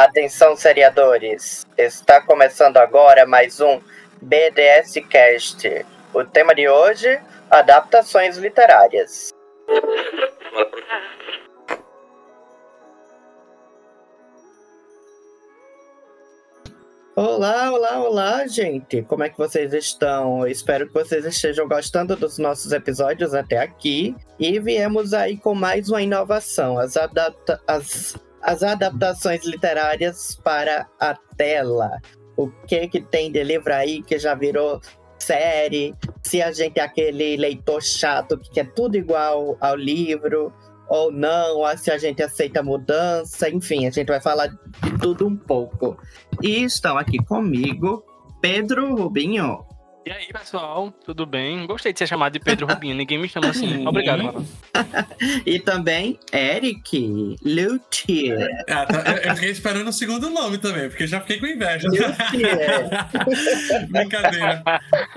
[0.00, 1.66] Atenção, seriadores!
[1.76, 3.82] Está começando agora mais um
[4.22, 5.84] BDS Cast.
[6.14, 9.28] O tema de hoje: adaptações literárias.
[17.14, 19.02] Olá, olá, olá, gente!
[19.02, 20.46] Como é que vocês estão?
[20.46, 24.16] Espero que vocês estejam gostando dos nossos episódios até aqui.
[24.38, 31.14] E viemos aí com mais uma inovação: as, adapta as, as adaptações literárias para a
[31.36, 31.98] tela.
[32.36, 34.80] O que que tem de livro aí que já virou
[35.18, 35.94] série?
[36.22, 40.52] Se a gente é aquele leitor chato que quer tudo igual ao livro
[40.88, 45.26] ou não, ou se a gente aceita mudança, enfim, a gente vai falar de tudo
[45.26, 45.96] um pouco.
[46.42, 48.04] E estão aqui comigo
[48.40, 49.69] Pedro Rubinho.
[50.06, 51.66] E aí, pessoal, tudo bem?
[51.66, 53.86] Gostei de ser chamado de Pedro Rubinho, ninguém me chama assim.
[53.86, 54.46] Obrigado, mano.
[55.44, 58.48] e também Eric Luthier.
[58.70, 59.02] Ah, tá.
[59.22, 61.86] Eu fiquei esperando o segundo nome também, porque já fiquei com inveja.
[63.90, 64.62] Brincadeira.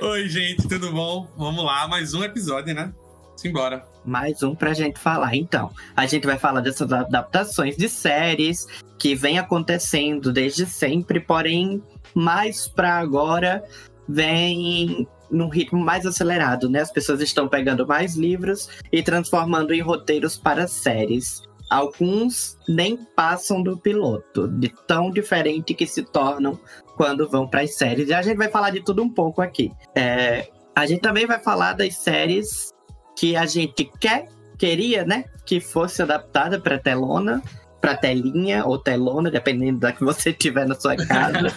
[0.02, 1.32] Oi, gente, tudo bom?
[1.38, 2.94] Vamos lá, mais um episódio, né?
[3.38, 3.86] Simbora.
[4.06, 5.34] Mais um pra gente falar.
[5.34, 8.68] Então, a gente vai falar dessas adaptações de séries
[9.00, 11.82] que vem acontecendo desde sempre, porém,
[12.14, 13.64] mais pra agora,
[14.08, 16.82] vem num ritmo mais acelerado, né?
[16.82, 21.42] As pessoas estão pegando mais livros e transformando em roteiros para séries.
[21.70, 26.60] Alguns nem passam do piloto, de tão diferente que se tornam
[26.96, 28.10] quando vão para as séries.
[28.10, 29.72] E a gente vai falar de tudo um pouco aqui.
[29.96, 32.72] É, a gente também vai falar das séries
[33.18, 37.42] que a gente quer, queria, né, que fosse adaptada para telona,
[37.84, 41.50] para telinha ou telona, dependendo da que você tiver na sua casa.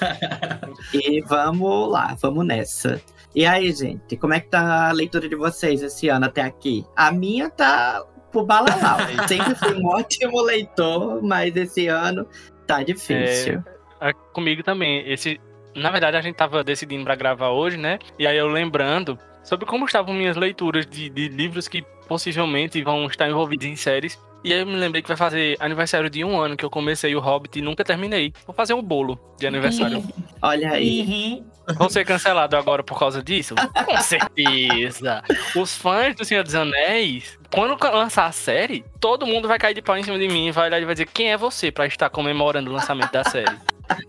[0.93, 3.01] e vamos lá, vamos nessa.
[3.33, 6.85] E aí, gente, como é que tá a leitura de vocês esse ano até aqui?
[6.97, 8.99] A minha tá pro balalau.
[9.29, 12.27] Sempre fui um ótimo leitor, mas esse ano
[12.67, 13.63] tá difícil.
[14.01, 15.09] É, comigo também.
[15.09, 15.41] Esse,
[15.77, 18.01] na verdade, a gente tava decidindo para gravar hoje, né?
[18.19, 23.07] E aí eu lembrando sobre como estavam minhas leituras de, de livros que possivelmente vão
[23.07, 24.19] estar envolvidos em séries.
[24.47, 27.17] E aí eu me lembrei que vai fazer aniversário de um ano que eu comecei
[27.17, 28.33] o Hobbit e nunca terminei.
[28.47, 30.05] Vou fazer um bolo de aniversário.
[30.41, 31.01] Olha aí.
[31.01, 31.75] Uhum.
[31.75, 33.57] Vou ser cancelado agora por causa disso?
[33.57, 35.25] Com certeza.
[35.57, 39.83] Os fãs do Senhor dos Anéis, quando lançar a série, todo mundo vai cair de
[39.83, 41.87] pau em cima de mim e vai olhar e vai dizer quem é você para
[41.87, 43.57] estar comemorando o lançamento da série.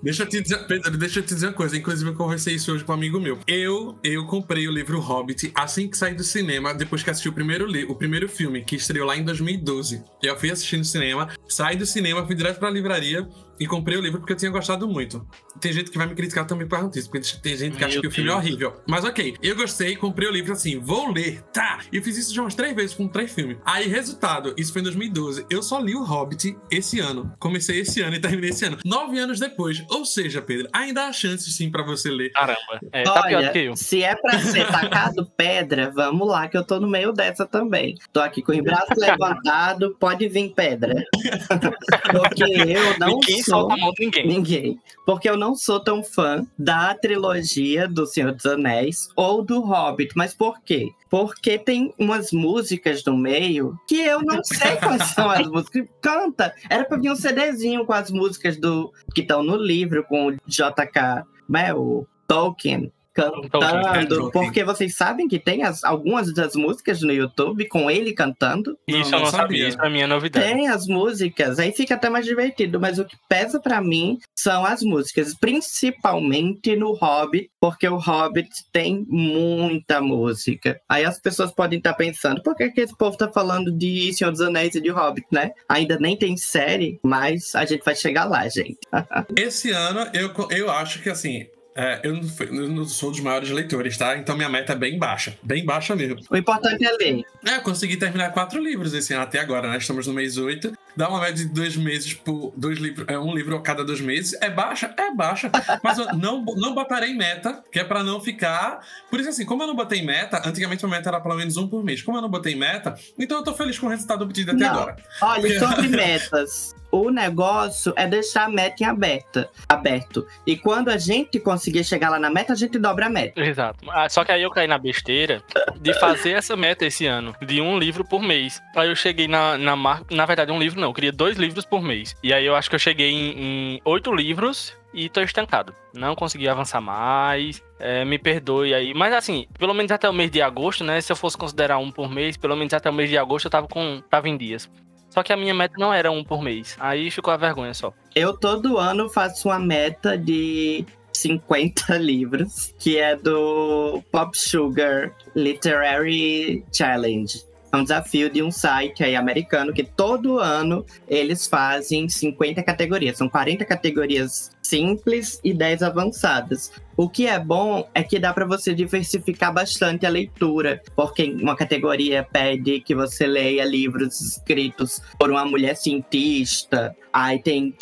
[0.01, 1.77] Deixa eu te dizer, Pedro, deixa eu te dizer uma coisa.
[1.77, 3.39] Inclusive, eu conversei isso hoje com um amigo meu.
[3.47, 7.33] Eu, eu comprei o livro Hobbit assim que saí do cinema, depois que assisti o
[7.33, 10.03] primeiro, li o primeiro filme, que estreou lá em 2012.
[10.21, 13.27] Eu fui assistir no cinema, saí do cinema, fui direto pra livraria
[13.59, 15.25] e comprei o livro porque eu tinha gostado muito.
[15.59, 17.87] Tem gente que vai me criticar também por causa disso, porque tem gente que Meu
[17.87, 18.75] acha que o filme é horrível.
[18.87, 21.79] Mas ok, eu gostei, comprei o livro assim, vou ler, tá?
[21.91, 23.57] E eu fiz isso já umas três vezes com três filmes.
[23.65, 25.45] Aí, resultado, isso foi em 2012.
[25.49, 27.33] Eu só li o Hobbit esse ano.
[27.39, 28.77] Comecei esse ano e terminei esse ano.
[28.85, 29.83] Nove anos depois.
[29.89, 32.31] Ou seja, Pedro, ainda há chances sim para você ler.
[32.31, 33.75] Caramba, é, tá Olha, pior do que eu.
[33.75, 37.95] Se é pra ser tacado pedra, vamos lá, que eu tô no meio dessa também.
[38.11, 41.03] Tô aqui com o braço levantado, pode vir pedra.
[42.11, 43.19] Porque eu não.
[43.49, 44.27] Solta a mão de ninguém.
[44.27, 44.79] Ninguém.
[45.05, 50.13] Porque eu não sou tão fã da trilogia do Senhor dos Anéis ou do Hobbit.
[50.15, 50.89] Mas por quê?
[51.09, 55.87] Porque tem umas músicas no meio que eu não sei quais são as músicas.
[56.01, 56.53] Canta!
[56.69, 60.31] Era pra vir um CDzinho com as músicas do que estão no livro, com o
[60.47, 67.11] JK, né, o Tolkien cantando, porque vocês sabem que tem as, algumas das músicas no
[67.11, 68.77] YouTube com ele cantando.
[68.87, 69.41] Isso não, eu não sabia.
[69.41, 70.45] sabia, isso pra mim é novidade.
[70.45, 74.63] Tem as músicas, aí fica até mais divertido, mas o que pesa para mim são
[74.63, 80.79] as músicas, principalmente no Hobbit, porque o Hobbit tem muita música.
[80.87, 84.13] Aí as pessoas podem estar tá pensando, por que, que esse povo tá falando de
[84.13, 85.51] Senhor dos Anéis e de Hobbit, né?
[85.67, 88.77] Ainda nem tem série, mas a gente vai chegar lá, gente.
[89.35, 93.49] Esse ano, eu, eu acho que assim, é, eu, não, eu, não, sou dos maiores
[93.51, 94.17] leitores, tá?
[94.17, 95.37] Então minha meta é bem baixa.
[95.43, 96.19] Bem baixa mesmo.
[96.27, 97.23] O importante é ler.
[97.45, 99.77] É, eu consegui terminar quatro livros esse ano até agora, né?
[99.77, 100.73] Estamos no mês oito.
[100.97, 104.01] Dá uma média de dois meses por dois livros, é, um livro a cada dois
[104.01, 104.35] meses.
[104.41, 104.93] É baixa?
[104.97, 105.51] É baixa.
[105.83, 108.79] Mas eu não, não botarei meta, que é pra não ficar.
[109.09, 111.67] Por isso, assim, como eu não botei meta, antigamente a meta era pelo menos um
[111.67, 112.01] por mês.
[112.01, 114.71] Como eu não botei meta, então eu tô feliz com o resultado obtido até não.
[114.71, 114.97] agora.
[115.21, 115.59] Olha, Porque...
[115.59, 116.75] sobre metas.
[116.91, 120.25] O negócio é deixar a meta em aberta, aberto.
[120.45, 123.41] E quando a gente conseguir chegar lá na meta, a gente dobra a meta.
[123.41, 123.85] Exato.
[123.89, 125.43] Ah, só que aí eu caí na besteira
[125.81, 128.61] de fazer essa meta esse ano, de um livro por mês.
[128.75, 130.05] Aí eu cheguei na, na marca.
[130.15, 132.15] Na verdade, um livro não, eu queria dois livros por mês.
[132.23, 135.73] E aí eu acho que eu cheguei em oito livros e tô estancado.
[135.93, 137.63] Não consegui avançar mais.
[137.79, 138.93] É, me perdoe aí.
[138.93, 140.99] Mas assim, pelo menos até o mês de agosto, né?
[141.01, 143.51] Se eu fosse considerar um por mês, pelo menos até o mês de agosto eu
[143.51, 144.01] tava com.
[144.09, 144.69] tava em dias.
[145.09, 146.75] Só que a minha meta não era um por mês.
[146.79, 147.93] Aí ficou a vergonha só.
[148.15, 156.63] Eu todo ano faço uma meta de 50 livros, que é do Pop Sugar Literary
[156.71, 157.46] Challenge.
[157.77, 163.17] É um desafio de um site aí americano que todo ano eles fazem 50 categorias.
[163.17, 166.71] São 40 categorias simples e 10 avançadas.
[166.97, 171.55] O que é bom é que dá para você diversificar bastante a leitura, porque uma
[171.55, 177.75] categoria pede que você leia livros escritos por uma mulher cientista, aí tem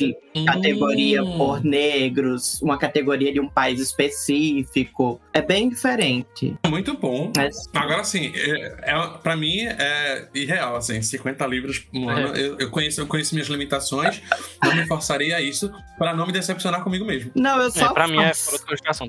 [0.45, 1.37] categoria hum.
[1.37, 5.21] por negros, uma categoria de um país específico.
[5.33, 6.55] É bem diferente.
[6.67, 7.31] Muito bom.
[7.73, 12.35] Agora, assim, é, é, para mim é irreal, assim, 50 livros no ano.
[12.35, 12.41] É.
[12.41, 14.21] Eu, eu, conheço, eu conheço minhas limitações,
[14.63, 17.31] não me forçaria a isso para não me decepcionar comigo mesmo.
[17.35, 17.87] Não, eu só.
[17.87, 18.33] É, pra mim é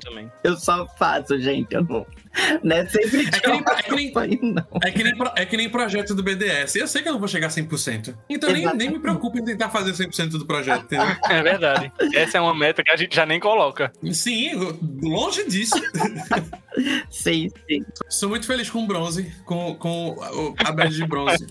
[0.00, 0.30] também.
[0.42, 1.74] Eu só faço, gente.
[1.74, 2.06] Eu não.
[2.62, 4.08] Não é sempre é que, nem, é, que nem,
[4.82, 6.76] é, que nem, é que nem projeto do BDS.
[6.76, 8.14] Eu sei que eu não vou chegar a 100%.
[8.28, 11.06] Então nem, nem me preocupo em tentar fazer 100% do projeto, entendeu?
[11.28, 11.92] É verdade.
[12.14, 13.92] Essa é uma meta que a gente já nem coloca.
[14.12, 14.52] Sim,
[15.02, 15.74] longe disso.
[17.10, 17.84] sim, sim.
[18.08, 20.16] Sou muito feliz com o bronze, com, com
[20.64, 21.46] a badge de bronze.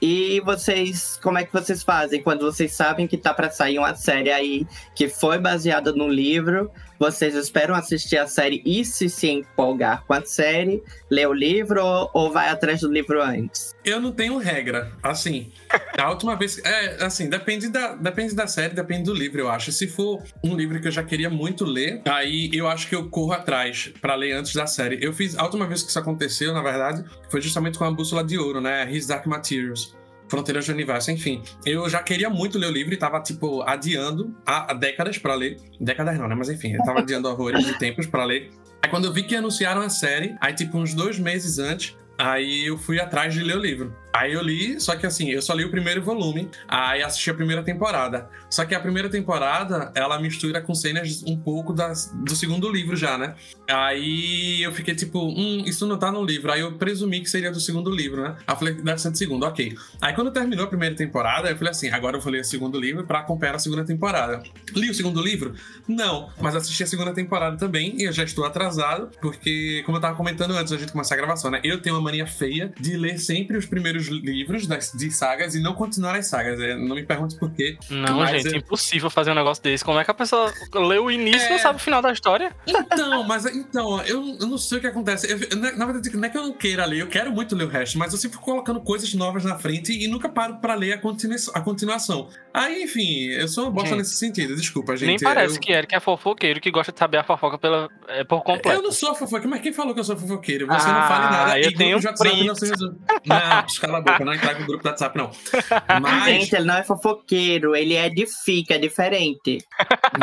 [0.00, 3.94] e vocês, como é que vocês fazem quando vocês sabem que tá para sair uma
[3.94, 6.70] série aí que foi baseada no livro?
[6.98, 11.84] Vocês esperam assistir a série e se se empolgar com a série, ler o livro
[11.84, 13.74] ou, ou vai atrás do livro antes?
[13.84, 14.92] Eu não tenho regra.
[15.02, 15.52] Assim,
[15.98, 16.58] a última vez.
[16.64, 19.70] É, assim, depende da, depende da série, depende do livro, eu acho.
[19.72, 23.08] Se for um livro que eu já queria muito ler, aí eu acho que eu
[23.08, 24.98] corro atrás para ler antes da série.
[25.00, 25.36] Eu fiz.
[25.36, 28.60] A última vez que isso aconteceu, na verdade, foi justamente com a Bússola de Ouro,
[28.60, 28.90] né?
[28.90, 29.94] His Dark Materials.
[30.28, 31.42] Fronteiras do Universo, enfim.
[31.66, 35.58] Eu já queria muito ler o livro e tava, tipo, adiando há décadas para ler.
[35.78, 36.34] Décadas não, né?
[36.34, 38.50] Mas enfim, eu tava adiando horrores de tempos para ler.
[38.82, 42.66] Aí quando eu vi que anunciaram a série, aí, tipo, uns dois meses antes, aí
[42.66, 43.96] eu fui atrás de ler o livro.
[44.12, 47.34] Aí eu li, só que assim, eu só li o primeiro volume, aí assisti a
[47.34, 48.28] primeira temporada.
[48.50, 52.94] Só que a primeira temporada, ela mistura com cenas um pouco das, do segundo livro
[52.94, 53.34] já, né?
[53.68, 56.52] Aí eu fiquei tipo, hum, isso não tá no livro.
[56.52, 58.36] Aí eu presumi que seria do segundo livro, né?
[58.46, 59.74] Aí eu falei, deve ser do segundo, ok.
[60.00, 62.78] Aí quando terminou a primeira temporada, eu falei assim, agora eu vou ler o segundo
[62.78, 64.42] livro para acompanhar a segunda temporada.
[64.74, 65.54] Li o segundo livro?
[65.88, 70.00] Não, mas assisti a segunda temporada também e eu já estou atrasado, porque, como eu
[70.02, 71.60] tava comentando antes da gente começar a gravação, né?
[71.64, 75.60] Eu tenho uma mania feia de ler sempre os primeiros livros das, de sagas e
[75.60, 76.60] não continuar as sagas.
[76.60, 77.78] É, não me pergunte por quê.
[77.90, 79.84] Não, gente, é impossível fazer um negócio desse.
[79.84, 81.50] Como é que a pessoa lê o início e é...
[81.50, 82.54] não sabe o final da história?
[82.66, 85.30] Então, mas então, eu, eu não sei o que acontece.
[85.30, 87.68] Eu, na verdade, não é que eu não queira ler, eu quero muito ler o
[87.68, 90.94] resto, mas eu sempre fico colocando coisas novas na frente e nunca paro para ler
[90.94, 92.28] a, continu a continuação.
[92.52, 95.08] Aí, enfim, eu sou uma bosta nesse sentido, desculpa, gente.
[95.08, 95.60] Nem parece eu...
[95.60, 98.78] que Eric é fofoqueiro que gosta de saber a fofoca pela, é, por completo.
[98.78, 100.66] Eu não sou fofoqueiro, mas quem falou que eu sou fofoqueiro?
[100.66, 101.60] Você ah, não fale nada.
[101.60, 102.46] Eu e tenho um print.
[102.46, 103.36] Não,
[103.91, 105.30] não, cala a boca, não entrar com o grupo do WhatsApp, não.
[106.00, 106.24] Mas...
[106.24, 109.64] Gente, ele não é fofoqueiro, ele é de fica, é diferente.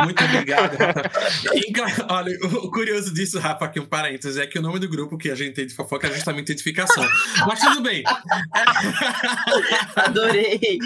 [0.03, 0.77] Muito obrigado,
[2.09, 5.29] Olha, o curioso disso, Rafa, aqui um parênteses, é que o nome do grupo que
[5.29, 7.05] a gente tem de fofoca é justamente identificação.
[7.47, 8.03] Mas tudo bem.
[9.95, 10.79] Adorei.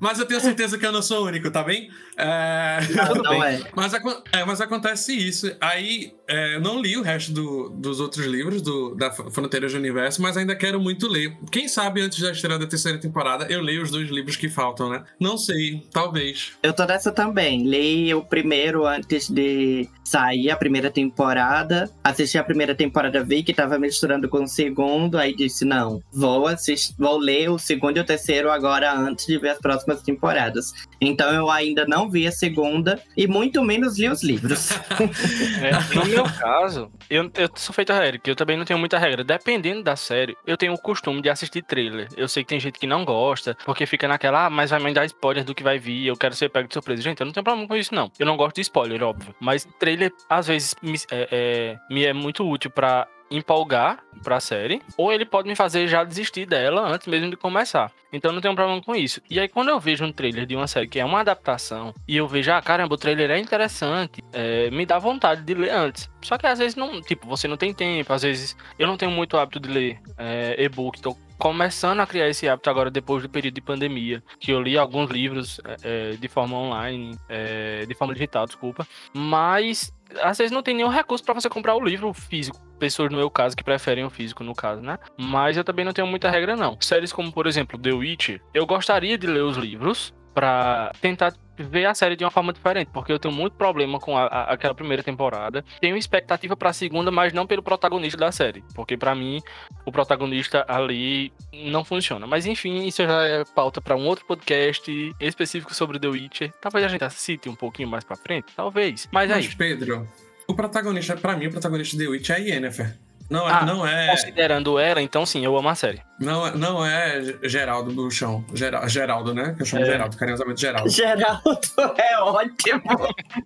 [0.00, 1.90] Mas eu tenho certeza que eu não sou o único, tá bem?
[2.16, 2.80] É...
[2.94, 3.42] Não, tudo não bem.
[3.42, 3.62] É.
[3.74, 5.54] Mas, é, mas acontece isso.
[5.60, 10.22] Aí, é, não li o resto do, dos outros livros do, da Fronteiras do Universo,
[10.22, 11.36] mas ainda quero muito ler.
[11.50, 14.88] Quem sabe antes da estreia da terceira temporada eu leio os dois livros que faltam,
[14.88, 15.02] né?
[15.18, 16.52] Não sei, talvez.
[16.62, 17.66] Eu tô nessa também.
[17.66, 21.90] Li o primeiro antes de sair a primeira temporada.
[22.04, 26.46] Assisti a primeira temporada, vi que tava misturando com o segundo, aí disse: não, vou
[26.46, 30.72] assistir, vou ler o segundo e o terceiro agora antes de ver as próximas temporadas.
[31.00, 34.70] Então eu ainda não vi a segunda e muito menos li os livros.
[35.60, 39.24] é, meu caso, eu, eu sou feito a Eric, eu também não tenho muita regra.
[39.24, 42.08] Dependendo da série, eu tenho o costume de assistir trailer.
[42.16, 44.92] Eu sei que tem gente que não gosta, porque fica naquela, ah, mas vai me
[44.92, 47.02] dar spoiler do que vai vir, eu quero ser pego de surpresa.
[47.02, 48.10] Gente, eu não tenho problema com isso, não.
[48.18, 49.34] Eu não gosto de spoiler, óbvio.
[49.40, 54.82] Mas trailer, às vezes, me é, é, me é muito útil para empolgar pra série,
[54.96, 57.90] ou ele pode me fazer já desistir dela antes mesmo de começar.
[58.12, 59.20] Então não tenho problema com isso.
[59.30, 62.16] E aí, quando eu vejo um trailer de uma série que é uma adaptação, e
[62.16, 66.10] eu vejo, ah, caramba, o trailer é interessante, é, me dá vontade de ler antes.
[66.22, 69.10] Só que às vezes não, tipo, você não tem tempo, às vezes eu não tenho
[69.10, 73.28] muito hábito de ler é, e-book, tô começando a criar esse hábito agora depois do
[73.28, 78.12] período de pandemia, que eu li alguns livros é, de forma online, é, de forma
[78.12, 79.90] digital, desculpa, mas
[80.22, 82.60] às vezes não tem nenhum recurso para você comprar o livro físico.
[82.78, 84.98] Pessoas, no meu caso, que preferem o físico, no caso, né?
[85.16, 86.76] Mas eu também não tenho muita regra, não.
[86.80, 91.32] Séries como, por exemplo, The Witch, eu gostaria de ler os livros para tentar
[91.62, 94.52] ver a série de uma forma diferente, porque eu tenho muito problema com a, a,
[94.52, 95.64] aquela primeira temporada.
[95.80, 99.40] Tenho expectativa pra segunda, mas não pelo protagonista da série, porque pra mim
[99.84, 102.26] o protagonista ali não funciona.
[102.26, 106.52] Mas enfim, isso já é pauta pra um outro podcast específico sobre The Witcher.
[106.60, 109.08] Talvez a gente assiste um pouquinho mais pra frente, talvez.
[109.12, 110.08] Mas aí, Mas, Pedro,
[110.46, 112.96] o protagonista, pra mim, o protagonista de The Witch é a Yennefer.
[113.30, 114.08] Não, é- Ah, não é.
[114.10, 116.02] considerando ela, então sim, eu amo a série.
[116.18, 118.44] Não, é- não é Geraldo do chão.
[118.52, 119.54] Gera- Geraldo, né?
[119.56, 119.86] Que eu chamo É.
[119.86, 120.90] Geraldo, carinhosamente Geraldo.
[120.90, 121.60] Geraldo
[121.96, 122.82] é ótimo.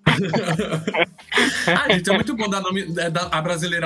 [1.68, 3.28] ah, gente, é muito bom dar nome, é, dar,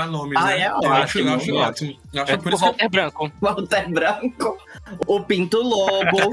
[0.07, 0.61] nomes, Ah, né?
[0.62, 1.99] é eu acho, eu ótimo, acho é ótimo.
[2.14, 3.33] Eu acho É por isso que Walter Branco.
[3.40, 4.59] Walter Branco,
[5.07, 6.31] o Pinto Lobo.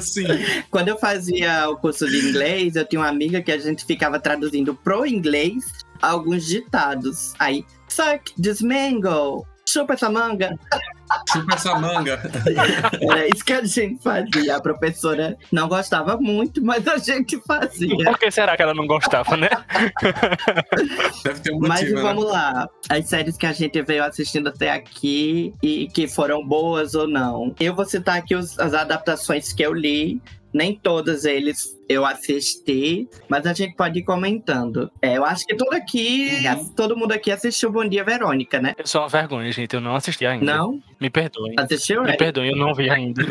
[0.00, 0.24] Sim.
[0.70, 4.18] Quando eu fazia o curso de inglês, eu tinha uma amiga que a gente ficava
[4.18, 5.64] traduzindo pro inglês
[6.02, 7.32] alguns ditados.
[7.38, 10.58] Aí, suck this mango, chupa essa manga.
[11.30, 12.20] Chupa essa manga.
[13.10, 14.56] Era isso que a gente fazia.
[14.56, 17.94] A professora não gostava muito, mas a gente fazia.
[18.04, 19.48] Por que será que ela não gostava, né?
[21.24, 22.02] Deve ter um Mas motivo, né?
[22.02, 22.68] vamos lá.
[22.88, 27.54] As séries que a gente veio assistindo até aqui e que foram boas ou não.
[27.60, 30.20] Eu vou citar aqui os- as adaptações que eu li.
[30.52, 34.90] Nem todas eles eu assisti, mas a gente pode ir comentando.
[35.00, 36.68] É, eu acho que todo aqui, Uhum.
[36.74, 38.74] todo mundo aqui assistiu Bom Dia Verônica, né?
[38.78, 39.74] Eu sou uma vergonha, gente.
[39.74, 40.44] Eu não assisti ainda.
[40.44, 40.80] Não?
[41.00, 41.54] Me perdoem.
[41.58, 42.02] Assistiu?
[42.02, 42.18] Me Eric?
[42.18, 43.22] perdoem, eu não vi ainda.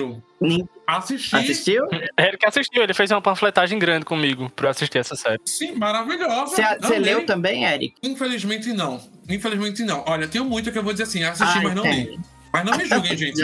[0.88, 1.36] Assisti.
[1.36, 1.86] Assistiu?
[2.20, 5.40] Eric assistiu, ele fez uma panfletagem grande comigo pra eu assistir essa série.
[5.46, 6.56] Sim, maravilhosa.
[6.82, 7.94] Você leu também, Eric?
[8.04, 9.00] Infelizmente não.
[9.30, 10.04] Infelizmente não.
[10.08, 12.04] Olha, tenho muito que eu vou dizer assim, assisti, Ai, mas não tem.
[12.06, 12.20] li.
[12.52, 13.42] Mas não me julguem, gente.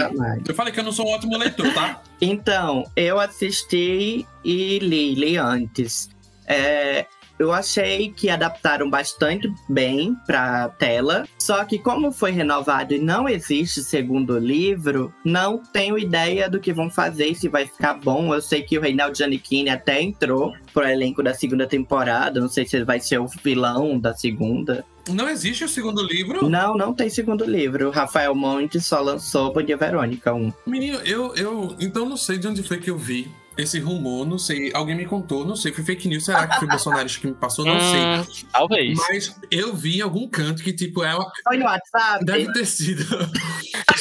[0.47, 2.01] Eu falei que eu não sou um ótimo leitor, tá?
[2.19, 6.09] Então, eu assisti e li, li antes.
[6.45, 7.05] É,
[7.39, 11.27] eu achei que adaptaram bastante bem pra tela.
[11.37, 16.73] Só que como foi renovado e não existe segundo livro, não tenho ideia do que
[16.73, 18.33] vão fazer, se vai ficar bom.
[18.33, 22.39] Eu sei que o Reinaldo Giannichini até entrou pro elenco da segunda temporada.
[22.39, 24.85] Não sei se ele vai ser o vilão da segunda.
[25.09, 26.49] Não existe o segundo livro?
[26.49, 27.91] Não, não tem segundo livro.
[27.91, 30.53] Rafael Monte só lançou Bom Dia Verônica 1.
[30.65, 31.75] Menino, eu, eu.
[31.79, 34.71] Então não sei de onde foi que eu vi esse rumor, não sei.
[34.73, 35.71] Alguém me contou, não sei.
[35.71, 36.25] Foi fake news.
[36.25, 37.65] Será que foi Bolsonaro que me passou?
[37.65, 38.01] Não sei.
[38.01, 38.97] Hum, Talvez.
[38.97, 41.31] Mas eu vi em algum canto que, tipo, é uma...
[41.43, 42.25] Foi no WhatsApp?
[42.25, 43.03] deve ter sido.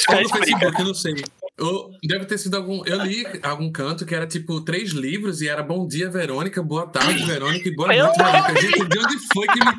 [0.09, 0.29] Ou no.
[0.29, 1.15] Facebook, não sei.
[1.59, 2.85] Ou deve ter sido algum.
[2.85, 6.85] Eu li algum canto que era tipo três livros e era Bom Dia, Verônica, Boa
[6.85, 8.61] Tarde, Verônica e Boa Noite, Verônica.
[8.61, 9.71] Gente, de onde foi que me.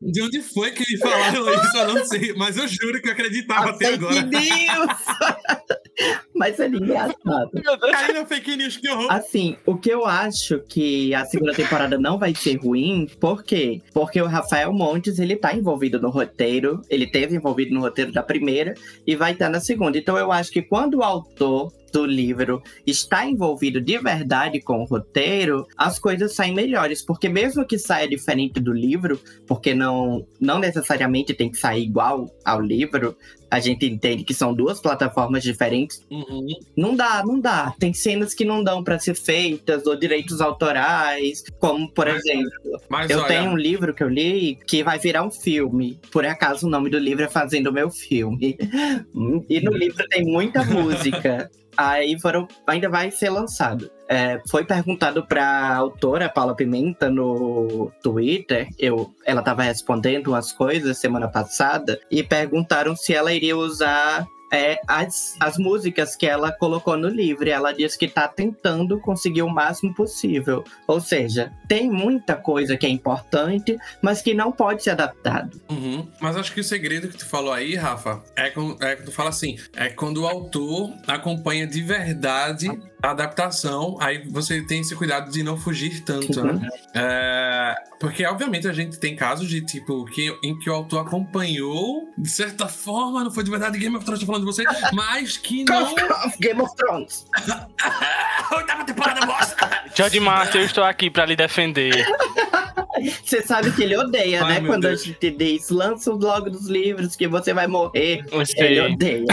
[0.00, 1.76] De onde foi que me falaram isso?
[1.76, 4.22] Eu não sei, mas eu juro que eu acreditava até fake agora.
[4.22, 5.66] news!
[6.34, 7.50] Mas é engraçado.
[7.54, 7.78] Deus.
[7.90, 9.10] Caí na fake news, que horror.
[9.10, 13.80] Assim, o que eu acho que a segunda temporada não vai ser ruim, por quê?
[13.94, 18.22] Porque o Rafael Montes, ele tá envolvido no roteiro, ele teve envolvido no roteiro da
[18.22, 18.74] primeira
[19.06, 19.96] e vai estar na segunda.
[19.96, 24.84] Então eu acho que quando o autor do livro está envolvido de verdade com o
[24.84, 30.58] roteiro, as coisas saem melhores, porque mesmo que saia diferente do livro, porque não não
[30.58, 33.16] necessariamente tem que sair igual ao livro,
[33.50, 36.46] a gente entende que são duas plataformas diferentes Uhum.
[36.76, 37.72] não dá, não dá.
[37.78, 42.50] Tem cenas que não dão pra ser feitas, ou direitos autorais, como, por Mas, exemplo,
[42.88, 45.98] Mas eu olha, tenho um livro que eu li que vai virar um filme.
[46.10, 48.56] Por acaso o nome do livro é Fazendo Meu Filme.
[49.48, 51.50] E no livro tem muita música.
[51.76, 53.90] Aí foram, ainda vai ser lançado.
[54.08, 60.98] É, foi perguntado pra autora Paula Pimenta no Twitter, eu, ela tava respondendo umas coisas
[60.98, 66.96] semana passada, e perguntaram se ela iria usar é, as, as músicas que ela colocou
[66.96, 67.48] no livro.
[67.48, 70.64] Ela disse que tá tentando conseguir o máximo possível.
[70.86, 75.60] Ou seja, tem muita coisa que é importante, mas que não pode ser adaptado.
[75.68, 76.08] Uhum.
[76.20, 79.12] Mas acho que o segredo que tu falou aí, Rafa, é quando, é que tu
[79.12, 82.68] fala assim: é quando o autor acompanha de verdade
[83.06, 86.54] a adaptação, aí você tem esse cuidado de não fugir tanto, Uhum.
[86.54, 86.68] né?
[86.94, 92.08] É, porque, obviamente, a gente tem casos de tipo que, em que o autor acompanhou,
[92.18, 95.36] de certa forma, não foi de verdade Game of Thrones, tô falando de você, mas
[95.36, 95.94] que não.
[96.40, 97.26] Game of Thrones.
[98.56, 99.56] Oitava temporada bosta!
[99.94, 102.06] George Martin, eu estou aqui pra lhe defender.
[103.24, 104.66] Você sabe que ele odeia, Ai, né?
[104.66, 105.02] Quando Deus.
[105.02, 108.24] a gente diz, lança logo dos livros que você vai morrer.
[108.30, 109.24] Eu Ele odeia.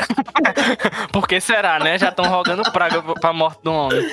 [1.11, 1.97] Por que será, né?
[1.97, 4.07] Já estão rogando praga pra morte do homem.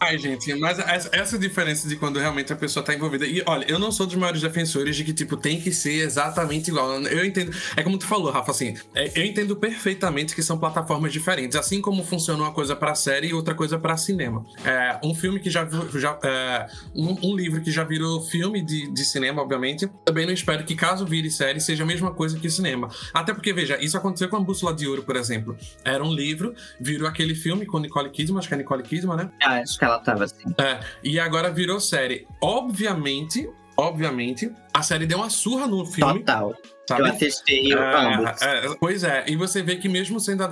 [0.00, 3.26] Ai, gente, mas essa, essa diferença de quando realmente a pessoa tá envolvida.
[3.26, 6.68] E olha, eu não sou dos maiores defensores de que, tipo, tem que ser exatamente
[6.70, 7.02] igual.
[7.02, 7.54] Eu entendo.
[7.76, 11.54] É como tu falou, Rafa, assim, é, eu entendo perfeitamente que são plataformas diferentes.
[11.54, 14.42] Assim como funciona uma coisa pra série e outra coisa pra cinema.
[14.64, 15.68] É, um filme que já.
[15.94, 19.90] já é, um, um, livro que já virou filme de, de cinema, obviamente.
[20.04, 22.88] Também não espero que, caso vire série, seja a mesma coisa que cinema.
[23.12, 25.56] Até porque, veja, isso aconteceu com a Bússola de Ouro, por exemplo.
[25.84, 29.30] Era um livro, virou aquele filme com Nicole Kidman, acho que é Nicole Kidman, né?
[29.42, 30.54] Ah, acho que ela tava assim.
[30.58, 32.26] É, e agora virou série.
[32.40, 33.48] Obviamente,
[33.80, 36.20] obviamente, a série deu uma surra no filme.
[36.20, 36.54] Total.
[36.88, 37.02] Sabe?
[37.02, 40.42] Eu assisti é, é, Pois é, e você vê que mesmo sendo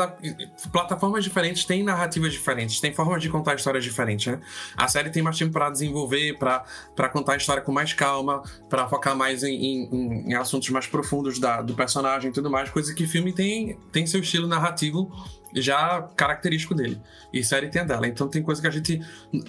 [0.71, 4.41] plataformas diferentes, tem narrativas diferentes, tem formas de contar histórias diferentes, né?
[4.77, 8.87] A série tem mais tempo para desenvolver, para contar a história com mais calma, para
[8.87, 12.95] focar mais em, em, em, assuntos mais profundos da, do personagem e tudo mais, coisa
[12.95, 15.11] que filme tem, tem seu estilo narrativo
[15.55, 17.01] já característico dele.
[17.33, 18.07] E série tem a dela.
[18.07, 19.01] Então tem coisa que a gente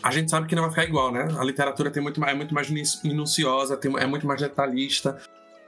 [0.02, 1.28] a gente sabe que não vai ficar igual, né?
[1.38, 2.70] A literatura tem muito mais, é muito mais
[3.04, 5.18] minuciosa, tem, é muito mais detalhista.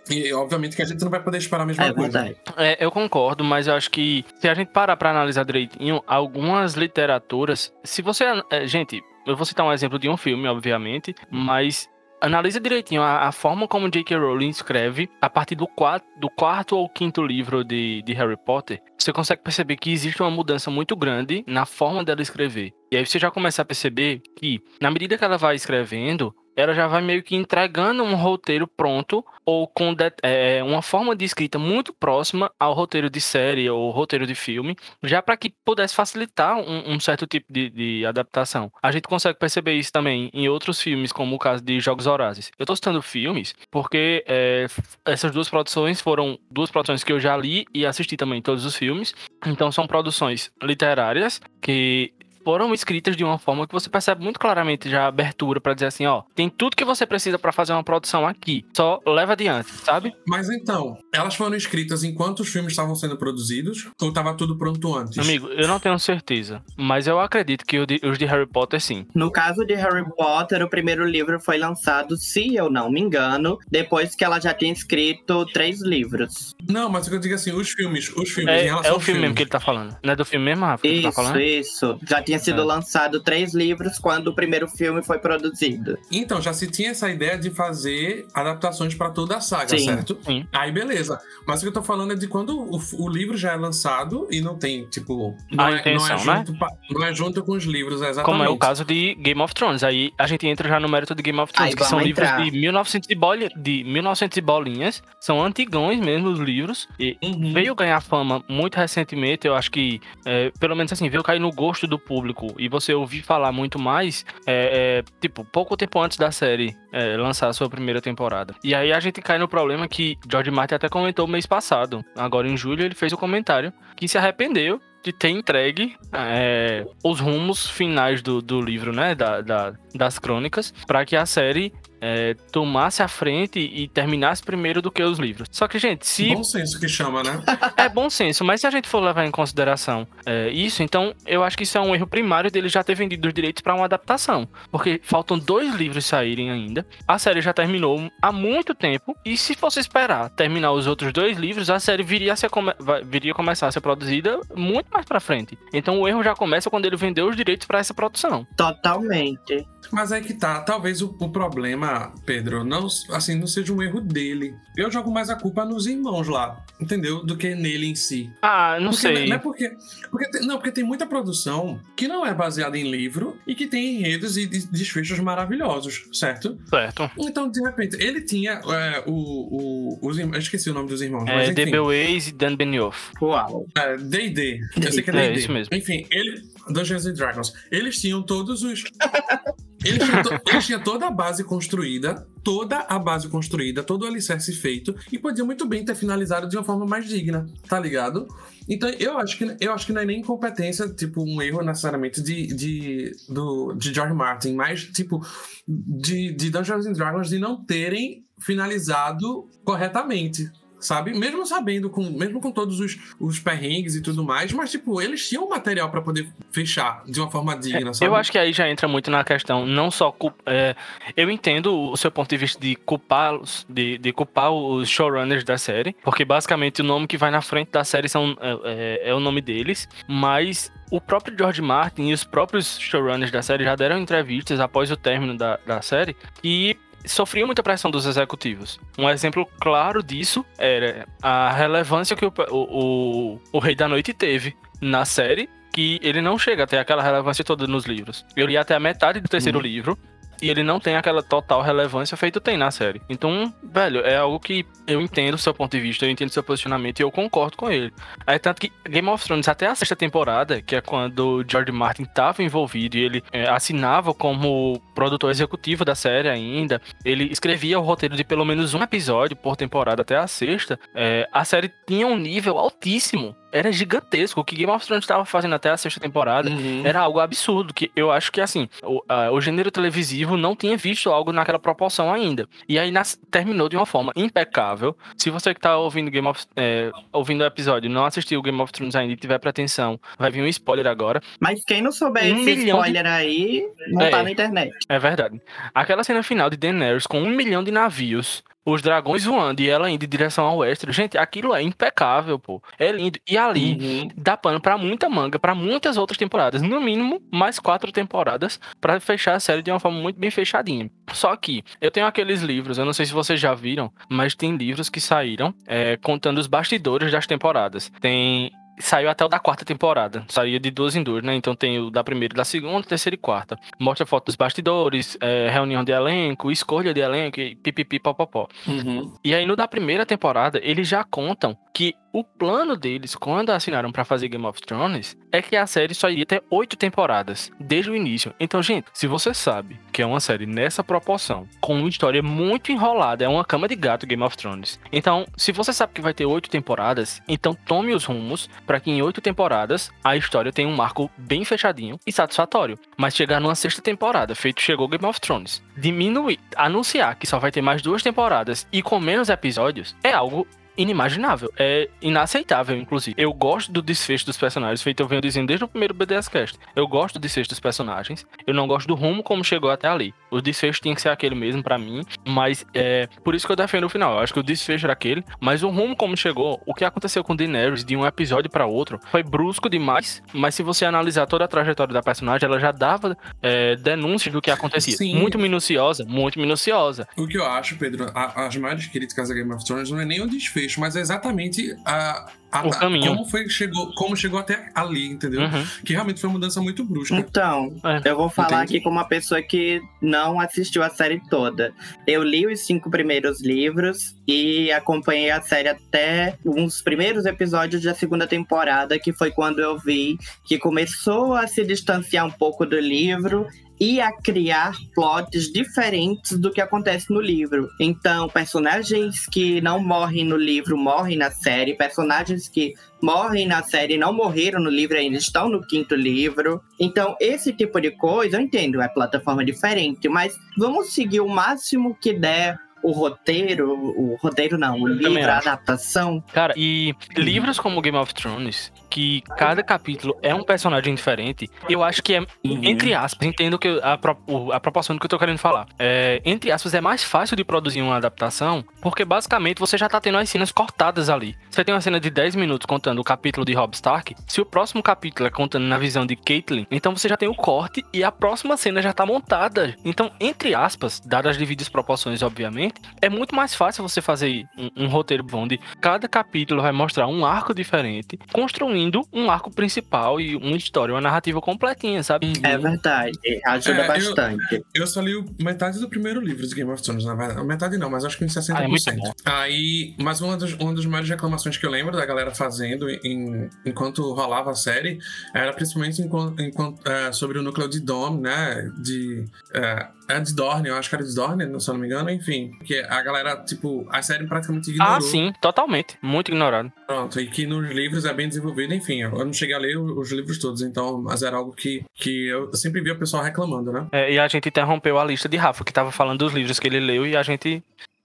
[0.10, 2.36] E obviamente que a gente não vai poder esperar a mesma é coisa.
[2.58, 6.74] É, eu concordo, mas eu acho que se a gente parar para analisar direitinho, algumas
[6.74, 11.88] literaturas, se você, é, gente, eu vou citar um exemplo de um filme, obviamente, mas
[12.22, 14.16] analisa direitinho a, a, forma como J.K.
[14.16, 18.82] Rowling escreve a partir do, quatro, do quarto ou quinto livro de, de Harry Potter.
[18.98, 22.72] Você consegue perceber que existe uma mudança muito grande na forma dela escrever.
[22.92, 26.74] E aí você já começa a perceber que, na medida que ela vai escrevendo, ela
[26.74, 31.58] já vai meio que entregando um roteiro pronto ou com é, uma forma de escrita
[31.58, 36.58] muito próxima ao roteiro de série ou roteiro de filme, já para que pudesse facilitar
[36.58, 38.72] um, um certo tipo de, de, adaptação.
[38.81, 42.51] A gente consegue perceber isso também em outros filmes, como o caso de Jogos Horazes.
[42.58, 44.67] Eu estou citando filmes porque é,
[45.05, 48.75] essas duas produções foram duas produções que eu já li e assisti também todos os
[48.75, 49.13] filmes.
[49.46, 54.89] Então são produções literárias que foram escritas de uma forma que você percebe muito claramente
[54.89, 57.83] já a abertura para dizer assim, ó, tem tudo que você precisa para fazer uma
[57.83, 60.13] produção aqui, só leva adiante, sabe?
[60.27, 64.95] Mas então, elas foram escritas enquanto os filmes estavam sendo produzidos ou estava tudo pronto
[64.95, 65.17] antes?
[65.17, 69.05] Amigo, eu não tenho certeza, mas eu acredito que os de Harry Potter sim.
[69.13, 73.57] No caso de Harry Potter, o primeiro livro foi lançado, se eu não me engano,
[73.69, 76.55] depois que ela já tinha escrito três livros.
[76.67, 79.21] Não, mas eu digo assim, os filmes, os filmes é, em relação É o filme,
[79.21, 79.98] mesmo que ele tá falando.
[80.03, 80.88] Não é do filme mesmo, Rafa?
[80.88, 81.39] Isso, tá falando?
[81.39, 82.00] isso.
[82.07, 82.66] Já tinha tinha sido é.
[82.66, 85.98] lançado três livros quando o primeiro filme foi produzido.
[86.12, 89.86] Então, já se tinha essa ideia de fazer adaptações para toda a saga, Sim.
[89.86, 90.18] certo?
[90.26, 90.48] Sim.
[90.52, 91.20] Aí, beleza.
[91.46, 94.28] Mas o que eu tô falando é de quando o, o livro já é lançado
[94.32, 95.36] e não tem, tipo.
[95.52, 96.68] Não, a é, intenção, não, é junto, né?
[96.90, 98.26] não é junto com os livros, exatamente.
[98.26, 99.84] Como é o caso de Game of Thrones.
[99.84, 102.38] Aí a gente entra já no mérito de Game of Thrones, Aí, que são entrar.
[102.38, 105.04] livros de 1900 e, bolinha, de 1900 e bolinhas.
[105.20, 106.88] São antigões mesmo os livros.
[107.00, 107.52] E uhum.
[107.54, 109.48] veio ganhar fama muito recentemente.
[109.48, 112.20] Eu acho que, é, pelo menos assim, veio cair no gosto do público.
[112.57, 117.17] E você ouvi falar muito mais, é, é, tipo, pouco tempo antes da série é,
[117.17, 118.55] lançar a sua primeira temporada.
[118.63, 122.03] E aí a gente cai no problema que George Martin até comentou mês passado.
[122.15, 126.86] Agora em julho ele fez o um comentário que se arrependeu de ter entregue é,
[127.03, 129.15] os rumos finais do, do livro, né?
[129.15, 134.82] Da, da das crônicas, para que a série é, tomasse a frente e terminasse primeiro
[134.82, 135.48] do que os livros.
[135.52, 136.34] Só que, gente, se.
[136.34, 137.42] Bom senso que chama, né?
[137.78, 141.44] é bom senso, mas se a gente for levar em consideração é, isso, então eu
[141.44, 143.86] acho que isso é um erro primário dele já ter vendido os direitos para uma
[143.86, 144.48] adaptação.
[144.72, 146.86] Porque faltam dois livros saírem ainda.
[147.08, 149.16] A série já terminou há muito tempo.
[149.24, 152.74] E se fosse esperar terminar os outoutros dois livros, a série viria a, ser come...
[153.06, 155.58] viria a começar a ser produzida muito mais para frente.
[155.74, 158.46] Então o erro já começa quando ele vendeu os direitos para essa produção.
[158.56, 159.66] Totalmente.
[159.91, 160.62] Mas é que tá.
[160.62, 164.54] Talvez o, o, problema, Pedro, não, assim, não seja um erro dele.
[164.76, 167.24] Eu jogo mais a culpa nos irmãos lá, entendeu?
[167.24, 168.30] Do que nele em si.
[168.41, 169.28] Ah, não porque, sei.
[169.28, 169.72] Não é porque,
[170.10, 170.39] porque.
[170.39, 174.38] Não, porque tem muita produção que não é baseada em livro e que tem enredos
[174.38, 176.58] e desfechos maravilhosos, certo?
[176.70, 177.10] Certo.
[177.17, 181.28] Então, de repente, ele tinha é, o, o, os Eu esqueci o nome dos irmãos.
[181.28, 181.80] É, mas, D.B.
[181.80, 183.12] Weiss e Dan Benioff.
[183.22, 183.65] Uau.
[183.76, 184.62] É, D&D.
[184.78, 185.28] Eu sei que é D&D.
[185.28, 185.76] É isso mesmo.
[185.76, 186.41] Enfim, ele...
[186.70, 187.54] Dungeons and Dragons.
[187.72, 188.84] Eles tinham todos os.
[189.84, 190.30] Eles tinham, to...
[190.52, 195.17] Eles tinham, toda a base construída, toda a base construída, todo o alicerce feito, e
[195.17, 198.28] podiam muito bem ter finalizado de uma forma mais digna, tá ligado?
[198.70, 202.22] Então eu acho que, eu acho que não é nem incompetência, tipo, um erro necessariamente
[202.22, 205.20] de, de, do, de George Martin, mas, tipo,
[205.67, 210.50] de, de Dungeons and Dragons de não terem finalizado corretamente
[210.82, 211.17] sabe?
[211.17, 215.28] Mesmo sabendo, com, mesmo com todos os, os perrengues e tudo mais, mas, tipo, eles
[215.28, 218.10] tinham material para poder fechar de uma forma digna, sabe?
[218.10, 220.15] Eu acho que aí já entra muito na questão, não só.
[220.46, 220.76] É,
[221.15, 223.39] eu entendo o seu ponto de vista de culpar,
[223.70, 227.72] de, de culpar os showrunners da série, porque basicamente o nome que vai na frente
[227.72, 228.60] da série são, é,
[229.06, 233.41] é, é o nome deles, mas o próprio George Martin e os próprios showrunners da
[233.41, 238.06] série já deram entrevistas após o término da, da série e sofriam muita pressão dos
[238.06, 238.80] executivos.
[238.98, 244.14] Um exemplo claro disso era a relevância que o, o, o, o Rei da Noite
[244.14, 248.26] teve na série que ele não chega a ter aquela relevância toda nos livros.
[248.36, 249.64] Eu li até a metade do terceiro uhum.
[249.64, 249.98] livro
[250.41, 253.01] e ele não tem aquela total relevância feito tem na série.
[253.10, 256.34] Então, velho, é algo que eu entendo o seu ponto de vista, eu entendo o
[256.34, 257.93] seu posicionamento e eu concordo com ele.
[258.25, 262.04] É tanto que Game of Thrones, até a sexta temporada, que é quando George Martin
[262.04, 267.84] estava envolvido e ele é, assinava como produtor executivo da série ainda, ele escrevia o
[267.84, 272.08] roteiro de pelo menos um episódio por temporada até a sexta, é, a série tinha
[272.08, 274.40] um nível altíssimo era gigantesco.
[274.42, 276.84] O que Game of Thrones estava fazendo até a sexta temporada uhum.
[276.86, 277.74] era algo absurdo.
[277.74, 282.12] Que eu acho que, assim, o, o gênero televisivo não tinha visto algo naquela proporção
[282.14, 282.48] ainda.
[282.68, 284.96] E aí nas, terminou de uma forma impecável.
[285.18, 288.72] Se você que tá ouvindo Game of é, ouvindo o episódio não assistiu Game of
[288.72, 291.22] Thrones ainda e tiver pretensão, vai vir um spoiler agora.
[291.40, 293.10] Mas quem não souber um esse spoiler de...
[293.10, 294.72] aí, não é, tá na internet.
[294.88, 295.42] É verdade.
[295.74, 299.89] Aquela cena final de Daenerys com um milhão de navios os dragões voando e ela
[299.89, 300.91] indo em direção ao oeste.
[300.91, 302.62] Gente, aquilo é impecável, pô.
[302.78, 303.19] É lindo.
[303.28, 304.10] E ali uhum.
[304.15, 306.62] dá pano pra muita manga, para muitas outras temporadas.
[306.62, 310.89] No mínimo, mais quatro temporadas para fechar a série de uma forma muito bem fechadinha.
[311.12, 314.56] Só que eu tenho aqueles livros, eu não sei se vocês já viram, mas tem
[314.56, 317.91] livros que saíram é, contando os bastidores das temporadas.
[318.00, 320.24] Tem saiu até o da quarta temporada.
[320.28, 321.36] Saía de duas em duas, né?
[321.36, 323.58] Então tem o da primeira, da segunda, terceira e quarta.
[323.80, 328.48] Mostra foto dos bastidores, é, reunião de elenco, escolha de elenco e pipipi popopó.
[328.67, 329.13] Uhum.
[329.24, 333.91] E aí no da primeira temporada, eles já contam que o plano deles, quando assinaram
[333.91, 337.89] para fazer Game of Thrones, é que a série só iria ter oito temporadas, desde
[337.89, 338.34] o início.
[338.39, 342.71] Então, gente, se você sabe que é uma série nessa proporção, com uma história muito
[342.71, 344.80] enrolada, é uma cama de gato Game of Thrones.
[344.91, 348.91] Então, se você sabe que vai ter oito temporadas, então tome os rumos para que
[348.91, 352.78] em oito temporadas a história tenha um marco bem fechadinho e satisfatório.
[352.97, 357.52] Mas chegar numa sexta temporada, feito chegou Game of Thrones, diminuir, anunciar que só vai
[357.52, 360.47] ter mais duas temporadas e com menos episódios, é algo
[360.82, 361.52] inimaginável.
[361.58, 363.15] É inaceitável, inclusive.
[363.17, 366.58] Eu gosto do desfecho dos personagens, feito eu venho dizendo desde o primeiro BDS Cast.
[366.76, 368.26] Eu gosto do desfecho dos personagens.
[368.46, 370.13] Eu não gosto do rumo como chegou até ali.
[370.30, 373.56] O desfecho tinha que ser aquele mesmo para mim, mas é por isso que eu
[373.56, 374.13] defendo o final.
[374.13, 377.24] Eu acho que o desfecho era aquele, mas o rumo como chegou, o que aconteceu
[377.24, 381.46] com Daenerys de um episódio para outro, foi brusco demais, mas se você analisar toda
[381.46, 384.96] a trajetória da personagem, ela já dava é, denúncias do que acontecia.
[384.96, 385.15] Sim.
[385.15, 387.08] Muito minuciosa, muito minuciosa.
[387.17, 390.06] O que eu acho, Pedro, a, as maiores críticas a Game of Thrones não é
[390.06, 393.12] nem o desfecho desfecho, mas é exatamente a, a, o caminho.
[393.12, 395.41] como foi chegou, como chegou até ali, entendeu?
[395.41, 395.65] Uhum.
[395.86, 397.15] Que realmente foi uma mudança muito brusca.
[397.15, 398.10] Então, é.
[398.10, 398.77] eu vou falar Entendi.
[398.77, 401.73] aqui como uma pessoa que não assistiu a série toda.
[402.07, 407.93] Eu li os cinco primeiros livros e acompanhei a série até uns primeiros episódios da
[407.93, 412.79] segunda temporada, que foi quando eu vi que começou a se distanciar um pouco do
[412.79, 413.47] livro
[413.82, 417.67] e a criar plots diferentes do que acontece no livro.
[417.80, 423.96] Então, personagens que não morrem no livro morrem na série, personagens que morrem na série
[423.96, 426.62] e não morreram no livro ainda estão no quinto livro.
[426.80, 431.98] Então, esse tipo de coisa, eu entendo, é plataforma diferente, mas vamos seguir o máximo
[432.00, 436.24] que der o roteiro, o roteiro não, o livro, a adaptação.
[436.34, 441.82] Cara, e livros como Game of Thrones, que cada capítulo é um personagem diferente, eu
[441.82, 442.60] acho que é, uhum.
[442.62, 445.65] entre aspas, entendo que a, a proporção do que eu tô querendo falar.
[445.80, 449.99] É, entre aspas, é mais fácil de produzir uma adaptação, porque basicamente você já tá
[450.01, 451.38] tendo as cenas cortadas ali.
[451.49, 454.45] Você tem uma cena de 10 minutos contando o capítulo de Robb Stark, se o
[454.45, 458.04] próximo capítulo é contando na visão de Caitlyn, então você já tem o corte e
[458.04, 459.75] a próxima cena já tá montada.
[459.86, 464.86] Então, entre aspas, dadas as devidas proporções, obviamente, é muito mais fácil você fazer um,
[464.86, 468.81] um roteiro onde cada capítulo vai mostrar um arco diferente, construindo
[469.12, 472.28] um arco principal e uma história, uma narrativa completinha, sabe?
[472.28, 472.34] Uhum.
[472.44, 474.56] É verdade, ajuda é, bastante.
[474.56, 477.46] Eu, eu, só li metade do primeiro livro de Game of Thrones, na verdade.
[477.46, 479.13] Metade não, mas acho que em 60%.
[479.26, 482.34] Ah, é Aí, mas uma, das, uma das maiores reclamações que eu lembro da galera
[482.34, 485.00] fazendo em, enquanto rolava a série
[485.34, 488.72] era principalmente enquanto, enquanto, é, sobre o núcleo de Dom, né?
[488.78, 489.26] De.
[489.54, 492.10] É, é de Dorne, eu acho que era de Dorne, se eu não me engano,
[492.10, 492.52] enfim.
[492.65, 494.93] Que a galera, tipo, a série praticamente ignorou.
[494.95, 495.97] Ah, sim, totalmente.
[496.02, 496.71] Muito ignorado.
[496.88, 499.02] Pronto, e que nos livros é bem desenvolvido, enfim.
[499.02, 502.54] Eu não cheguei a ler os livros todos, então, mas era algo que, que eu
[502.54, 503.88] sempre via o pessoal reclamando, né?
[503.91, 506.67] É, e a gente interrompeu a lista de Rafa, que tava falando dos livros que
[506.67, 507.63] ele leu, e a gente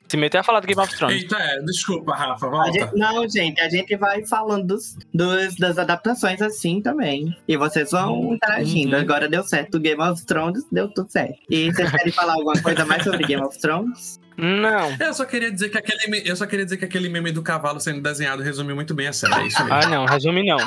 [0.09, 1.23] Se meter a falar do Game of Thrones.
[1.23, 2.73] Eita, é, desculpa, Rafa, A volta.
[2.73, 7.37] gente- não, gente, a gente vai falando dos, dos- das adaptações assim também.
[7.49, 8.95] E vocês vão interagindo.
[8.95, 9.03] Uhum.
[9.03, 11.38] Agora deu certo o Game of Thrones, deu tudo certo.
[11.51, 14.21] E vocês querem falar alguma coisa mais sobre Game of Thrones?
[14.37, 14.96] Não.
[15.01, 17.81] Eu só queria dizer que aquele, eu só queria dizer que aquele meme do cavalo
[17.81, 19.35] sendo desenhado resumiu muito bem a série.
[19.35, 19.75] É isso mesmo.
[19.75, 20.59] Ah, não, resume não.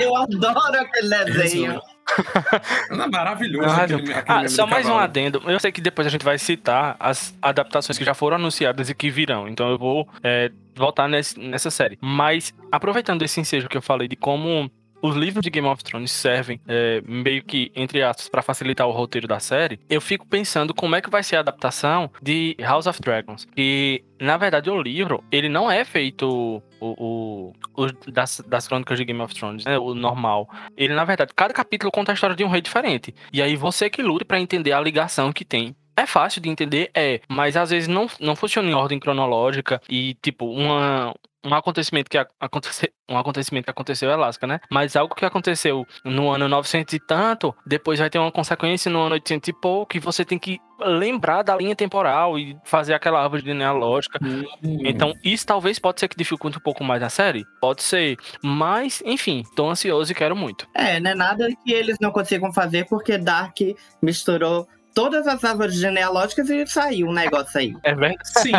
[0.00, 1.80] Eu adoro aquele desenho.
[2.90, 4.12] Não, maravilhoso Não, aquele, resume.
[4.14, 5.04] aquele Ah, meme só do mais um cavalo.
[5.04, 5.42] adendo.
[5.46, 8.94] Eu sei que depois a gente vai citar as adaptações que já foram anunciadas e
[8.94, 9.48] que virão.
[9.48, 11.98] Então eu vou é, voltar nesse- nessa série.
[12.00, 14.70] Mas, aproveitando esse ensejo que eu falei de como
[15.02, 18.92] os livros de Game of Thrones servem é, meio que, entre aspas, para facilitar o
[18.92, 22.86] roteiro da série, eu fico pensando como é que vai ser a adaptação de House
[22.86, 23.46] of Dragons.
[23.56, 28.98] E, na verdade, o livro, ele não é feito o, o- o das, das crônicas
[28.98, 30.48] de Game of Thrones, né, o normal.
[30.76, 33.14] Ele, na verdade, cada capítulo conta a história de um rei diferente.
[33.32, 35.74] E aí você que lute pra entender a ligação que tem.
[35.98, 40.14] É fácil de entender, é, mas às vezes não, não funciona em ordem cronológica e,
[40.22, 41.14] tipo, uma,
[41.46, 44.60] um acontecimento que a- acontece, um acontecimento que aconteceu é lasca, né?
[44.70, 49.00] Mas algo que aconteceu no ano 900 e tanto, depois vai ter uma consequência no
[49.00, 53.22] ano 800 e pouco, e você tem que lembrar da linha temporal e fazer aquela
[53.22, 54.18] árvore genealógica.
[54.22, 54.44] Hum.
[54.84, 57.44] Então, isso talvez pode ser que dificulte um pouco mais a série.
[57.60, 58.16] Pode ser.
[58.42, 60.68] Mas, enfim, tô ansioso e quero muito.
[60.74, 63.56] É, não é nada que eles não consigam fazer porque Dark
[64.02, 67.76] misturou todas as árvores genealógicas e saiu um negócio aí.
[67.82, 68.16] É verdade.
[68.24, 68.52] Sim,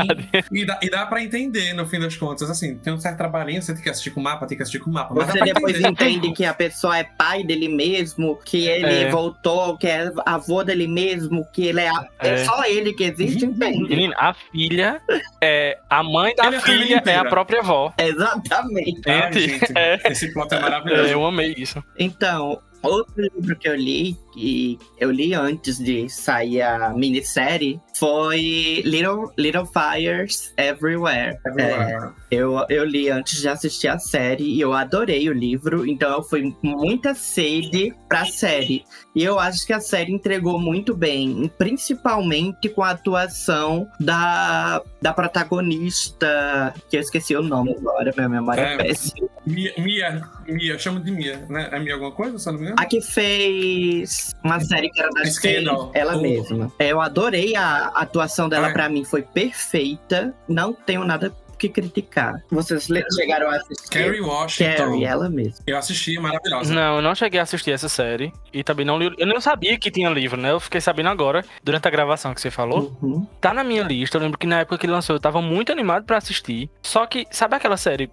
[0.52, 2.48] e dá, e dá pra entender no fim das contas.
[2.48, 4.78] Assim, tem um certo trabalhinho, você tem que assistir com o mapa, tem que assistir
[4.80, 5.16] com o mapa.
[5.16, 9.10] Mas Você depois entende que a pessoa é pai dele mesmo, que ele É.
[9.10, 12.38] voltou, que é avô dele mesmo, que ele é, a- é É.
[12.46, 13.90] só ele que existe, entende?
[13.90, 15.02] Menina, a filha
[15.42, 15.80] é.
[15.90, 17.30] A mãe da Ele é filha é a inteira.
[17.30, 17.92] própria avó.
[17.98, 19.02] Exatamente.
[19.10, 20.00] Ai, Gente, é.
[20.12, 21.10] Esse plot é maravilhoso.
[21.10, 21.84] É, eu amei isso.
[21.98, 28.84] Então, outro livro que eu li, e eu li antes de sair a minissérie, foi
[28.86, 31.38] Little, Little Fires Everywhere.
[31.58, 31.98] É,
[32.30, 36.24] eu, eu li antes de assistir a série e eu adorei o livro, então eu
[36.24, 38.84] fui muita sede pra série.
[39.16, 45.12] E eu acho que a série entregou muito bem, principalmente com a atuação da, da
[45.14, 48.78] protagonista, que eu esqueci o nome agora, minha memória é, É.
[48.78, 49.28] péssima.
[49.46, 51.70] Mia, Mia, Mia, eu chamo de Mia, né?
[51.72, 52.76] É Mia alguma coisa, se não me engano?
[52.80, 55.92] A que fez uma série que era da Scandal.
[55.94, 56.72] ela mesma.
[56.80, 58.74] Eu adorei a atuação dela, Ai.
[58.74, 60.34] pra mim foi perfeita.
[60.48, 62.42] Não tenho nada que criticar.
[62.50, 63.90] Vocês chegaram a assistir?
[63.90, 64.76] Carrie Washington.
[64.78, 65.64] Carrie, ela mesma.
[65.66, 66.74] Eu assisti, é maravilhosa.
[66.74, 68.32] Não, eu não cheguei a assistir essa série.
[68.54, 69.14] E também não li.
[69.18, 70.52] Eu não sabia que tinha livro, né?
[70.52, 72.96] Eu fiquei sabendo agora, durante a gravação que você falou.
[73.02, 73.28] Uhum.
[73.42, 74.18] Tá na minha lista.
[74.18, 76.70] Eu lembro que na época que lançou eu tava muito animado pra assistir.
[76.82, 78.10] Só que, sabe aquela série?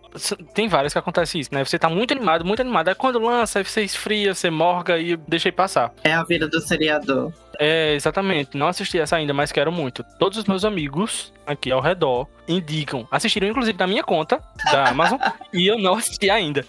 [0.55, 1.65] Tem várias que acontece isso, né?
[1.65, 2.89] Você tá muito animado, muito animado.
[2.89, 5.93] Aí quando lança, aí você esfria, você morga e deixei passar.
[6.03, 7.33] É a vida do seriador.
[7.59, 8.57] É, exatamente.
[8.57, 10.05] Não assisti essa ainda, mas quero muito.
[10.19, 13.07] Todos os meus amigos aqui ao redor indicam.
[13.35, 15.19] Assistiram, inclusive, da minha conta, da Amazon,
[15.53, 16.65] e eu não assisti ainda.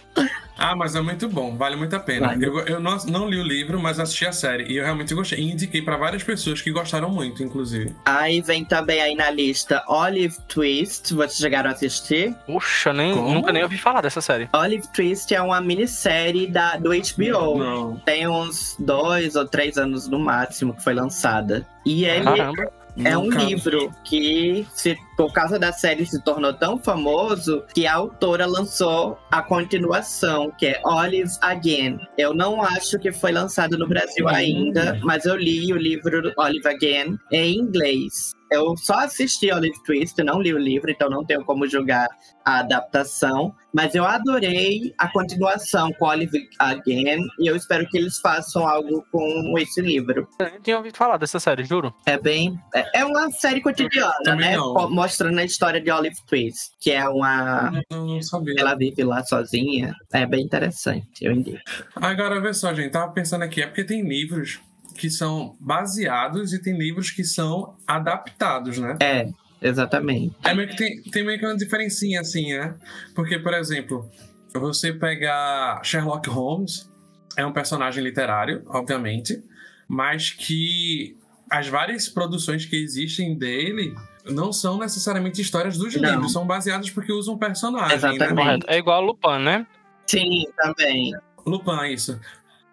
[0.57, 2.29] Ah, mas é muito bom, vale muito a pena.
[2.29, 2.45] Vale.
[2.45, 4.63] Eu, eu não, não li o livro, mas assisti a série.
[4.71, 5.37] E eu realmente gostei.
[5.39, 7.93] E indiquei pra várias pessoas que gostaram muito, inclusive.
[8.05, 11.13] Aí vem também aí na lista Olive Twist.
[11.13, 12.33] Vocês chegaram a assistir?
[12.47, 13.33] Puxa, nem, Como?
[13.33, 14.49] nunca nem ouvi falar dessa série.
[14.53, 17.57] Olive Twist é uma minissérie da, do HBO.
[17.59, 17.97] Não.
[17.97, 21.67] Tem uns dois ou três anos no máximo que foi lançada.
[21.85, 22.71] E ele Caramba.
[23.03, 27.95] É um livro que, se, por causa da série, se tornou tão famoso que a
[27.95, 31.99] autora lançou a continuação, que é Olive Again.
[32.17, 34.29] Eu não acho que foi lançado no Brasil Hum.
[34.29, 38.33] ainda, mas eu li o livro Olive Again em inglês.
[38.55, 42.07] Eu só assisti Olive Twist, não li o livro, então não tenho como julgar
[42.43, 43.53] a adaptação.
[43.73, 49.05] Mas eu adorei a continuação com Olive Again e eu espero que eles façam algo
[49.11, 50.27] com esse livro.
[50.39, 51.93] Eu nem tinha ouvido falar dessa série, juro.
[52.05, 52.57] É bem.
[52.73, 54.55] É é uma série cotidiana, né?
[54.55, 54.89] não.
[54.89, 57.83] Mostrando a história de Olive Twist, que é uma.
[57.91, 58.55] Não, não sabia.
[58.57, 59.93] Ela vive lá sozinha.
[60.13, 61.59] É bem interessante, eu indico.
[61.95, 64.61] Agora, vê só, gente, tava pensando aqui, é porque tem livros
[64.97, 68.97] que são baseados e tem livros que são adaptados, né?
[69.01, 69.27] É,
[69.61, 70.35] exatamente.
[70.43, 72.75] É meio que tem, tem meio que uma diferencinha assim, né?
[73.13, 74.09] Porque, por exemplo,
[74.53, 76.89] você pegar Sherlock Holmes,
[77.37, 79.43] é um personagem literário, obviamente,
[79.87, 81.17] mas que
[81.49, 83.93] as várias produções que existem dele
[84.25, 86.09] não são necessariamente histórias dos Não.
[86.09, 88.33] livros, são baseadas porque usam personagem, Exatamente.
[88.33, 88.59] né?
[88.67, 89.67] É igual a Lupin, né?
[90.07, 91.13] Sim, também.
[91.45, 92.19] Lupin, isso.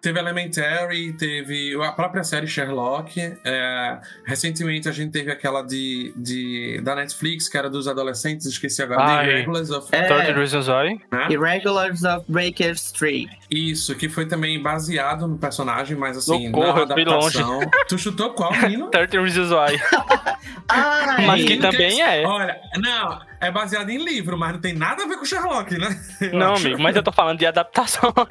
[0.03, 3.17] Teve Elementary, teve a própria série Sherlock.
[3.45, 8.83] É, recentemente a gente teve aquela de, de, da Netflix, que era dos adolescentes, esqueci
[8.83, 9.33] agora, Ah, The é.
[9.37, 9.87] Irregulars of...
[9.95, 10.03] É.
[10.03, 10.99] 30 Reasons Why.
[11.09, 11.27] né?
[11.29, 13.29] Irregulars of Baker Street.
[13.53, 17.37] Isso, que foi também baseado no personagem, mas assim, Socorro, na fui longe.
[17.37, 17.71] adaptação...
[17.87, 18.89] Tu chutou qual, menino?
[18.89, 19.79] 30 Reasons Why.
[20.69, 22.25] Ai, Mas que Menino, também é.
[22.25, 25.99] Olha, não, é baseado em livro, mas não tem nada a ver com Sherlock, né?
[26.21, 26.65] Eu Não, acho.
[26.67, 28.13] amigo, mas eu tô falando de adaptação.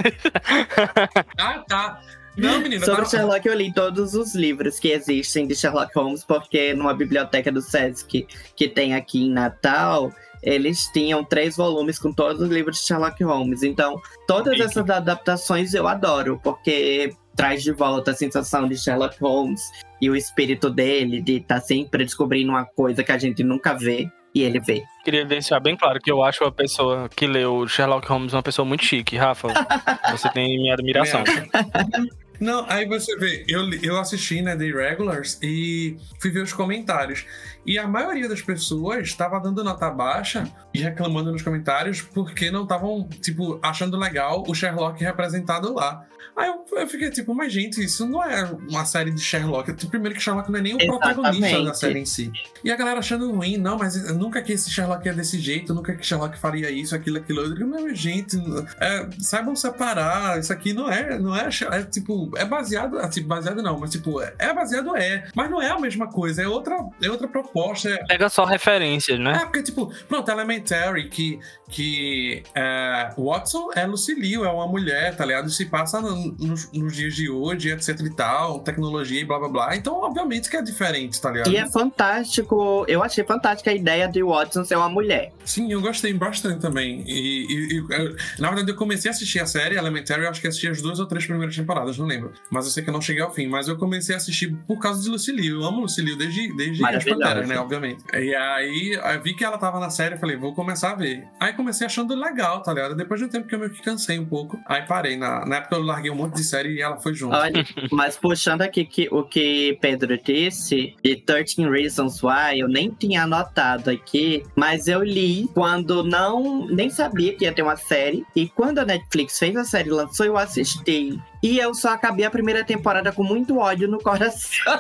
[1.39, 2.01] Ah, tá.
[2.37, 6.25] Não, menina, Sobre tá- Sherlock, eu li todos os livros que existem de Sherlock Holmes,
[6.25, 10.11] porque numa biblioteca do Sesc que tem aqui em Natal,
[10.43, 13.63] eles tinham três volumes com todos os livros de Sherlock Holmes.
[13.63, 19.63] Então, todas essas adaptações eu adoro, porque traz de volta a sensação de Sherlock Holmes
[20.01, 24.11] e o espírito dele de estar sempre descobrindo uma coisa que a gente nunca vê
[24.35, 24.83] e ele vê.
[25.05, 28.67] Queria deixar bem claro que eu acho a pessoa que leu Sherlock Holmes uma pessoa
[28.67, 29.49] muito chique, Rafa.
[30.11, 31.23] Você tem minha admiração.
[32.43, 37.25] Não, aí você vê, eu, eu assisti, né, The Irregulars e fui ver os comentários.
[37.65, 42.65] E a maioria das pessoas estava dando nota baixa e reclamando nos comentários porque não
[42.65, 46.05] estavam, tipo, achando legal o Sherlock representado lá.
[46.35, 49.73] Aí eu, eu fiquei tipo, mas gente, isso não é uma série de Sherlock.
[49.88, 51.66] Primeiro que Sherlock não é nem o protagonista Exatamente.
[51.66, 52.33] da série em si.
[52.64, 55.95] E a galera achando ruim, não, mas nunca que esse Sherlock é desse jeito, nunca
[55.95, 57.66] que Sherlock faria isso, aquilo, aquilo outro.
[57.68, 58.37] Mas, gente,
[58.81, 60.38] é, saibam separar.
[60.38, 63.90] Isso aqui não é, não é, é tipo, é baseado, ah, tipo, baseado não, mas
[63.90, 67.90] tipo, é baseado é, mas não é a mesma coisa, é outra, é outra proposta.
[67.90, 69.33] É, Pega só referências, né?
[69.42, 75.25] é, porque, tipo, pronto, Elementary, que, que é, Watson é Lucille, é uma mulher, tá
[75.27, 75.51] ligado?
[75.51, 79.49] Se passa no- nos, nos dias de hoje, etc e tal, tecnologia e blá blá
[79.49, 79.77] blá.
[79.77, 81.51] Então, obviamente que é diferente, tá ligado?
[81.51, 85.33] E é fantástico, eu achei fantástica a ideia de Watson ser uma mulher.
[85.45, 87.03] Sim, eu gostei bastante também.
[87.07, 90.41] E, e- e, eu- na verdade, eu comecei a assistir a série Elementary, eu acho
[90.41, 92.33] que assisti as duas ou três primeiras temporadas, não lembro.
[92.51, 93.47] Mas eu sei que eu não cheguei ao fim.
[93.47, 95.47] Mas eu comecei a assistir por causa de Lucille.
[95.49, 97.05] Eu amo Lucille desde, desde as.
[97.05, 97.59] Panteras, né?
[97.59, 98.05] Obviamente.
[98.15, 101.25] E aí, eu vi que ela tava na série, falei, vou começar a ver.
[101.41, 102.95] Aí comecei achando legal, tá ligado?
[102.95, 104.59] Depois de um tempo que eu meio que cansei um pouco.
[104.67, 105.17] Aí parei.
[105.17, 107.35] Na, na época eu larguei um monte de série e ela foi junto.
[107.35, 112.90] Olha, mas puxando aqui que, o que Pedro disse, de 13 Reasons Why, eu nem
[112.90, 116.66] tinha anotado aqui, mas eu li quando não.
[116.68, 118.25] nem sabia que ia ter uma série.
[118.37, 121.18] E quando a Netflix fez a série lançou, eu assisti.
[121.42, 124.79] E eu só acabei a primeira temporada com muito ódio no coração.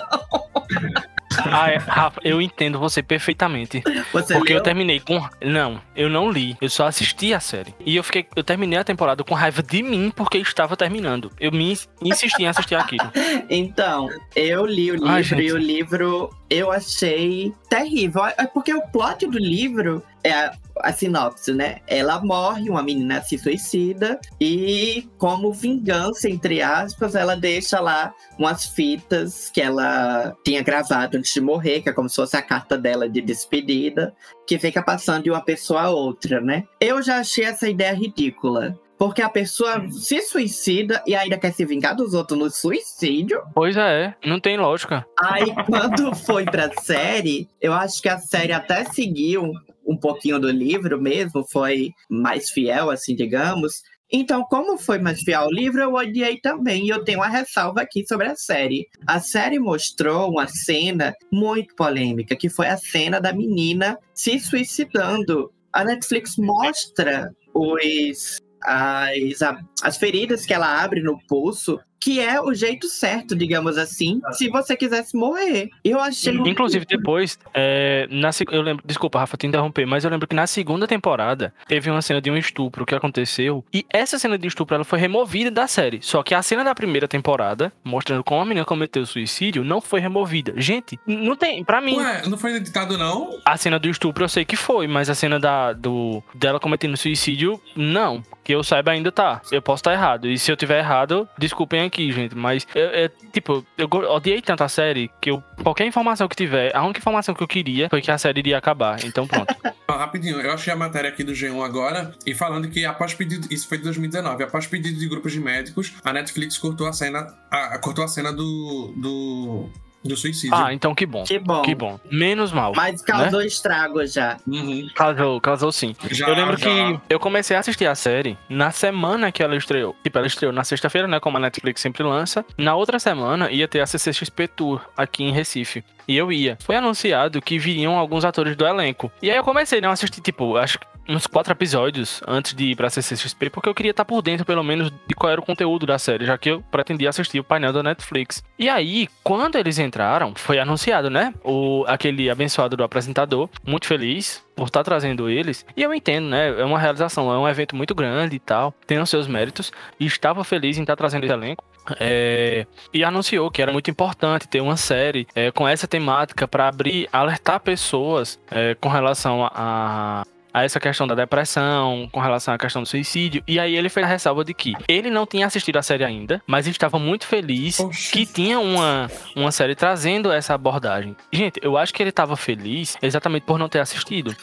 [1.38, 3.82] Ah, é, Rafa, eu entendo você perfeitamente.
[4.12, 4.60] Você Porque leu?
[4.60, 5.22] eu terminei com.
[5.42, 6.56] Não, eu não li.
[6.60, 7.74] Eu só assisti a série.
[7.84, 8.26] E eu fiquei.
[8.34, 11.30] Eu terminei a temporada com raiva de mim porque estava terminando.
[11.38, 13.10] Eu me insisti em assistir aquilo.
[13.48, 18.24] Então, eu li o livro Ai, e o livro eu achei terrível.
[18.24, 21.80] É porque o plot do livro é a, a sinopse, né?
[21.86, 28.66] Ela morre, uma menina se suicida e, como vingança, entre aspas, ela deixa lá umas
[28.66, 32.78] fitas que ela tinha gravado antes de morrer, que é como se fosse a carta
[32.78, 34.14] dela de despedida,
[34.46, 36.64] que fica passando de uma pessoa a outra, né?
[36.80, 38.78] Eu já achei essa ideia ridícula.
[38.98, 43.42] Porque a pessoa se suicida e ainda quer se vingar dos outros no suicídio.
[43.52, 45.04] Pois é, não tem lógica.
[45.18, 49.54] Aí, quando foi pra série, eu acho que a série até seguiu
[49.86, 53.82] um pouquinho do livro mesmo, foi mais fiel, assim, digamos.
[54.14, 56.84] Então, como foi mais fiel ao livro, eu odiei também.
[56.84, 58.86] E eu tenho uma ressalva aqui sobre a série.
[59.06, 65.50] A série mostrou uma cena muito polêmica, que foi a cena da menina se suicidando.
[65.72, 69.40] A Netflix mostra os, as,
[69.82, 74.48] as feridas que ela abre no pulso, que é o jeito certo, digamos assim, se
[74.48, 75.70] você quisesse morrer.
[75.84, 76.34] Eu achei.
[76.34, 80.48] Inclusive, depois, é, na, eu lembro, desculpa, Rafa, te interromper, mas eu lembro que na
[80.48, 83.64] segunda temporada teve uma cena de um estupro que aconteceu.
[83.72, 86.00] E essa cena de estupro ela foi removida da série.
[86.02, 90.00] Só que a cena da primeira temporada, mostrando como a menina cometeu suicídio, não foi
[90.00, 90.54] removida.
[90.56, 91.62] Gente, não tem.
[91.62, 93.38] Pra mim, Ué, não foi editado, não?
[93.44, 96.96] a cena do estupro eu sei que foi, mas a cena da, do, dela cometendo
[96.96, 98.24] suicídio, não.
[98.44, 99.40] Que eu saiba ainda tá.
[99.50, 100.28] Eu posso estar errado.
[100.28, 102.34] E se eu tiver errado, desculpem aqui, gente.
[102.34, 106.74] Mas, é, é, tipo, eu odiei tanto a série que eu, qualquer informação que tiver,
[106.74, 109.04] a única informação que eu queria foi que a série iria acabar.
[109.04, 109.54] Então pronto.
[109.88, 113.68] Rapidinho, eu achei a matéria aqui do G1 agora e falando que após pedido, isso
[113.68, 117.78] foi de 2019, após pedido de grupos de médicos, a Netflix cortou a cena, a,
[117.78, 119.70] cortou a cena do, do
[120.04, 120.54] Do suicídio.
[120.56, 121.22] Ah, então que bom.
[121.24, 121.62] Que bom.
[121.62, 121.98] Que bom.
[122.10, 122.72] Menos mal.
[122.74, 124.36] Mas causou estrago já.
[124.46, 124.88] Uhum.
[124.94, 125.94] Causou, causou sim.
[126.10, 126.66] Já, eu lembro já.
[126.66, 129.94] que eu comecei a assistir a série na semana que ela estreou.
[130.02, 131.20] Tipo, ela estreou na sexta-feira, né?
[131.20, 132.44] Como a Netflix sempre lança.
[132.58, 135.84] Na outra semana ia ter a CCXP Tour aqui em Recife.
[136.06, 136.56] E eu ia.
[136.60, 139.10] Foi anunciado que viriam alguns atores do elenco.
[139.22, 139.88] E aí eu comecei, né?
[139.88, 143.74] a assistir, tipo, acho que uns quatro episódios antes de ir pra CCXP, porque eu
[143.74, 146.50] queria estar por dentro, pelo menos, de qual era o conteúdo da série, já que
[146.50, 148.42] eu pretendia assistir o painel da Netflix.
[148.58, 151.34] E aí, quando eles entraram, foi anunciado, né?
[151.44, 155.64] O, aquele abençoado do apresentador, muito feliz por estar trazendo eles.
[155.76, 156.60] E eu entendo, né?
[156.60, 160.06] É uma realização, é um evento muito grande e tal, tem os seus méritos, e
[160.06, 161.64] estava feliz em estar trazendo esse elenco.
[161.98, 166.68] É, e anunciou que era muito importante ter uma série é, com essa temática para
[166.68, 172.82] abrir, alertar pessoas é, com relação a essa questão da depressão, com relação à questão
[172.82, 173.42] do suicídio.
[173.46, 176.42] E aí ele fez a ressalva de que ele não tinha assistido a série ainda,
[176.46, 178.12] mas estava muito feliz Oxi.
[178.12, 181.16] que tinha uma, uma série trazendo essa abordagem.
[181.32, 184.34] Gente, eu acho que ele estava feliz exatamente por não ter assistido.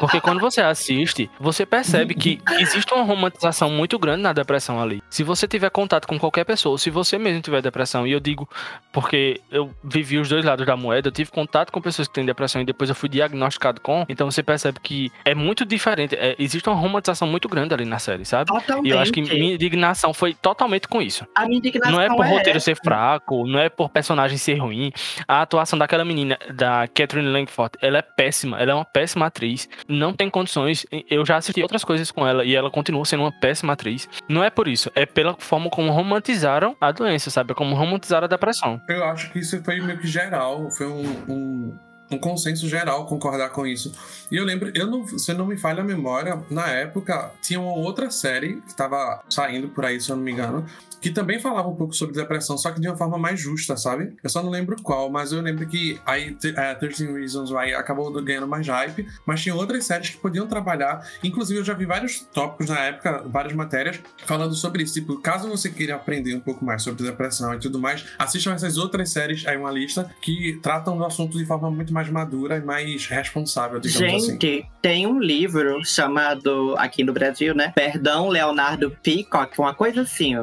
[0.00, 5.02] Porque quando você assiste, você percebe que existe uma romantização muito grande na depressão ali.
[5.08, 8.48] Se você tiver contato com qualquer pessoa, se você mesmo tiver depressão, e eu digo
[8.92, 12.24] porque eu vivi os dois lados da moeda, eu tive contato com pessoas que têm
[12.24, 16.14] depressão e depois eu fui diagnosticado com, então você percebe que é muito diferente.
[16.14, 18.46] É, existe uma romantização muito grande ali na série, sabe?
[18.46, 18.88] Totalmente.
[18.88, 21.26] E eu acho que minha indignação foi totalmente com isso.
[21.34, 22.64] A minha indignação Não é por roteiro essa.
[22.64, 24.90] ser fraco, não é por personagem ser ruim.
[25.28, 28.58] A atuação daquela menina, da Catherine Langford, ela é péssima.
[28.58, 29.68] Ela é uma péssima atriz.
[29.86, 30.86] Não tem condições.
[31.10, 34.08] Eu já assisti outras coisas com ela e ela continua sendo uma péssima atriz.
[34.28, 34.90] Não é por isso.
[34.94, 37.52] É pela forma como romantizaram a doença, sabe?
[37.52, 38.80] Como romantizaram a depressão.
[38.88, 41.78] Eu acho que isso foi meio que geral, foi um, um,
[42.14, 43.92] um consenso geral concordar com isso.
[44.30, 47.72] E eu lembro, eu não, se não me falha a memória, na época tinha uma
[47.74, 50.64] outra série que estava saindo por aí, se eu não me engano,
[51.00, 54.14] que também falava um pouco sobre depressão, só que de uma forma mais justa, sabe?
[54.22, 57.74] Eu só não lembro qual, mas eu lembro que aí te- é, 13 Reasons Why
[57.74, 61.06] acabou ganhando mais hype, mas tinha outras séries que podiam trabalhar.
[61.22, 64.94] Inclusive, eu já vi vários tópicos na época, várias matérias, falando sobre isso.
[64.94, 68.78] Tipo, caso você queira aprender um pouco mais sobre depressão e tudo mais, assistam essas
[68.78, 72.60] outras séries, aí uma lista, que tratam do assunto de forma muito mais madura e
[72.62, 74.32] mais responsável, digamos assim.
[74.32, 77.72] Gente, tem um livro chamado, aqui no Brasil, né?
[77.74, 80.34] Perdão, Leonardo Peacock, uma coisa assim.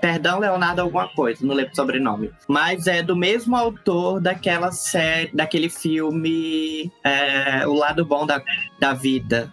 [0.00, 2.30] Perdão, Leonardo alguma coisa, não lembro o sobrenome.
[2.48, 8.42] Mas é do mesmo autor daquela série, daquele filme é, O Lado Bom da,
[8.78, 9.52] da Vida.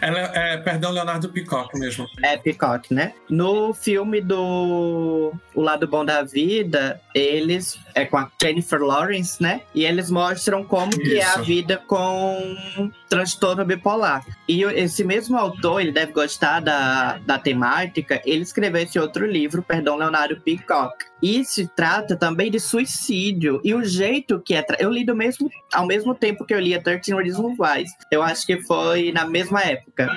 [0.00, 2.06] Ela é, perdão, Leonardo Peacock mesmo.
[2.22, 3.14] É Peacock, né?
[3.28, 9.60] No filme do O Lado Bom da Vida, eles é com a Jennifer Lawrence, né?
[9.74, 11.44] E eles mostram como que é a Isso.
[11.44, 14.24] vida com transtorno bipolar.
[14.48, 19.62] E esse mesmo autor, ele deve gostar da, da temática, ele escreveu esse outro livro,
[19.62, 20.94] perdão, Leonardo Peacock.
[21.22, 23.60] E se trata também de suicídio.
[23.64, 24.64] E o jeito que é.
[24.78, 27.84] Eu li do mesmo, ao mesmo tempo que eu li a 13 Reasons Why.
[28.10, 30.08] Eu acho que foi na mesma época.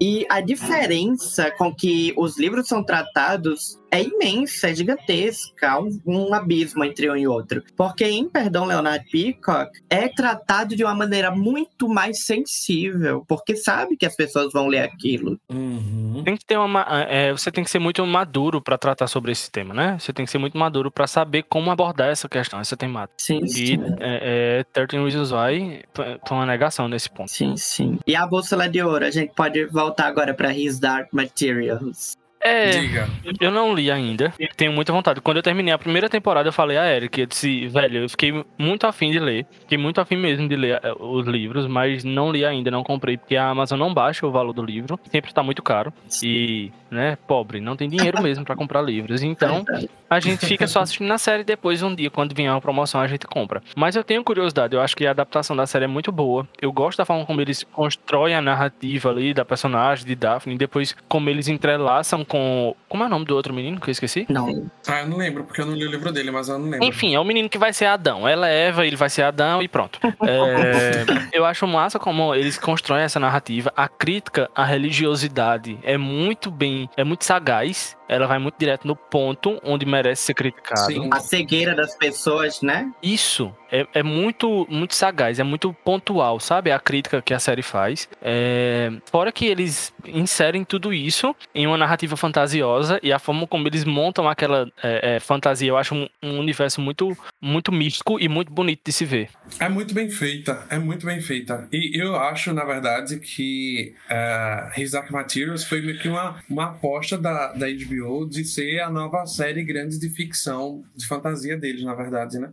[0.00, 6.34] E a diferença com que os livros são tratados é imensa, é gigantesca, um, um
[6.34, 7.62] abismo entre um e outro.
[7.76, 13.96] Porque em Perdão Leonardo Peacock é tratado de uma maneira muito mais sensível, porque sabe
[13.96, 15.38] que as pessoas vão ler aquilo.
[15.50, 16.22] Uhum.
[16.24, 16.68] Tem que ter uma.
[16.68, 19.96] ma- é, você tem que ser muito maduro pra tratar sobre esse tema, né?
[19.98, 23.14] Você tem que ser muito maduro pra saber como abordar essa questão, essa temática.
[23.18, 23.78] Sim, E sim.
[24.00, 27.30] é, é, 13 Reasons Why foi uma negação nesse ponto.
[27.30, 27.98] Sim, sim.
[28.06, 32.16] E a Bússola de Ouro, a gente pode voltar agora para His Dark Materials.
[32.42, 33.08] É, Diga.
[33.38, 34.32] eu não li ainda.
[34.56, 35.20] Tenho muita vontade.
[35.20, 38.44] Quando eu terminei a primeira temporada, eu falei a Eric, eu disse, velho, eu fiquei
[38.58, 39.46] muito afim de ler.
[39.60, 43.18] Fiquei muito afim mesmo de ler eh, os livros, mas não li ainda, não comprei,
[43.18, 44.98] porque a Amazon não baixa o valor do livro.
[45.10, 45.92] Sempre tá muito caro.
[46.22, 49.22] E, né, pobre, não tem dinheiro mesmo pra comprar livros.
[49.22, 49.64] Então,
[50.08, 53.06] a gente fica só assistindo na série depois um dia, quando vier uma promoção, a
[53.06, 53.62] gente compra.
[53.76, 56.48] Mas eu tenho curiosidade, eu acho que a adaptação da série é muito boa.
[56.60, 60.58] Eu gosto da forma como eles constroem a narrativa ali da personagem de Daphne, e
[60.58, 62.76] depois como eles entrelaçam com.
[62.88, 64.24] Como é o nome do outro menino que eu esqueci?
[64.28, 66.70] Não, Ah, eu não lembro, porque eu não li o livro dele, mas eu não
[66.70, 66.86] lembro.
[66.86, 68.26] Enfim, é o menino que vai ser Adão.
[68.26, 69.98] Ela é Eva, ele vai ser Adão e pronto.
[70.04, 71.04] É,
[71.36, 73.72] eu acho massa como eles constroem essa narrativa.
[73.76, 77.96] A crítica à religiosidade é muito bem, é muito sagaz.
[78.10, 80.86] Ela vai muito direto no ponto onde merece ser criticado.
[80.86, 81.08] Sim.
[81.12, 82.90] a cegueira das pessoas, né?
[83.00, 86.72] Isso é, é muito, muito sagaz, é muito pontual, sabe?
[86.72, 88.08] A crítica que a série faz.
[88.20, 93.68] É, Fora que eles inserem tudo isso em uma narrativa fantasiosa e a forma como
[93.68, 98.28] eles montam aquela é, é, fantasia, eu acho um, um universo muito, muito místico e
[98.28, 99.28] muito bonito de se ver.
[99.60, 101.68] É muito bem feita, é muito bem feita.
[101.72, 106.64] E eu acho, na verdade, que uh, His Dark Materials foi meio que uma, uma
[106.66, 111.56] aposta da, da HBO HBO de ser a nova série grande de ficção, de fantasia
[111.56, 112.52] deles, na verdade, né?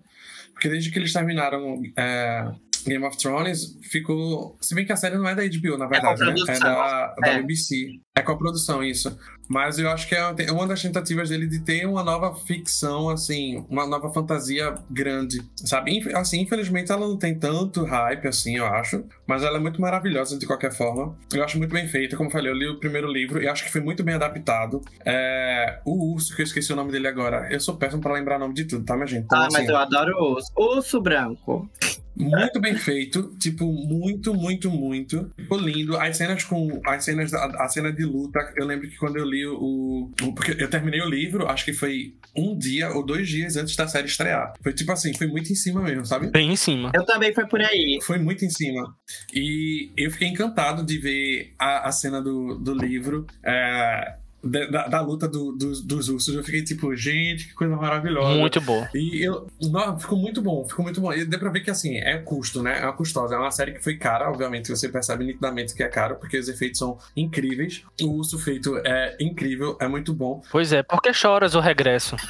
[0.53, 2.51] Porque desde que eles terminaram é,
[2.87, 4.57] Game of Thrones, ficou.
[4.61, 6.35] Se bem que a série não é da HBO, na verdade, né?
[6.47, 7.41] É da, da é.
[7.41, 7.99] BBC.
[8.15, 9.15] É com a produção, isso.
[9.47, 13.63] Mas eu acho que é uma das tentativas dele de ter uma nova ficção, assim,
[13.69, 16.03] uma nova fantasia grande, sabe?
[16.15, 19.05] Assim, infelizmente ela não tem tanto hype, assim, eu acho.
[19.25, 21.15] Mas ela é muito maravilhosa de qualquer forma.
[21.31, 22.17] Eu acho muito bem feita.
[22.17, 24.81] Como eu falei, eu li o primeiro livro e acho que foi muito bem adaptado.
[25.05, 25.79] É...
[25.85, 27.47] O urso, que eu esqueci o nome dele agora.
[27.51, 29.25] Eu sou péssimo pra lembrar o nome de tudo, tá, minha gente?
[29.25, 30.51] Então, ah, assim, mas eu adoro o urso.
[30.55, 31.69] Urso branco.
[32.17, 35.31] Muito bem feito, tipo, muito, muito, muito.
[35.37, 35.97] Ficou lindo.
[35.97, 36.81] As cenas com.
[36.85, 37.33] As cenas.
[37.33, 40.33] A, a cena de luta, eu lembro que quando eu li o, o.
[40.33, 43.87] Porque eu terminei o livro, acho que foi um dia ou dois dias antes da
[43.87, 44.53] série estrear.
[44.61, 46.27] Foi tipo assim, foi muito em cima mesmo, sabe?
[46.31, 46.91] Bem em cima.
[46.93, 47.99] Eu também foi por aí.
[48.01, 48.95] Foi muito em cima.
[49.33, 53.25] E eu fiquei encantado de ver a, a cena do, do livro.
[53.45, 56.35] É, da, da, luta do, do, dos ursos.
[56.35, 58.39] Eu fiquei tipo, gente, que coisa maravilhosa.
[58.39, 58.87] Muito bom.
[58.93, 61.11] E eu, não, ficou muito bom, ficou muito bom.
[61.13, 62.79] E deu pra ver que assim, é custo, né?
[62.79, 63.35] É uma custosa.
[63.35, 66.47] É uma série que foi cara, obviamente, você percebe nitidamente que é caro, porque os
[66.47, 67.83] efeitos são incríveis.
[68.01, 70.41] O urso feito é incrível, é muito bom.
[70.51, 72.15] Pois é, por que choras o regresso?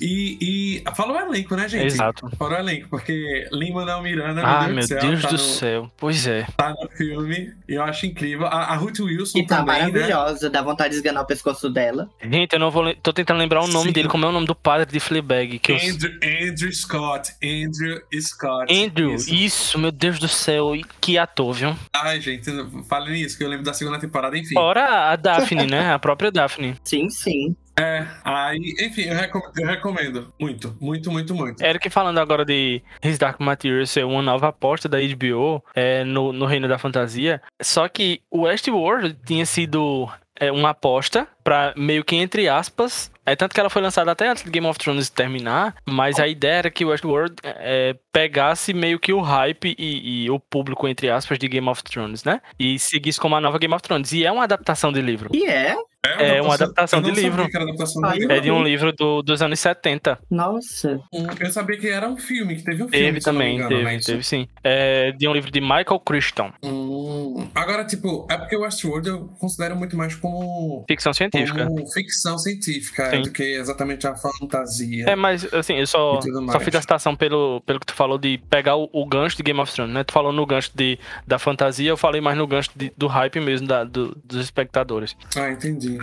[0.00, 1.86] e, e fala o elenco, né, gente?
[1.86, 2.28] Exato.
[2.36, 5.90] Fala o elenco, porque Lin-Manuel Miranda, ah, meu Deus, meu Deus tá do no, céu.
[5.96, 6.46] Pois é.
[6.56, 8.46] Tá no filme, e eu acho incrível.
[8.46, 9.92] A, a Ruth Wilson e tá também, né?
[9.92, 10.52] maravilhosa, né?
[10.52, 12.08] dá vontade de esganar o pescoço dela.
[12.22, 12.94] Gente, eu não vou...
[12.96, 13.92] Tô tentando lembrar o nome Sim.
[13.92, 15.58] dele, como é o nome do padre de Fleabag.
[15.58, 16.48] Que Andrew, eu...
[16.48, 17.32] Andrew Scott.
[17.42, 18.72] Andrew Scott.
[18.72, 19.34] Andrew, isso.
[19.34, 19.78] isso.
[19.78, 20.72] meu Deus do céu.
[21.00, 21.76] Que ator, viu?
[21.94, 22.50] Ai, gente,
[22.88, 24.54] fale nisso, que eu lembro da segunda temporada, enfim.
[24.54, 25.92] Fora a Daphne, né?
[25.92, 26.76] A própria Daphne.
[26.84, 27.56] Sim, sim.
[27.78, 31.62] É, aí, enfim, eu recomendo, eu recomendo, muito, muito, muito, muito.
[31.62, 36.32] Eric falando agora de His Dark Materials ser uma nova aposta da HBO é, no,
[36.32, 40.08] no Reino da Fantasia, só que o Westworld tinha sido
[40.40, 44.28] é, uma aposta para meio que entre aspas é tanto que ela foi lançada até
[44.28, 48.98] antes do Game of Thrones terminar, mas a ideia era que Westworld é, pegasse meio
[48.98, 52.40] que o hype e, e, o público, entre aspas, de Game of Thrones, né?
[52.58, 54.10] E seguisse como a nova Game of Thrones.
[54.12, 55.28] E é uma adaptação de livro.
[55.34, 55.76] E é?
[56.18, 57.42] É, uma adaptação de livro.
[57.42, 58.32] Adaptação de livro.
[58.32, 60.18] É de um livro do, dos anos 70.
[60.30, 61.00] Nossa.
[61.40, 63.06] Eu sabia que era um filme, que teve um filme.
[63.06, 63.98] Teve também, engano, teve, né?
[63.98, 64.48] teve sim.
[64.62, 66.52] É de um livro de Michael Crichton.
[66.64, 67.48] Hum.
[67.54, 70.84] Agora, tipo, é porque o Westworld eu considero muito mais como.
[70.88, 71.66] Ficção científica.
[71.66, 73.22] Como ficção científica, sim.
[73.22, 75.06] do que exatamente a fantasia.
[75.08, 78.38] É, mas assim, eu só, só fiz a citação pelo, pelo que tu falou de
[78.48, 80.04] pegar o, o, gancho de Game of Thrones, né?
[80.04, 83.40] Tu falou no gancho de, da fantasia, eu falei mais no gancho de, do hype
[83.40, 85.16] mesmo da, do, dos espectadores.
[85.36, 85.98] Ah, entendi.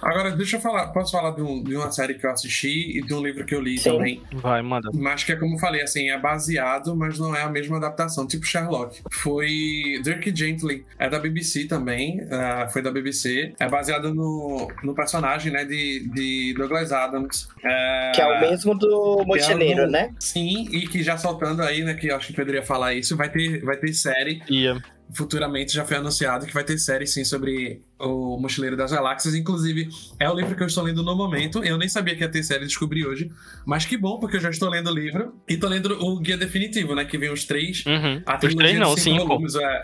[0.00, 3.02] Agora, deixa eu falar, posso falar de, um, de, uma série que eu assisti e
[3.02, 3.90] de um livro que eu li Sim.
[3.90, 4.22] também.
[4.32, 4.90] Vai, manda.
[4.94, 8.26] Mas que é como eu falei, assim, é baseado, mas não é a mesma adaptação,
[8.26, 9.02] tipo Sherlock.
[9.10, 13.54] Foi Dirk Gently, é da BBC também, uh, foi da BBC.
[13.58, 17.44] É baseado no, no personagem, né, de, de Douglas Adams.
[17.58, 20.14] Uh, que é o mesmo do é Mochileiro, é do, né?
[20.18, 21.16] Sim, e que já
[21.48, 24.42] soltando aí, né, que eu acho que poderia falar isso, vai ter, vai ter série.
[24.50, 29.34] Yeah futuramente já foi anunciado que vai ter série sim sobre o Mochileiro das Galáxias.
[29.34, 29.88] Inclusive,
[30.20, 31.64] é o livro que eu estou lendo no momento.
[31.64, 33.30] Eu nem sabia que ia ter série, descobri hoje.
[33.64, 35.34] Mas que bom, porque eu já estou lendo o livro.
[35.48, 37.06] E tô lendo o guia definitivo, né?
[37.06, 37.86] Que vem os três.
[37.86, 38.22] Uhum.
[38.26, 39.26] A os três não, cinco.
[39.26, 39.82] Volumes, é,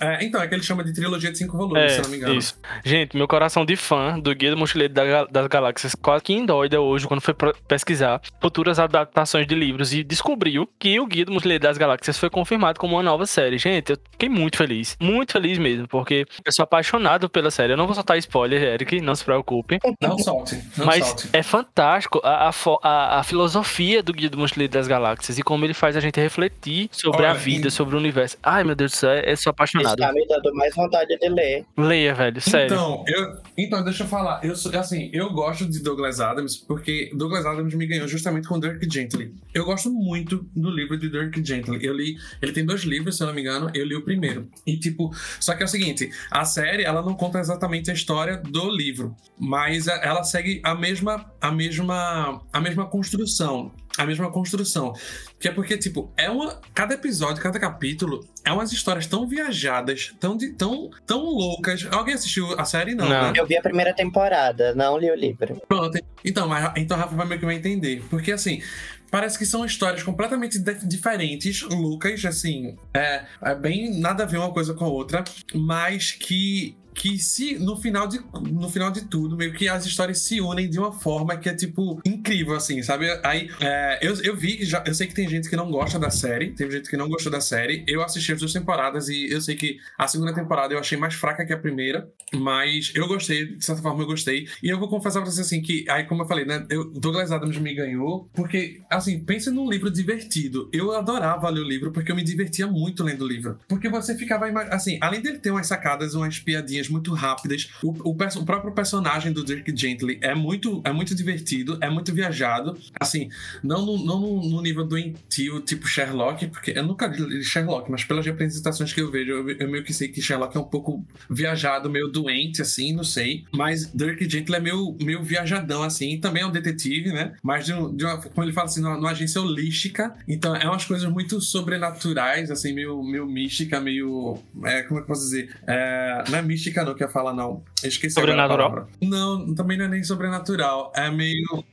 [0.00, 2.16] é, então, é que ele chama de trilogia de cinco volumes, é, se não me
[2.16, 2.34] engano.
[2.34, 2.58] Isso.
[2.84, 4.94] Gente, meu coração de fã do Guia do Mochileiro
[5.30, 7.34] das Galáxias quase que endoida hoje quando foi
[7.68, 12.30] pesquisar futuras adaptações de livros e descobriu que o Guia do Mochileiro das Galáxias foi
[12.30, 13.58] confirmado como uma nova série.
[13.58, 14.96] Gente, eu fiquei muito feliz.
[15.00, 17.72] Muito feliz mesmo, porque eu sou apaixonado pela série.
[17.72, 19.78] Eu não vou soltar spoiler, Eric, não se preocupe.
[20.00, 20.62] Não solte.
[20.76, 21.28] Não Mas solte.
[21.32, 22.50] é fantástico a,
[22.82, 26.20] a, a, filosofia do Guia do Mochileiro das Galáxias e como ele faz a gente
[26.20, 27.70] refletir sobre Olha, a vida, e...
[27.70, 28.36] sobre o universo.
[28.42, 29.89] Ai, meu Deus do céu, eu sou apaixonado.
[29.92, 31.64] Está me dando mais vontade de ler.
[31.76, 32.74] Leia, velho, sério.
[32.74, 34.40] Então, eu, então deixa eu falar.
[34.44, 38.88] Eu, assim, eu gosto de Douglas Adams porque Douglas Adams me ganhou justamente com Dirk
[38.90, 39.34] Gently.
[39.54, 41.84] Eu gosto muito do livro de Dirk Gently.
[41.84, 44.48] Eu li, ele tem dois livros, se eu não me engano, eu li o primeiro.
[44.66, 48.36] E tipo, só que é o seguinte, a série, ela não conta exatamente a história
[48.36, 54.92] do livro, mas ela segue a mesma a mesma a mesma construção a mesma construção.
[55.38, 56.60] Que é porque, tipo, é uma.
[56.74, 61.86] Cada episódio, cada capítulo é umas histórias tão viajadas, tão, de, tão, tão loucas.
[61.90, 62.94] Alguém assistiu a série?
[62.94, 63.32] Não, não.
[63.32, 63.32] Né?
[63.36, 65.60] Eu vi a primeira temporada, não li o livro.
[65.68, 65.98] Pronto.
[66.24, 68.02] Então, mas, então Rafa vai meio que vai entender.
[68.10, 68.62] Porque, assim,
[69.10, 74.52] parece que são histórias completamente diferentes, Lucas, assim, é, é, bem nada a ver uma
[74.52, 75.24] coisa com a outra,
[75.54, 78.20] mas que que se no final de
[78.50, 81.54] no final de tudo meio que as histórias se unem de uma forma que é
[81.54, 83.06] tipo incrível assim sabe?
[83.22, 86.10] Aí é, eu, eu vi já eu sei que tem gente que não gosta da
[86.10, 87.84] série tem gente que não gostou da série.
[87.86, 91.14] Eu assisti as duas temporadas e eu sei que a segunda temporada eu achei mais
[91.14, 94.46] fraca que a primeira mas eu gostei de certa forma eu gostei.
[94.62, 97.32] E eu vou confessar pra você assim que aí como eu falei né eu, Douglas
[97.32, 100.68] Adams me ganhou porque assim pense num livro divertido.
[100.72, 103.58] Eu adorava ler o livro porque eu me divertia muito lendo o livro.
[103.68, 107.70] Porque você ficava assim além dele ter umas sacadas umas piadinhas muito rápidas.
[107.82, 112.12] O, o, o, próprio personagem do Dirk Gently é muito, é muito divertido, é muito
[112.12, 112.76] viajado.
[112.98, 113.28] Assim,
[113.62, 118.24] não no, não no, nível doentio, tipo Sherlock, porque eu nunca li Sherlock, mas pelas
[118.24, 121.90] representações que eu vejo, eu, eu, meio que sei que Sherlock é um pouco viajado,
[121.90, 123.44] meio doente, assim, não sei.
[123.52, 126.18] Mas Dirk Gently é meio, meio viajadão, assim.
[126.18, 127.34] Também é um detetive, né?
[127.42, 130.14] Mas de, de uma, como ele fala assim, numa, numa, agência holística.
[130.28, 134.38] Então é umas coisas muito sobrenaturais, assim, meio, meio mística, meio.
[134.64, 135.56] É, como é que eu posso dizer?
[135.66, 137.62] É, não é mística, não, que eu falar, não.
[137.82, 138.88] Eu esqueci Sobrenatural?
[139.02, 140.92] Não, também não é nem sobrenatural.
[140.94, 141.64] É meio.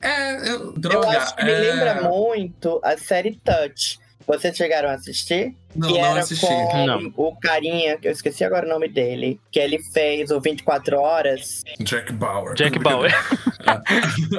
[0.00, 1.06] É, é droga.
[1.06, 1.44] Eu acho que é...
[1.44, 3.98] me lembra muito a série Touch.
[4.26, 5.54] Vocês chegaram a assistir?
[5.76, 6.46] Não, que não era assisti.
[6.46, 7.12] com Não.
[7.16, 11.62] o carinha, que eu esqueci agora o nome dele, que ele fez o 24 Horas.
[11.80, 12.54] Jack Bauer.
[12.54, 13.12] Jack Bauer.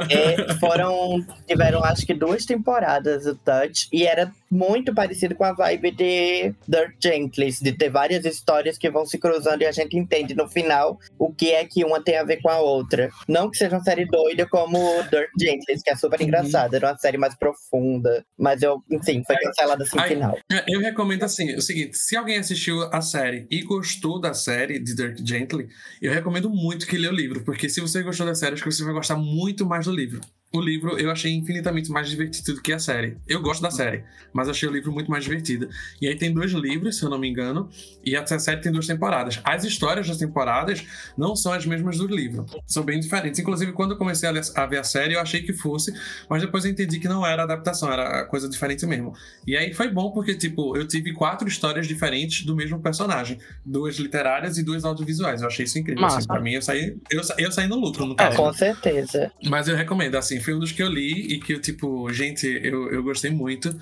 [0.10, 1.26] E foram.
[1.48, 3.88] Tiveram acho que duas temporadas o Touch.
[3.92, 8.90] E era muito parecido com a vibe de Dirt Gently, de ter várias histórias que
[8.90, 12.18] vão se cruzando e a gente entende no final o que é que uma tem
[12.18, 13.10] a ver com a outra.
[13.28, 16.98] Não que seja uma série doida como Dirt Gently, que é super engraçada, era uma
[16.98, 18.26] série mais profunda.
[18.38, 20.38] Mas eu, enfim, foi cancelada assim no final.
[20.68, 24.96] Eu recomendo assim, o seguinte, se alguém assistiu a série e gostou da série de
[24.96, 25.70] Dirk Gently,
[26.02, 28.72] eu recomendo muito que lê o livro, porque se você gostou da série, acho que
[28.72, 30.22] você vai gostar muito mais do livro.
[30.52, 33.18] O livro eu achei infinitamente mais divertido do que a série.
[33.28, 35.68] Eu gosto da série, mas achei o livro muito mais divertido.
[36.02, 37.70] E aí tem dois livros, se eu não me engano,
[38.04, 39.42] e a série tem duas temporadas.
[39.44, 40.86] As histórias das temporadas
[41.18, 43.40] não são as mesmas do livro, são bem diferentes.
[43.42, 45.94] Inclusive, quando eu comecei a, ver a série, eu achei que fosse,
[46.30, 49.14] mas depois eu entendi que não era adaptação, era coisa diferente mesmo.
[49.46, 53.98] E aí foi bom porque, tipo, eu tive quatro histórias diferentes do mesmo personagem: duas
[53.98, 55.42] literárias e duas audiovisuais.
[55.42, 56.06] Eu achei isso incrível.
[56.06, 58.38] Assim, pra mim, eu saí, eu, eu saí no lucro, no É, caso.
[58.38, 59.30] Com certeza.
[59.44, 62.46] Mas eu recomendo, assim, foi um dos que eu li e que eu, tipo, gente,
[62.64, 63.78] eu, eu gostei muito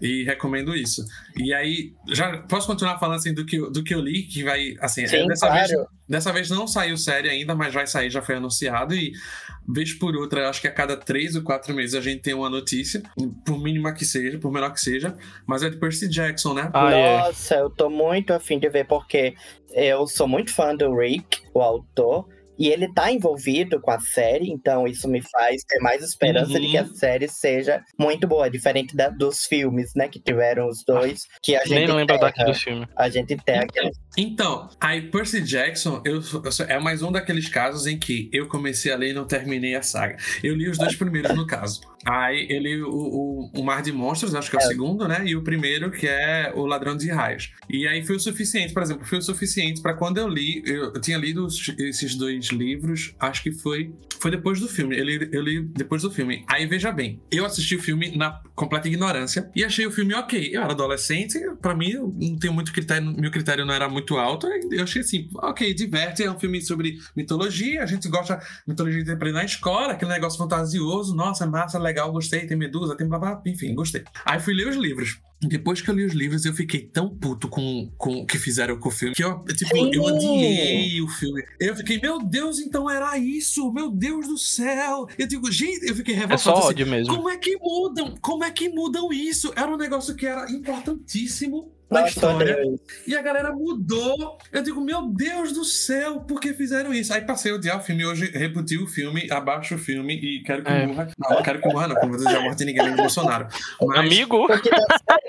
[0.00, 1.04] e recomendo isso.
[1.36, 4.42] E aí, já posso continuar falando, assim, do que, eu- do que eu li, que
[4.42, 5.68] vai, assim, Sim, é, dessa, claro.
[5.68, 9.12] vez, dessa vez não saiu série ainda, mas vai sair, já foi anunciado e
[9.68, 12.50] vez por outra, acho que a cada três ou quatro meses a gente tem uma
[12.50, 13.02] notícia,
[13.46, 16.70] por mínima que seja, por menor que seja, mas é de Percy Jackson, né?
[16.74, 17.18] Ah, é.
[17.18, 19.34] Nossa, eu tô muito afim de ver, porque
[19.70, 22.26] eu sou muito fã do Rick, o autor,
[22.58, 26.66] e ele tá envolvido com a série, então isso me faz ter mais esperança de
[26.66, 26.70] Uhum.
[26.70, 31.26] que a série seja muito boa, diferente da- dos filmes, né, que tiveram os dois,
[31.42, 32.86] que a gente Nem lembro daqui do filme.
[32.96, 33.90] A gente tem aquele...
[34.16, 38.92] Então, aí Percy Jackson eu, eu é mais um daqueles casos em que eu comecei
[38.92, 40.16] a ler e não terminei a saga.
[40.42, 41.80] Eu li os dois primeiros, no caso.
[42.04, 44.66] Aí ele, o, o, o Mar de Monstros, acho que é o É.
[44.66, 45.22] segundo, né?
[45.24, 47.52] E o primeiro, que é O Ladrão de Raios.
[47.70, 50.62] E aí foi o suficiente, por exemplo, foi o suficiente pra quando eu li.
[50.66, 53.94] Eu, eu tinha lido os- esses dois livros, acho que foi.
[54.20, 54.98] Foi depois do filme.
[54.98, 56.44] Eu li, eu li depois do filme.
[56.48, 60.50] Aí veja bem, eu assisti o filme na completa ignorância e achei o filme ok.
[60.52, 64.01] Eu era adolescente, pra mim eu não tenho muito critério, meu critério não era muito
[64.16, 64.46] alto.
[64.70, 69.02] Eu achei assim, ok, diverte, é um filme sobre mitologia, a gente gosta de mitologia
[69.04, 73.42] de na escola, aquele negócio fantasioso, nossa, massa, legal, gostei, tem medusa, tem blá blá,
[73.46, 74.04] enfim, gostei.
[74.24, 75.20] Aí fui ler os livros.
[75.42, 78.78] Depois que eu li os livros, eu fiquei tão puto com, com o que fizeram
[78.78, 79.90] com o filme, que eu, tipo, Sim.
[79.92, 81.42] eu odiei o filme.
[81.58, 85.08] Eu fiquei, meu Deus, então era isso, meu Deus do céu.
[85.18, 86.42] Eu digo, gente, eu fiquei É revoltado.
[86.42, 87.14] só assim, ódio mesmo.
[87.14, 88.14] como é que mudam?
[88.20, 89.52] Como é que mudam isso?
[89.56, 92.56] Era um negócio que era importantíssimo na história.
[93.06, 94.38] E a galera mudou.
[94.50, 97.12] Eu digo, meu Deus do céu, por que fizeram isso?
[97.12, 98.06] Aí passei a odiar o filme.
[98.06, 100.86] Hoje reputi o filme, abaixo o filme e quero que É.
[100.86, 101.08] morra.
[101.18, 103.46] Não, quero que morra, não, vou desejar a morte de ninguém nem Bolsonaro.
[103.86, 103.98] Mas...
[103.98, 104.46] Amigo?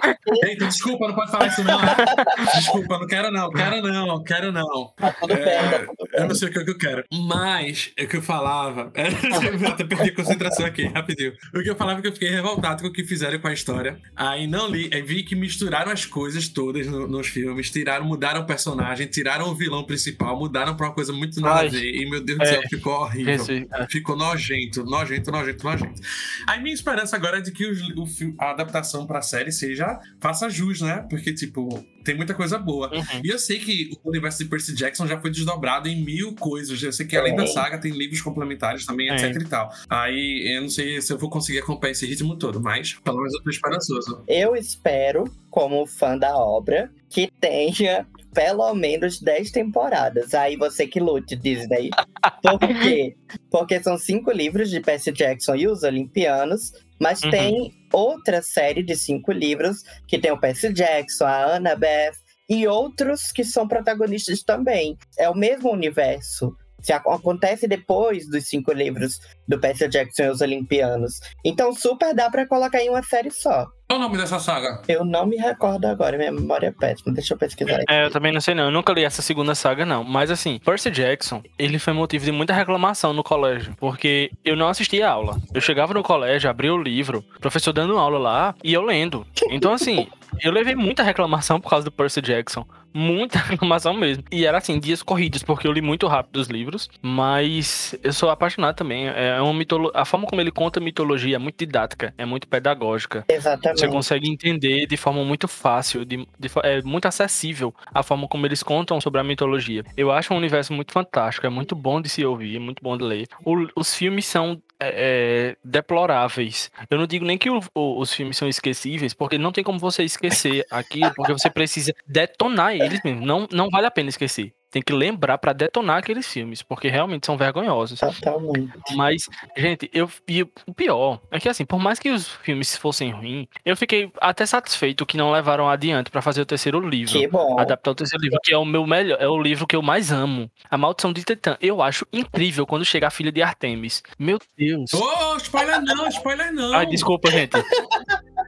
[0.04, 1.80] Tá Eita, desculpa, não pode falar isso, não.
[2.56, 4.94] Desculpa, não quero, não, quero não, quero não.
[5.20, 7.04] tudo bem, É, tá tudo eu não sei o que eu quero.
[7.12, 8.92] Mas o que eu falava.
[8.96, 11.34] eu até perdi a concentração aqui, rapidinho.
[11.56, 13.54] O que eu falava é que eu fiquei revoltado com o que fizeram com a
[13.54, 13.98] história.
[14.16, 18.42] Aí não li, aí vi que misturaram as coisas todas no- nos filmes, tiraram, mudaram
[18.42, 21.96] o personagem, tiraram o vilão principal, mudaram pra uma coisa muito nada Ai, a ver.
[21.96, 22.48] E meu Deus do é.
[22.48, 23.34] céu, ficou horrível.
[23.36, 23.88] Esse- é.
[23.88, 26.02] Ficou nojento, nojento, nojento, nojento.
[26.48, 27.66] Aí minha esperança agora é de que
[27.98, 31.06] o fi- a adaptação pra série seja faça jus, né?
[31.10, 32.92] Porque, tipo, tem muita coisa boa.
[32.94, 33.22] Uhum.
[33.24, 36.82] E eu sei que o universo de Percy Jackson já foi desdobrado em mil coisas.
[36.82, 37.54] Eu sei que além da Sim.
[37.54, 39.16] saga tem livros complementares também, É.
[39.16, 39.70] etc e tal.
[39.90, 43.34] Aí eu não sei se eu vou conseguir acompanhar esse ritmo todo, mas pelo menos
[43.34, 44.24] eu tô esperançoso.
[44.28, 50.34] Eu espero, como fã da obra, que tenha pelo menos 10 temporadas.
[50.34, 51.90] Aí você que lute, Disney.
[52.42, 53.16] Por quê?
[53.52, 57.30] Porque são cinco livros de Percy Jackson e os Olimpianos, mas Uhum.
[57.30, 62.16] tem outra série de cinco livros que tem o Percy Jackson, a Annabeth
[62.50, 64.98] e outros que são protagonistas também.
[65.18, 66.56] É o mesmo universo.
[66.84, 71.20] Se ac- acontece depois dos cinco livros do Percy Jackson e os Olimpianos.
[71.44, 73.66] Então super dá pra colocar em uma série só.
[73.88, 74.82] Qual o nome dessa saga?
[74.88, 77.14] Eu não me recordo agora, minha memória é péssima.
[77.14, 77.86] Deixa eu pesquisar aqui.
[77.90, 78.66] É, eu também não sei não.
[78.66, 80.04] Eu nunca li essa segunda saga, não.
[80.04, 83.76] Mas assim, Percy Jackson, ele foi motivo de muita reclamação no colégio.
[83.78, 85.38] Porque eu não assistia aula.
[85.54, 89.28] Eu chegava no colégio, abria o livro, professor dando aula lá, e eu lendo.
[89.52, 90.08] Então, assim,
[90.42, 92.66] eu levei muita reclamação por causa do Percy Jackson.
[92.94, 94.24] Muita reclamação mesmo.
[94.32, 96.90] E era assim, dias corridos, porque eu li muito rápido os livros.
[97.02, 99.08] Mas eu sou apaixonado também.
[99.08, 99.92] É uma mitolo...
[99.94, 103.26] A forma como ele conta a mitologia é muito didática, é muito pedagógica.
[103.28, 103.80] Exatamente.
[103.80, 108.46] Você consegue entender de forma muito fácil, de, de é muito acessível a forma como
[108.46, 109.84] eles contam sobre a mitologia.
[109.98, 112.98] Eu acho um universo muito fantástico, é muito bom de se ouvir, é muito bom
[112.98, 113.28] de ler.
[113.46, 116.70] O- os filmes são é, é, deploráveis.
[116.90, 119.80] Eu não digo nem que o- o- os filmes são esquecíveis, porque não tem como
[119.80, 123.26] você esquecer aquilo, porque você precisa detonar eles mesmo.
[123.26, 124.54] Não, não vale a pena esquecer.
[124.72, 128.00] Tem que lembrar pra detonar aqueles filmes, porque realmente são vergonhosos.
[128.00, 128.74] Totalmente.
[128.96, 129.22] Mas,
[129.56, 133.46] gente, eu e o pior é que assim, por mais que os filmes fossem ruins,
[133.64, 137.14] eu fiquei até satisfeito que não levaram adiante pra fazer o terceiro livro.
[137.14, 137.60] Que bom.
[137.60, 140.12] Adaptar o terceiro livro, que é o meu melhor, é o livro que eu mais
[140.12, 140.50] amo.
[140.72, 141.56] A Maldição de Titã.
[141.62, 144.02] Eu acho incrível quando chega a filha de Artemis.
[144.18, 144.92] Meu Deus.
[144.92, 146.74] Ô, spoiler não, spoiler não.
[146.74, 147.52] Ai, desculpa, gente.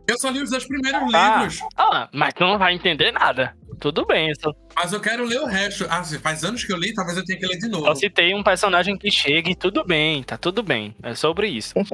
[0.07, 1.38] Eu só li os dois primeiros Ah.
[1.43, 1.59] livros.
[1.77, 3.55] Ah, mas tu não vai entender nada.
[3.80, 5.86] Tudo bem, eu só, Mas eu quero ler o resto.
[5.89, 7.86] Ah, faz anos que eu li, talvez eu tenha que ler de novo.
[7.86, 10.95] só citei um personagem que chega e tudo bem, tá tudo bem.
[11.03, 11.73] É sobre isso.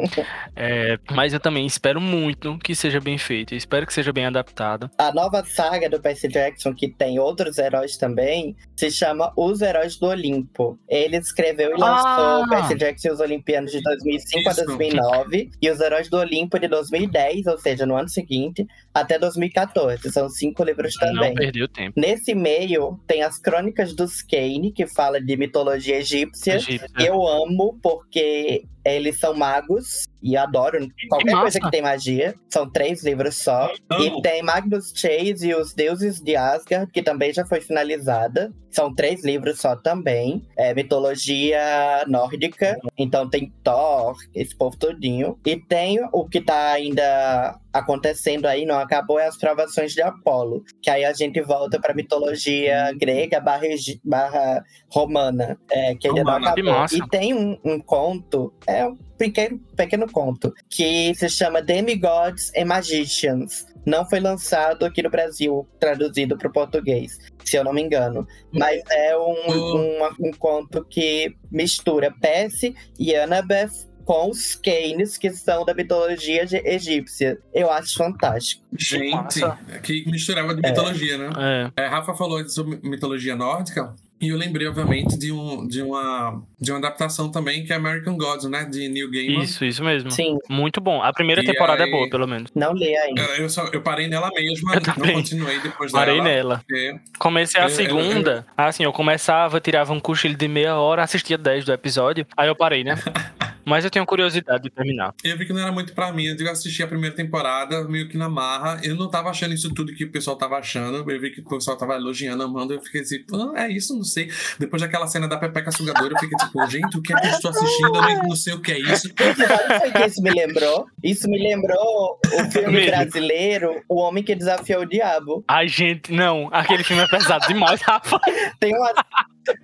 [0.56, 3.54] É, mas eu também espero muito que seja bem feito.
[3.54, 4.90] Eu espero que seja bem adaptado.
[4.98, 9.98] A nova saga do Percy Jackson, que tem outros heróis também, se chama Os Heróis
[9.98, 10.78] do Olimpo.
[10.88, 12.46] Ele escreveu e lançou Ah!
[12.50, 14.66] Percy Jackson e os Olimpianos de 2005 a Isso.
[14.66, 20.12] 2009 e Os Heróis do Olimpo de 2010, ou seja, no ano seguinte, até 2014.
[20.12, 21.30] São cinco livros também.
[21.30, 22.00] Não perdeu tempo.
[22.00, 26.56] Nesse meio, tem as Crônicas dos Kane, que fala de mitologia egípcia.
[26.56, 26.90] Egípcio.
[26.98, 32.36] Eu amo porque eles são magos e adoro qualquer coisa que tem magia.
[32.50, 33.72] São três livros só.
[34.00, 38.54] E tem Magnus Chase e os Deuses de Asgard, que também já foi finalizada.
[38.70, 40.48] São três livros só também.
[40.58, 42.78] É mitologia nórdica.
[42.98, 45.38] Então tem Thor, esse povo todinho.
[45.46, 50.64] E tem o que tá ainda acontecendo aí, não acabou, é as provações de Apolo.
[50.82, 53.68] Que aí a gente volta pra mitologia grega barra,
[54.04, 55.58] barra romana.
[55.70, 56.86] É, que ainda não Romana, que acabou.
[56.98, 62.66] E tem um, um conto, é um pequeno, pequeno conto, que se chama Demigods and
[62.66, 63.66] Magicians.
[63.86, 68.28] Não foi lançado aqui no Brasil, traduzido para o português, se eu não me engano.
[68.54, 75.32] Mas é um, uma- um conto que mistura Percy e Annabeth com os Canes, que
[75.32, 77.40] são da mitologia egípcia.
[77.54, 78.64] Eu acho fantástico.
[78.78, 79.58] Gente, massa.
[79.84, 81.72] que misturava de mitologia, né?
[81.76, 81.84] É.
[81.84, 83.96] É, Rafa falou sobre mitologia nórdica.
[84.22, 88.16] E eu lembrei, obviamente, de, um, de, uma, de uma adaptação também, que é American
[88.18, 88.64] Gods, né?
[88.66, 89.42] De Neil Gaiman.
[89.44, 90.12] Isso, isso mesmo.
[90.12, 91.02] Sim, Muito bom.
[91.02, 92.52] A primeira E temporada aí- é boa, pelo menos.
[92.54, 93.22] não lê ainda.
[93.24, 95.14] Eu, eu só, eu parei nela mesmo, Eu não também.
[95.16, 96.24] continuei depois Parei dela.
[96.30, 96.64] nela.
[96.68, 98.46] porque Comecei a Eu- eu- segunda.
[98.56, 102.26] Assim, eu começava, tirava um cochilo de meia hora, assistia 10 do episódio.
[102.38, 102.96] Aí eu parei, né?
[103.66, 105.14] Mas eu tenho curiosidade de terminar.
[105.24, 106.26] Eu vi que não era muito pra mim.
[106.26, 108.80] Eu assisti a primeira temporada, meio que na marra.
[108.84, 111.10] Eu não tava achando isso tudo que o pessoal tava achando.
[111.10, 112.74] Eu vi que o pessoal tava elogiando, amando.
[112.74, 113.18] Eu fiquei assim,
[113.56, 114.30] ah, é isso, não sei.
[114.60, 117.32] Depois daquela cena da Pepeca Sugadora, eu fiquei tipo, gente, o que é que eu
[117.32, 117.96] estou assistindo?
[117.96, 119.10] Eu nem- não sei o que é isso.
[119.18, 120.86] Sabe o que isso me lembrou?
[121.04, 122.92] Isso me lembrou o filme Mesmo.
[122.92, 125.44] brasileiro O Homem que Desafiou o Diabo.
[125.48, 126.50] Ai, gente, não.
[126.52, 128.20] Aquele filme é pesado demais, Rafa.
[128.60, 128.94] Tem uma,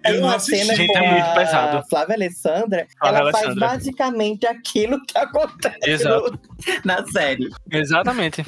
[0.03, 1.83] tem uma cena Gente, com é muito a pesado.
[1.89, 2.87] Flávia Alessandra.
[2.99, 3.67] Flávia ela faz Alessandra.
[3.69, 6.31] basicamente aquilo que acontece Exato.
[6.31, 6.39] no-
[6.85, 7.49] na série.
[7.71, 8.45] Exatamente.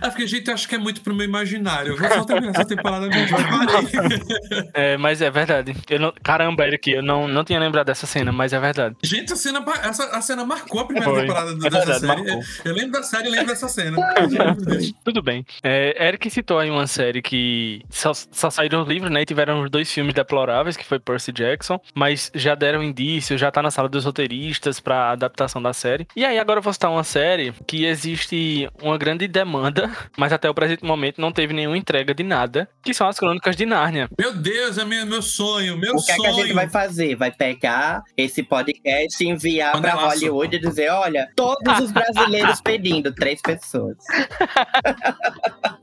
[0.00, 1.92] Ah, porque, gente, eu acho que é muito pro meu imaginário.
[1.92, 3.36] Eu vou só terminar essa temporada mesmo.
[4.74, 5.74] É, mas é verdade.
[5.88, 6.12] Eu não...
[6.22, 8.96] Caramba, Eric, eu não, não tinha lembrado dessa cena, mas é verdade.
[9.02, 11.20] Gente, a cena, essa, a cena marcou a primeira Foi.
[11.22, 12.06] temporada É dessa verdade, série.
[12.22, 12.42] marcou.
[12.64, 13.96] Eu lembro da série e lembro dessa cena.
[15.04, 15.44] Tudo bem.
[15.62, 19.22] É, Eric citou aí uma série que só, só saíram os livros, né?
[19.22, 23.50] E tiveram os dois filmes deploráveis, que foi Percy Jackson, mas já deram indício, já
[23.50, 26.06] tá na sala dos roteiristas pra adaptação da série.
[26.16, 30.48] E aí agora eu vou citar uma série que existe uma grande demanda, mas até
[30.48, 34.08] o presente momento não teve nenhuma entrega de nada, que são as Crônicas de Nárnia.
[34.18, 36.34] Meu Deus, é meu, meu sonho, meu O que é sonho.
[36.34, 37.14] que a gente vai fazer?
[37.16, 40.08] Vai pegar esse podcast e enviar pra Panelaço.
[40.20, 43.96] Hollywood e dizer: olha, todos os brasileiros pedindo, três pessoas.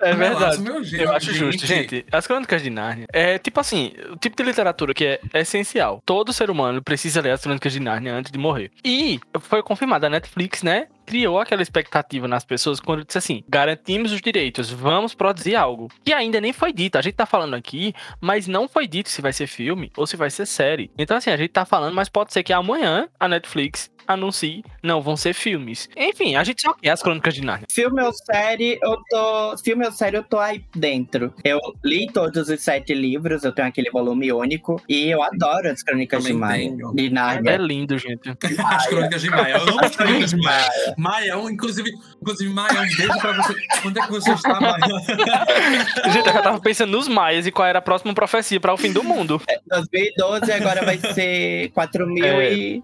[0.00, 0.60] É verdade.
[0.60, 2.04] meu jeito, Eu acho justo, gente.
[2.10, 6.02] As Crônicas de Nárnia é tipo assim, o tipo de literatura que é essencial.
[6.04, 8.70] Todo ser humano precisa ler as Crônicas de Nárnia antes de morrer.
[8.84, 10.88] E foi confirmado, a Netflix, né?
[11.04, 15.88] Criou aquela expectativa nas pessoas quando disse assim: garantimos os direitos, vamos produzir algo.
[16.04, 16.96] Que ainda nem foi dito.
[16.96, 20.16] A gente tá falando aqui, mas não foi dito se vai ser filme ou se
[20.16, 20.90] vai ser série.
[20.96, 25.00] Então, assim, a gente tá falando, mas pode ser que amanhã a Netflix anuncie, não,
[25.02, 25.88] vão ser filmes.
[25.96, 27.66] Enfim, a gente só quer as Crônicas de Nárnia.
[27.70, 29.56] Filme ou série, eu tô.
[29.58, 31.32] Filme ou série, eu tô aí dentro.
[31.44, 34.80] Eu li todos os sete livros, eu tenho aquele volume único.
[34.88, 36.70] E eu adoro as crônicas de Maia.
[36.94, 37.56] De É Nárnia.
[37.56, 38.30] lindo, gente.
[38.64, 39.56] As crônicas de Maia.
[39.56, 40.70] Eu amo as crônicas de Maia.
[40.96, 41.90] Maia, um, inclusive,
[42.20, 43.54] inclusive, Maia, um beijo pra você.
[43.86, 44.76] Onde é que você está, Maia?
[46.12, 48.76] Gente, eu já tava pensando nos maias e qual era a próxima profecia para o
[48.76, 49.40] fim do mundo.
[49.66, 52.52] 2012 agora vai ser 4024.
[52.52, 52.82] E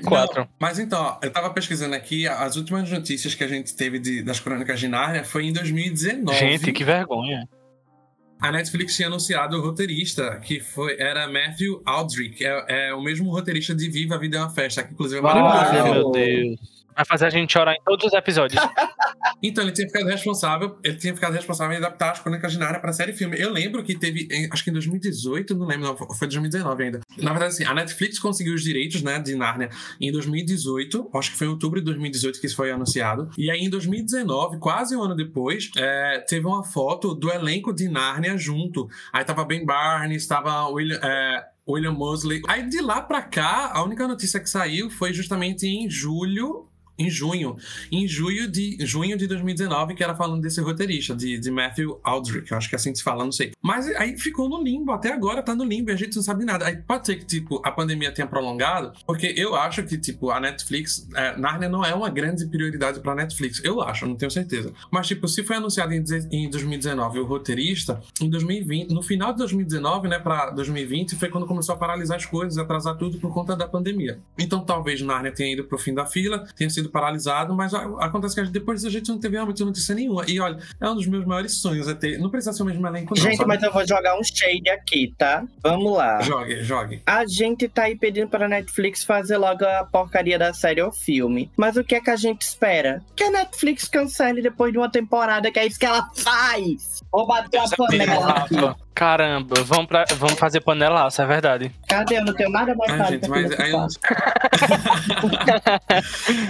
[0.00, 0.48] quatro.
[0.60, 4.22] Mas então, ó, eu tava pesquisando aqui, as últimas notícias que a gente teve de-
[4.22, 6.38] das crônicas de Nárnia foi em 2019.
[6.38, 7.46] Gente, que vergonha.
[8.40, 13.30] A Netflix tinha anunciado o roteirista, que foi, era Matthew Aldrich, é, é o mesmo
[13.30, 15.86] roteirista de Viva a Vida é uma Festa, que inclusive é maravilhoso.
[15.86, 15.94] Uau.
[15.94, 16.81] meu Deus.
[16.94, 18.62] Vai fazer a gente chorar em todos os episódios.
[19.42, 22.80] Então, ele tinha ficado responsável, ele tinha ficado responsável em adaptar as Crônicas de Nárnia
[22.80, 23.36] para série e filme.
[23.40, 27.00] Eu lembro que teve, acho que em 2018, não lembro, não, foi 2019 ainda.
[27.18, 29.68] Na verdade, assim, a Netflix conseguiu os direitos, né, de Nárnia
[30.00, 33.30] em 2018, acho que foi em outubro de 2018 que isso foi anunciado.
[33.36, 37.88] E aí, em 2019, quase um ano depois, é, teve uma foto do elenco de
[37.88, 38.88] Nárnia junto.
[39.12, 42.42] Aí tava Ben Barnes, tava William, é, William Mosley.
[42.48, 46.68] Aí de lá pra cá, a única notícia que saiu foi justamente em julho.
[46.98, 47.56] Em junho.
[47.90, 52.52] Em junho de, junho de 2019, que era falando desse roteirista, de, de Matthew Aldrich.
[52.52, 53.52] Acho que é assim que se fala, não sei.
[53.62, 56.44] Mas aí ficou no limbo, até agora tá no limbo e a gente não sabe
[56.44, 56.66] nada.
[56.66, 60.40] Aí pode ser que, tipo, a pandemia tenha prolongado, porque eu acho que, tipo, a
[60.40, 61.08] Netflix.
[61.14, 63.62] É, Narnia não é uma grande prioridade pra Netflix.
[63.64, 64.72] Eu acho, não tenho certeza.
[64.90, 69.38] Mas, tipo, se foi anunciado em, em 2019 o roteirista, em 2020, no final de
[69.38, 73.56] 2019, né, pra 2020, foi quando começou a paralisar as coisas, atrasar tudo por conta
[73.56, 74.20] da pandemia.
[74.38, 78.50] Então, talvez Narnia tenha ido pro fim da fila, tenha sido paralisado, mas acontece que
[78.50, 80.24] depois a gente não teve realmente notícia nenhuma.
[80.28, 82.18] E olha, é um dos meus maiores sonhos é ter.
[82.18, 83.22] Não precisa ser o mesmo elenco, não.
[83.22, 83.48] Gente, sabe?
[83.48, 85.44] mas eu vou jogar um shade aqui, tá?
[85.62, 86.20] Vamos lá.
[86.22, 87.02] Jogue, jogue.
[87.06, 91.50] A gente tá aí pedindo pra Netflix fazer logo a porcaria da série ou filme.
[91.56, 93.02] Mas o que é que a gente espera?
[93.16, 97.00] Que a Netflix cancele depois de uma temporada, que é isso que ela faz!
[97.10, 98.54] Vou bater a panela aqui.
[98.94, 101.72] Caramba, vamos, pra, vamos fazer panelaço, é verdade.
[101.88, 102.18] Cadê?
[102.18, 103.98] Eu não tenho nada mais Ai, fácil gente, pra mas aí eu, nesse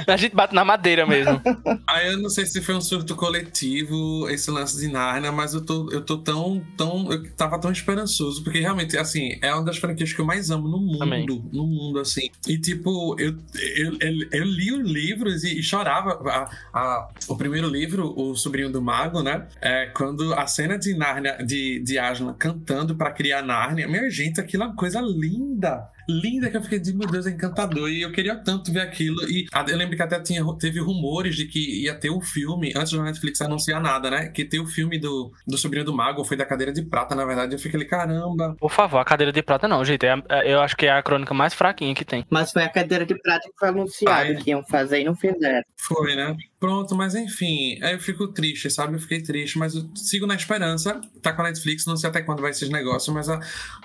[0.12, 1.40] A gente bate na madeira mesmo.
[1.86, 5.64] aí eu não sei se foi um surto coletivo esse lance de Narnia, mas eu
[5.64, 7.10] tô, eu tô tão, tão.
[7.12, 10.68] Eu tava tão esperançoso, porque realmente, assim, é uma das franquias que eu mais amo
[10.68, 10.98] no mundo.
[10.98, 11.26] Também.
[11.26, 12.28] No mundo, assim.
[12.48, 13.36] E, tipo, eu,
[13.76, 16.20] eu, eu, eu li os livros e, e chorava.
[16.28, 19.46] A- a- o primeiro livro, O Sobrinho do Mago, né?
[19.60, 24.40] É, quando a cena de Narnia, de, de Aslan cantando pra criar Narnia, minha gente,
[24.40, 25.88] aquilo é uma coisa linda.
[26.08, 27.88] Linda que eu fiquei de meu Deus, é encantador.
[27.88, 29.16] E eu queria tanto ver aquilo.
[29.28, 32.72] E a- eu lembro que até tinha, teve rumores de que ia ter o filme,
[32.76, 34.28] antes da Netflix anunciar nada, né?
[34.28, 37.24] Que ter o filme do, do Sobrinho do Mago, foi da Cadeira de Prata, na
[37.24, 37.54] verdade.
[37.54, 38.54] Eu fiquei ali, caramba.
[38.58, 40.04] Por favor, a cadeira de prata não, gente.
[40.06, 42.24] É é- eu acho que é a crônica mais fraquinha que tem.
[42.30, 44.36] Mas foi a cadeira de prata que foi anunciado Ai.
[44.36, 45.62] que iam fazer e não fizeram.
[45.76, 46.36] Foi, né?
[46.60, 48.94] Pronto, mas enfim, aí eu fico triste, sabe?
[48.94, 51.00] Eu fiquei triste, mas eu sigo na esperança.
[51.20, 53.40] Tá com a Netflix, não sei até quando vai esses negócios, mas a,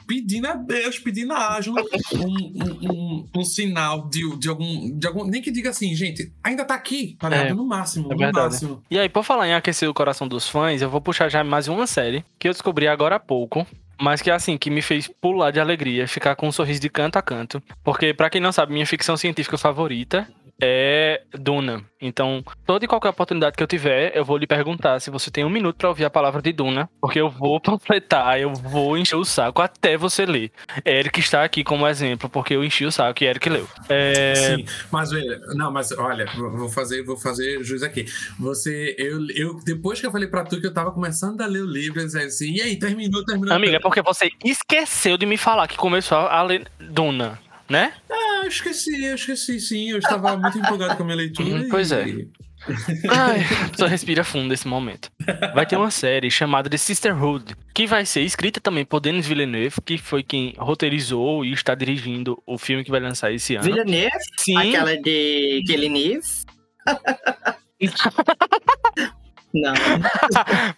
[0.07, 1.84] pedindo a Deus, pedindo a Aslan
[2.14, 5.26] um, um, um, sinal de, de, algum, de algum.
[5.26, 7.47] Nem que diga assim, gente, ainda tá aqui, tá ligado?
[7.47, 8.45] É, no máximo, é no verdade.
[8.45, 8.84] máximo.
[8.89, 11.68] E aí, por falar em aquecer o coração dos fãs, eu vou puxar já mais
[11.68, 13.66] uma série que eu descobri agora há pouco.
[13.99, 17.18] Mas que assim, que me fez pular de alegria, ficar com um sorriso de canto
[17.18, 17.62] a canto.
[17.84, 20.28] Porque, pra quem não sabe, minha ficção científica favorita
[20.62, 21.84] é Duna.
[21.99, 25.43] Então, toda e qualquer oportunidade que eu tiver, eu vou lhe perguntar se você tem
[25.43, 26.89] um minuto pra ouvir a palavra de Duna.
[27.01, 30.51] Porque eu vou panfletar, eu vou encher o saco até você ler.
[30.86, 33.68] Eric está aqui como exemplo, porque eu enchi o saco e Eric leu.
[33.89, 34.36] É...
[34.36, 35.10] Sim, mas
[35.55, 38.05] não, mas olha, vou fazer, vou fazer jus aqui.
[38.39, 41.62] Você, eu, eu, depois que eu falei pra tu que eu tava começando a ler
[41.62, 43.55] o livro, eu disse assim, e aí, terminou, terminou.
[43.55, 47.39] Amiga, é porque você esqueceu de me falar que começou a ler Duna,
[47.70, 47.93] né?
[48.09, 49.89] Ah, eu esqueci, eu esqueci, sim.
[49.91, 51.47] Eu estava muito empolgado com a minha leitura.
[51.49, 52.05] Hum, e- pois é.
[53.09, 53.39] Ai,
[53.78, 55.09] só respira fundo nesse momento.
[55.53, 59.76] Vai ter uma série chamada The Sisterhood, que vai ser escrita também por Denis Villeneuve,
[59.86, 63.63] que foi quem roteirizou e está dirigindo o filme que vai lançar esse ano.
[63.63, 66.22] Villeneuve, Sim, aquela de Villeneuve.
[69.53, 69.74] não.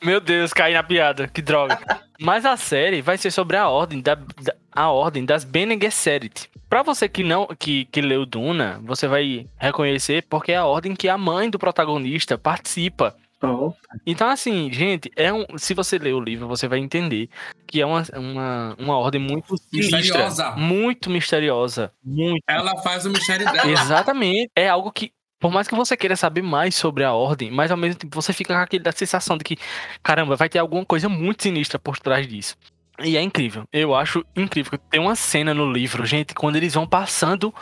[0.03, 1.79] meu Deus, caí na piada, que droga.
[2.19, 6.49] Mas a série vai ser sobre a ordem da, da- a ordem das Bene Gesserit.
[6.69, 10.95] Pra você que não que, que leu Duna, você vai reconhecer porque é a ordem
[10.95, 13.15] que a mãe do protagonista participa.
[13.41, 13.71] Oh,
[14.05, 17.29] Então, assim, gente, é um, se você ler o livro, você vai entender
[17.65, 20.51] que é uma, uma, uma ordem muito sinistra, Misteriosa.
[20.57, 22.43] muito misteriosa, muito.
[22.49, 23.71] Ela faz o mistério dela.
[23.71, 24.51] Exatamente.
[24.53, 27.77] É algo que, por mais que você queira saber mais sobre a ordem, mas ao
[27.77, 29.57] mesmo tempo você fica com aquela sensação de que,
[30.03, 32.57] caramba, vai ter alguma coisa muito sinistra por trás disso.
[33.03, 33.63] E é incrível.
[33.71, 34.77] Eu acho incrível.
[34.89, 37.53] Tem uma cena no livro, gente, quando eles vão passando.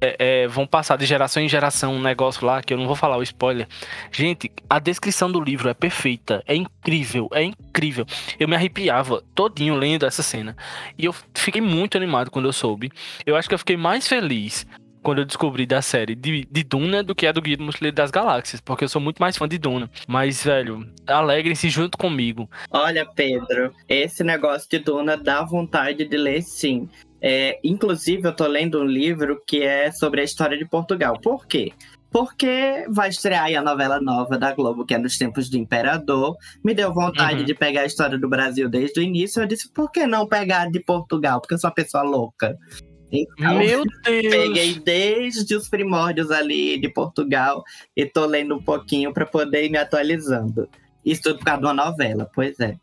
[0.00, 2.96] é, é, vão passar de geração em geração um negócio lá, que eu não vou
[2.96, 3.66] falar o spoiler.
[4.12, 6.42] Gente, a descrição do livro é perfeita.
[6.46, 8.04] É incrível, é incrível.
[8.38, 10.56] Eu me arrepiava todinho lendo essa cena.
[10.98, 12.90] E eu fiquei muito animado quando eu soube.
[13.24, 14.66] Eu acho que eu fiquei mais feliz
[15.04, 17.94] quando eu descobri da série de, de Duna do que a do Guia do Mochileiro
[17.94, 19.88] das Galáxias, porque eu sou muito mais fã de Duna.
[20.08, 22.50] Mas, velho, alegrem-se junto comigo.
[22.70, 26.88] Olha, Pedro, esse negócio de Duna dá vontade de ler sim.
[27.20, 31.18] É, inclusive, eu tô lendo um livro que é sobre a história de Portugal.
[31.22, 31.72] Por quê?
[32.10, 36.36] Porque vai estrear aí a novela nova da Globo, que é Nos Tempos do Imperador.
[36.62, 37.44] Me deu vontade Uhum.
[37.44, 39.42] de pegar a história do Brasil desde o início.
[39.42, 41.40] Eu disse, por que não pegar de Portugal?
[41.40, 42.56] Porque eu sou uma pessoa louca.
[43.12, 43.94] Então, Meu Deus!
[44.02, 47.62] Peguei desde os primórdios ali de Portugal
[47.96, 50.68] e tô lendo um pouquinho pra poder ir me atualizando.
[51.04, 52.76] Isso tudo por causa de uma novela, pois é.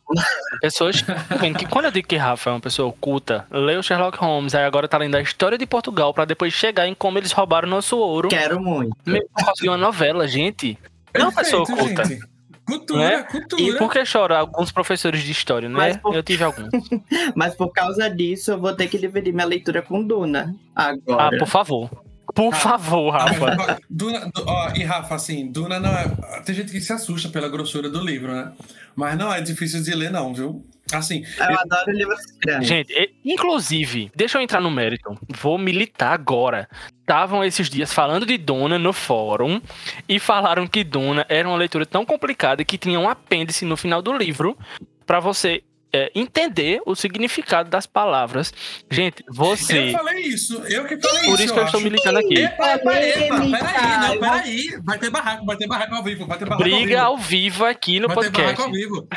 [0.61, 4.63] Pessoas que quando eu digo que Rafa é uma pessoa oculta, leu Sherlock Holmes, aí
[4.63, 7.97] agora tá lendo a história de Portugal pra depois chegar em como eles roubaram nosso
[7.97, 8.29] ouro.
[8.29, 8.95] Quero muito.
[9.07, 10.77] Meu, por causa de uma novela, gente.
[11.15, 12.05] Não é uma pessoa Perfeito, oculta.
[12.05, 12.30] gente.
[12.65, 13.23] Cultura, Né?
[13.23, 13.61] cultura.
[13.61, 15.99] E por que choram alguns professores de história, Mas né?
[16.01, 16.69] por- Eu tive alguns.
[17.35, 20.55] Mas por causa disso, eu vou ter que dividir minha leitura com Duna.
[20.75, 21.37] Ah, Agora.
[21.37, 21.89] por favor.
[22.33, 22.55] Por Ah.
[22.57, 23.73] favor, Ah, Rafa.
[23.73, 26.07] ó, Duna, du- ó, e Rafa, assim, Duna não é.
[26.45, 28.53] Tem gente que se assusta pela grossura do livro, né?
[28.95, 30.65] Mas não é difícil de ler, não, viu?
[30.93, 32.67] Assim, Eu adoro livros grandes.
[32.67, 35.17] Gente, inclusive, deixa eu entrar no mérito.
[35.29, 36.67] Vou militar agora.
[36.99, 39.61] Estavam esses dias falando de Duna no fórum
[40.07, 44.01] e falaram que Duna era uma leitura tão complicada que tinha um apêndice no final
[44.01, 44.57] do livro
[45.05, 45.63] pra você
[45.93, 48.53] é, entender o significado das palavras.
[48.89, 49.91] Gente, eu você.
[49.91, 51.43] falei isso, eu que falei Por isso.
[51.43, 52.39] isso que eu estou militando aqui.
[52.39, 54.81] Epa, epa, epa, peraí, não, peraí.
[54.83, 57.65] Vai ter barraco, vai ter barraco ao vivo, vai ter barraco Briga ao ao vivo
[57.65, 58.07] aqui no.
[58.07, 58.61] Vai ter barraco podcast.
[58.61, 59.07] ao vivo.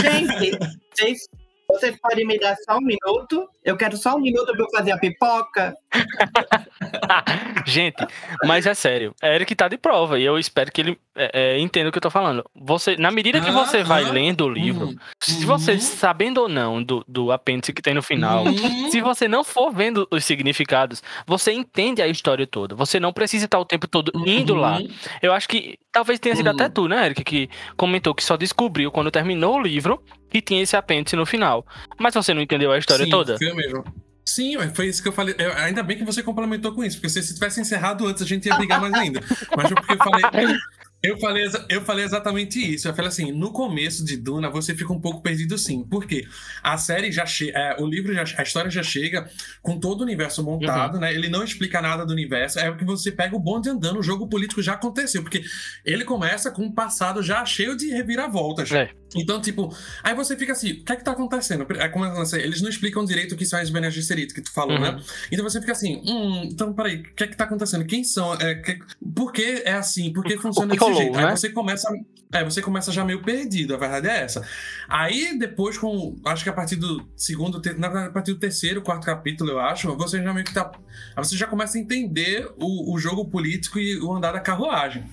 [0.00, 0.58] Gente,
[0.94, 1.28] vocês,
[1.68, 3.46] vocês podem me dar só um minuto?
[3.62, 5.74] Eu quero só um minuto pra eu fazer a pipoca.
[7.66, 8.06] Gente,
[8.44, 9.14] mas é sério.
[9.22, 11.98] É Eric tá de prova e eu espero que ele é, é, entenda o que
[11.98, 12.44] eu tô falando.
[12.54, 14.96] Você, na medida que Ah, você vai ah, lendo o livro, Uhum.
[15.20, 15.80] se você, Uhum.
[15.80, 18.90] sabendo ou não do, do apêndice que tem no final, Uhum.
[18.90, 22.74] se você não for vendo os significados, você entende a história toda.
[22.74, 24.78] Você não precisa estar o tempo todo indo lá.
[25.20, 28.90] Eu acho que talvez tenha sido até tu, né, Eric, que comentou que só descobriu
[28.90, 31.66] quando terminou o livro que tinha esse apêndice no final.
[31.98, 33.36] Mas você não entendeu a história Sim, toda?
[33.40, 33.84] Eu mesmo.
[34.24, 35.34] Sim, foi isso que eu falei.
[35.38, 38.26] Eu- ainda bem que você complementou com isso, porque se se tivesse encerrado antes, a
[38.26, 39.20] gente ia brigar mais ainda.
[39.56, 40.56] Mas foi porque eu falei.
[41.02, 42.86] Eu falei, eu falei exatamente isso.
[42.86, 45.82] Eu falei assim: no começo de Duna, você fica um pouco perdido sim.
[45.82, 46.26] Por quê?
[46.62, 47.76] A série já chega.
[47.82, 49.28] o livro, já, a história já chega
[49.62, 51.00] com todo o universo montado, Uhum.
[51.00, 51.14] né?
[51.14, 52.58] Ele não explica nada do universo.
[52.58, 55.22] É o que você pega o bonde andando, o jogo político já aconteceu.
[55.22, 55.42] Porque
[55.86, 58.70] ele começa com um passado já cheio de reviravoltas.
[58.70, 58.90] É.
[59.16, 59.74] Então, tipo,
[60.04, 61.66] aí você fica assim, o que é que tá acontecendo?
[61.76, 64.76] É sei, eles não explicam direito o que são as Bene Gesserit, que tu falou,
[64.76, 64.82] Uhum.
[64.82, 65.00] né?
[65.32, 67.84] Então você fica assim, hum, então peraí, o que é que tá acontecendo?
[67.86, 68.34] Quem são?
[68.34, 68.78] É, que-
[69.14, 70.12] por que é assim?
[70.12, 71.16] Por que funciona que jeito?
[71.16, 71.24] né?
[71.26, 71.88] Aí você começa.
[72.32, 74.46] É, você começa já meio perdido, a verdade é essa.
[74.88, 76.16] Aí depois, com.
[76.24, 79.50] Acho que a partir do segundo, ter- na verdade, a partir do terceiro, quarto capítulo,
[79.50, 80.70] eu acho, você já meio que tá.
[81.16, 85.04] Aí você já começa a entender o, o jogo político e o andar da carruagem.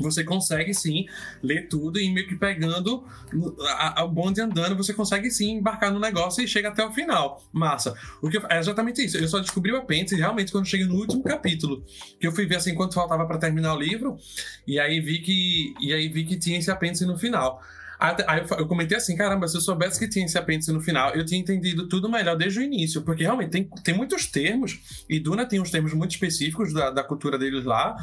[0.00, 1.06] Você consegue sim
[1.42, 3.04] ler tudo e meio que pegando
[4.04, 7.42] o bonde andando, você consegue sim embarcar no negócio e chega até o final.
[7.52, 7.94] Massa.
[8.22, 9.16] O que eu- é exatamente isso.
[9.18, 11.84] Eu só descobri o apêndice realmente quando cheguei no último capítulo.
[12.18, 14.16] Que eu fui ver assim quanto faltava pra terminar o livro.
[14.66, 15.74] E aí vi que.
[15.80, 17.60] E aí vi que tinha esse apêndice no final.
[18.26, 21.22] Aí eu comentei assim, caramba, se eu soubesse que tinha esse apêndice no final, eu
[21.22, 25.44] tinha entendido tudo melhor desde o início, porque realmente tem, tem muitos termos, e Duna
[25.44, 27.94] tem uns termos muito específicos da, da cultura deles lá,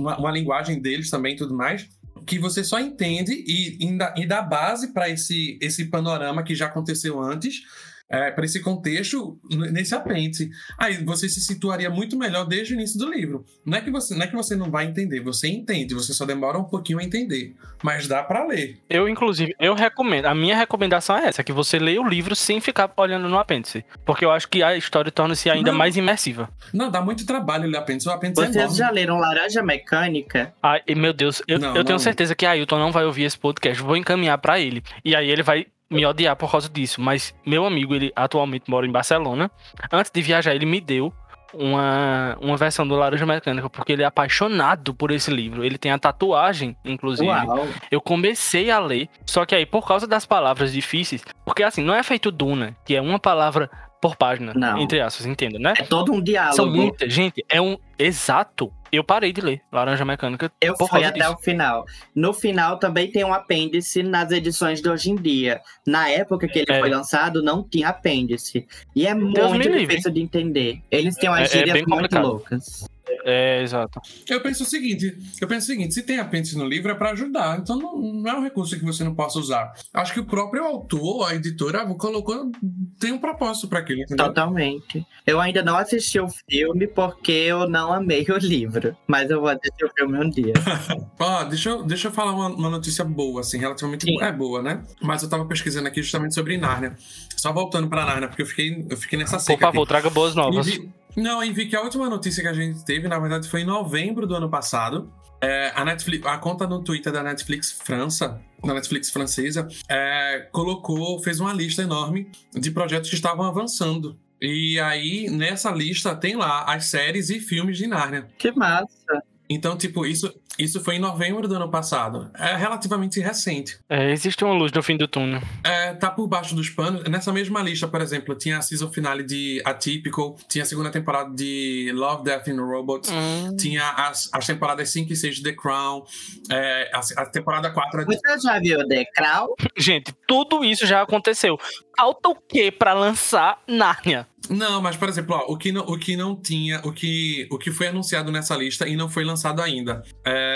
[0.00, 1.88] uma, uma linguagem deles também tudo mais,
[2.26, 3.78] que você só entende e,
[4.16, 7.62] e dá base para esse, esse panorama que já aconteceu antes,
[8.10, 10.50] é, para esse contexto nesse apêndice.
[10.76, 13.44] Aí você se situaria muito melhor desde o início do livro.
[13.64, 16.26] Não é que você não, é que você não vai entender, você entende, você só
[16.26, 18.78] demora um pouquinho a entender, mas dá para ler.
[18.90, 20.26] Eu, inclusive, eu recomendo.
[20.26, 23.84] A minha recomendação é essa: que você leia o livro sem ficar olhando no apêndice.
[24.04, 25.78] Porque eu acho que a história torna-se ainda Não.
[25.78, 26.50] mais imersiva.
[26.72, 28.76] Não, dá muito trabalho ler apêndice, o apêndice é Vocês enorme.
[28.78, 30.52] já leram Laranja Mecânica?
[30.60, 33.80] Ai, meu Deus, eu, Não, eu tenho certeza que Ailton não vai ouvir esse podcast.
[33.80, 34.82] Vou encaminhar pra ele.
[35.04, 37.00] E aí ele vai me odiar por causa disso.
[37.00, 39.50] Mas meu amigo, ele atualmente mora em Barcelona.
[39.92, 41.12] Antes de viajar, ele me deu
[41.52, 45.64] uma, uma versão do Laranja Mecânica, porque ele é apaixonado por esse livro.
[45.64, 47.28] Ele tem a tatuagem, inclusive.
[47.28, 47.66] Uau.
[47.90, 51.94] Eu comecei a ler, só que aí, por causa das palavras difíceis, porque assim, não
[51.94, 53.70] é feito Duna, que é uma palavra
[54.00, 54.78] por página, Não.
[54.78, 55.74] entre aspas, entenda, né?
[55.76, 56.56] É todo um diálogo.
[56.56, 58.72] São muitas, gente, é um exato.
[58.92, 61.32] Eu parei de ler Laranja Mecânica Eu fui até disso.
[61.32, 61.84] o final.
[62.14, 65.60] No final também tem um apêndice nas edições de hoje em dia.
[65.86, 66.80] Na época que ele É.
[66.80, 68.66] foi lançado, não tinha apêndice.
[68.94, 69.86] E é me muito livre.
[69.86, 70.80] difícil de entender.
[70.90, 72.22] Eles têm umas É- é gírias bem muito complicado.
[72.26, 72.88] loucas.
[73.24, 74.00] É, exato.
[74.28, 77.10] Eu penso o seguinte, eu penso o seguinte, se tem apêndice no livro é pra
[77.10, 79.72] ajudar, então não, não é um recurso que você não possa usar.
[79.92, 82.50] Acho que o próprio autor, a editora, colocou,
[82.98, 84.26] tem um propósito pra aquilo, entendeu?
[84.26, 85.06] Totalmente.
[85.26, 88.96] Eu ainda não assisti o filme porque eu não amei o livro.
[89.06, 90.52] Mas eu vou assistir o filme um dia.
[91.18, 94.14] Ó, deixa eu, deixa eu falar uma, uma notícia boa, assim, relativamente Sim.
[94.14, 94.26] boa.
[94.26, 94.82] É boa, né?
[95.02, 96.96] Mas eu tava pesquisando aqui justamente sobre Nárnia.
[97.36, 99.88] Só voltando pra Nárnia, porque eu fiquei, eu fiquei nessa Por seca favor, aqui.
[99.88, 100.66] traga boas E novas.
[100.66, 103.62] vi- não, e vi que a última notícia que a gente teve, na verdade, foi
[103.62, 105.12] em novembro do ano passado.
[105.42, 111.18] É, a, Netflix, a conta no Twitter da Netflix França, da Netflix francesa, é, colocou,
[111.18, 114.18] fez uma lista enorme de projetos que estavam avançando.
[114.40, 118.28] E aí, nessa lista, tem lá as séries e filmes de Nárnia.
[118.38, 119.22] Que massa.
[119.48, 120.32] Então, tipo, isso,
[120.64, 122.30] isso foi em novembro do ano passado.
[122.38, 123.78] É relativamente recente.
[123.88, 125.40] É, existe uma luz no fim do túnel.
[125.64, 127.02] É, tá por baixo dos panos.
[127.04, 131.30] Nessa mesma lista, por exemplo, tinha a season finale de Atypical, tinha a segunda temporada
[131.34, 133.56] de Love, Death and Robots, Hum.
[133.56, 136.04] tinha as, as temporadas 5 e 6 de The Crown,
[136.50, 138.16] é, a, a temporada 4 de...
[138.16, 139.54] Você já viu The Crown?
[139.76, 141.58] Gente, tudo isso já aconteceu.
[141.96, 144.26] Falta o que pra lançar Nárnia?
[144.48, 147.58] Não, mas, por exemplo, ó, o, que não, o que não tinha, o que, o
[147.58, 150.02] que foi anunciado nessa lista e não foi lançado ainda.
[150.24, 150.49] É,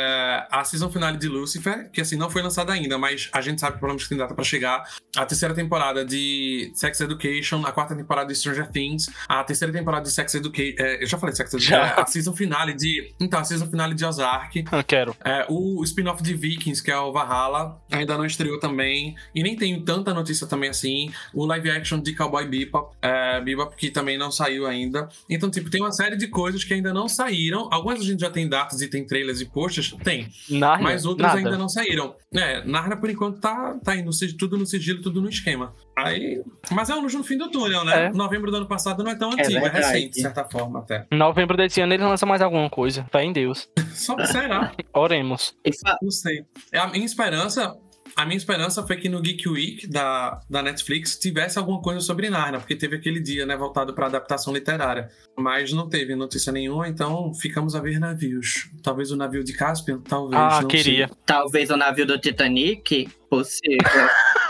[0.51, 3.75] a season finale de Lucifer, que assim, não foi lançada ainda, mas a gente sabe
[3.75, 4.83] que pelo menos tem data pra chegar.
[5.17, 10.05] A terceira temporada de Sex Education, a quarta temporada de Stranger Things, a terceira temporada
[10.05, 10.75] de Sex Education.
[11.01, 11.75] eu já falei de Sex Education.
[11.75, 13.15] É, a season finale de.
[13.21, 14.65] Então, a season finale de Ozark.
[14.71, 15.17] Eu quero.
[15.25, 19.15] É, o spin-off de Vikings, que é o Valhalla, ainda não estreou também.
[19.35, 21.13] E nem tenho tanta notícia também assim.
[21.33, 25.09] O live action de Cowboy Bebop, é, Bebop que também não saiu ainda.
[25.29, 27.69] Então, tipo, tem uma série de coisas que ainda não saíram.
[27.73, 29.84] Algumas a gente já tem datas e tem trailers e posts.
[30.03, 30.29] Tem.
[30.51, 31.39] Nárnia, Mas outras nada.
[31.39, 32.15] ainda não saíram.
[32.35, 35.75] É, Narnia, por enquanto, tá, tá indo tudo no sigilo, tudo no esquema.
[35.97, 38.07] Aí, mas é um luz no fim do túnel, né?
[38.07, 38.13] É.
[38.13, 39.87] Novembro do ano passado não é tão antigo, é, verdade.
[39.87, 41.07] recente, de certa forma, até.
[41.11, 43.07] Em novembro desse ano ele lança mais alguma coisa.
[43.13, 43.69] Fé em Deus.
[43.95, 44.73] Só será?
[44.93, 45.55] Oremos.
[46.03, 46.45] Não sei.
[46.73, 47.77] É, A minha esperança.
[48.17, 52.31] A minha esperança foi que no Geek Week da, da Netflix tivesse alguma coisa sobre
[52.31, 55.11] Narnia, porque teve aquele dia, né, voltado para adaptação literária.
[55.37, 58.71] Mas não teve notícia nenhuma, então ficamos a ver navios.
[58.83, 60.41] Talvez o navio de Caspian, talvez.
[60.41, 61.11] Ah, não queria.
[61.27, 63.09] Talvez o navio do Titanic?
[63.29, 63.81] Possível.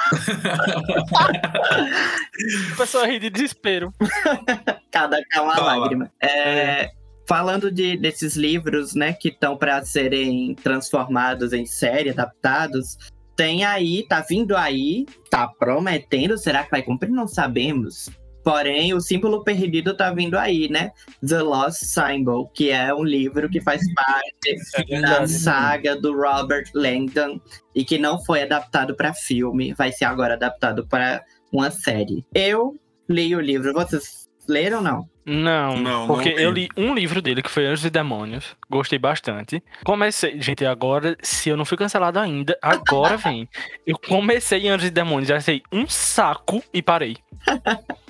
[2.72, 3.92] A pessoa ri de desespero.
[4.92, 5.76] Cada cá uma Fala.
[5.76, 6.12] lágrima.
[6.20, 6.90] É,
[7.26, 12.98] falando de, desses livros, né, que estão para serem transformados em série, adaptados,
[13.36, 17.10] tem aí, tá vindo aí, tá prometendo, será que vai cumprir?
[17.10, 18.10] Não sabemos.
[18.44, 20.92] Porém, o símbolo perdido tá vindo aí, né?
[21.26, 24.56] The Lost Symbol, que é um livro que faz parte
[24.90, 27.40] É da saga do Robert Langdon
[27.74, 32.24] e que não foi adaptado para filme, vai ser agora adaptado para uma série.
[32.34, 32.78] Eu
[33.08, 35.08] li o livro, vocês leram ou não?
[35.26, 36.68] Não, Não, porque não eu li.
[36.76, 38.54] um livro dele que foi Anjos e Demônios.
[38.70, 39.62] Gostei bastante.
[39.82, 43.48] Comecei, gente, agora, se eu não fui cancelado ainda, agora vem.
[43.86, 47.16] Eu comecei em Anjos e Demônios, já sei um saco e parei.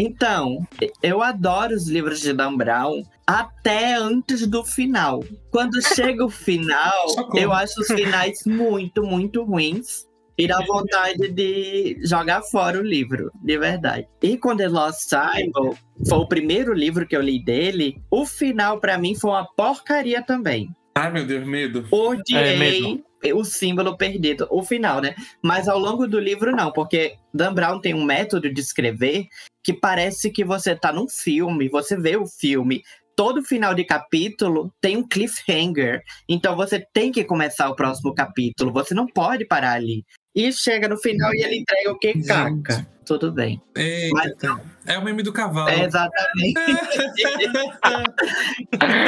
[0.00, 0.64] Então,
[1.02, 5.24] eu adoro os livros de Dan Brown até antes do final.
[5.50, 10.06] Quando chega o final, eu acho os finais muito, muito ruins.
[10.38, 14.06] E dá vontade de jogar fora o livro, de verdade.
[14.22, 15.76] E quando The Lost Symbol
[16.08, 20.22] foi o primeiro livro que eu li dele, o final pra mim foi uma porcaria
[20.22, 20.70] também.
[20.96, 21.84] Ai, meu Deus, medo.
[21.90, 25.14] É, Odiei o símbolo perdido, o final, né?
[25.42, 29.26] Mas ao longo do livro, não, porque Dan Brown tem um método de escrever
[29.62, 32.82] que parece que você tá num filme, você vê o filme.
[33.16, 36.02] Todo final de capítulo tem um cliffhanger.
[36.28, 38.72] Então você tem que começar o próximo capítulo.
[38.72, 40.04] Você não pode parar ali.
[40.34, 42.12] E chega no final e ele entrega o que?
[42.12, 42.26] Gente.
[42.26, 42.86] Caca.
[43.04, 43.60] Tudo bem.
[43.74, 44.60] Eita.
[44.86, 45.68] É o meme do cavalo.
[45.70, 46.54] É exatamente.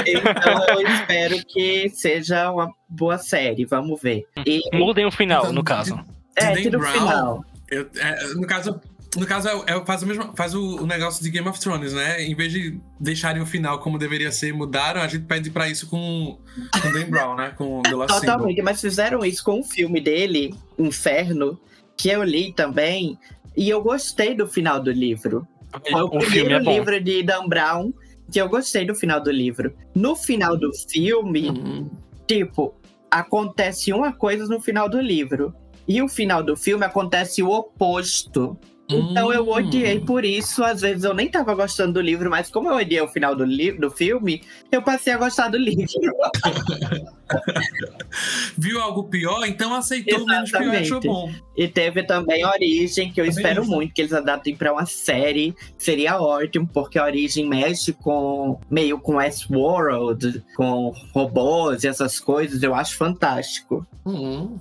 [0.06, 3.64] então eu espero que seja uma boa série.
[3.64, 4.26] Vamos ver.
[4.46, 5.98] E Mudem o final, no caso.
[6.36, 7.44] é, tira o final.
[7.70, 8.80] Eu- é, no caso,
[9.16, 11.92] no caso é, é- faz, o mesmo, faz o, o negócio de Game of Thrones,
[11.92, 12.22] né?
[12.24, 15.88] Em vez de deixarem o final como deveria ser, mudaram, a gente pede pra isso
[15.88, 16.38] com,
[16.82, 17.52] com Dan Brown, né?
[17.56, 18.06] Com The Symbol.
[18.06, 21.58] Totalmente, mas fizeram isso com o filme dele, Inferno,
[21.96, 23.18] que eu li também,
[23.56, 25.46] e eu gostei do final do livro.
[25.90, 26.72] Foi o, O filme primeiro é bom.
[26.72, 27.92] livro de Dan Brown
[28.32, 29.74] que eu gostei do final do livro.
[29.92, 31.90] No final do filme, Uhum.
[32.28, 32.74] tipo,
[33.10, 35.52] acontece uma coisa no final do livro.
[35.88, 38.56] E o final do filme acontece o oposto.
[38.90, 39.52] Então eu Hum.
[39.52, 40.64] odiei por isso.
[40.64, 43.44] Às vezes eu nem tava gostando do livro, mas como eu odiei o final do,
[43.44, 45.84] li do filme, eu passei a gostar do livro.
[48.56, 51.06] Viu algo pior, então aceitou o menos pior e achou Exatamente.
[51.06, 51.32] bom.
[51.56, 53.70] E teve também Origem, que eu Também espero isso.
[53.70, 55.54] muito que eles adaptem pra uma série.
[55.76, 62.62] Seria ótimo, porque a Origem mexe com meio com Westworld, com robôs e essas coisas.
[62.62, 63.86] Eu acho fantástico.
[64.04, 64.58] Uhum.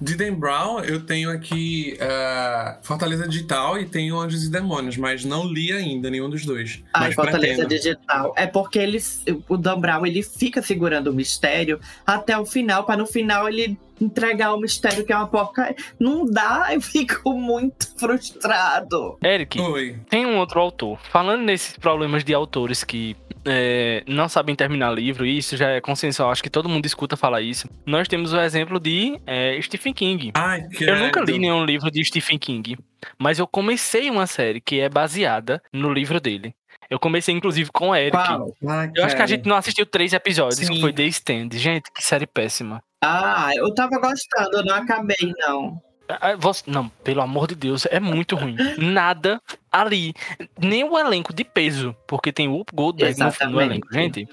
[0.00, 5.24] De Dan Brown, eu tenho aqui eh, Fortaleza Digital e tenho Anjos e Demônios, mas
[5.24, 6.82] não li ainda nenhum dos dois.
[6.94, 7.68] A mas Fortaleza pretendo.
[7.68, 8.32] Digital.
[8.36, 12.96] É porque eles, o Dan Brown ele fica segurando o mistério até o final, pra
[12.96, 15.76] no final ele entregar o mistério que é uma porcaria.
[15.98, 19.18] Não dá, eu fico muito frustrado.
[19.24, 19.98] Eric, Oi.
[20.08, 20.98] tem um outro autor.
[21.10, 25.80] Falando nesses problemas de autores que é, não sabem terminar livro, e isso já é
[25.80, 27.68] consensual, acho que todo mundo escuta falar isso.
[27.86, 30.32] Nós temos o exemplo de é, Stephen King.
[30.34, 32.76] Ai, Eu nunca li nenhum livro de Stephen King,
[33.18, 36.54] mas eu comecei uma série que é baseada no livro dele.
[36.90, 38.16] Eu comecei, inclusive, com o Eric.
[38.16, 40.74] Ai, Eu acho que a gente não assistiu três episódios, Sim.
[40.74, 41.48] que foi The Stand.
[41.52, 42.82] Gente, que série péssima.
[43.02, 45.80] Ah, eu tava gostando, eu não acabei, não.
[46.08, 48.56] Ah, você- Não, pelo amor de Deus, é muito ruim.
[48.78, 49.40] Nada
[49.72, 50.14] ali.
[50.58, 53.88] Nem o elenco de peso, porque tem o Goldberg no, no elenco.
[53.92, 54.28] Gente,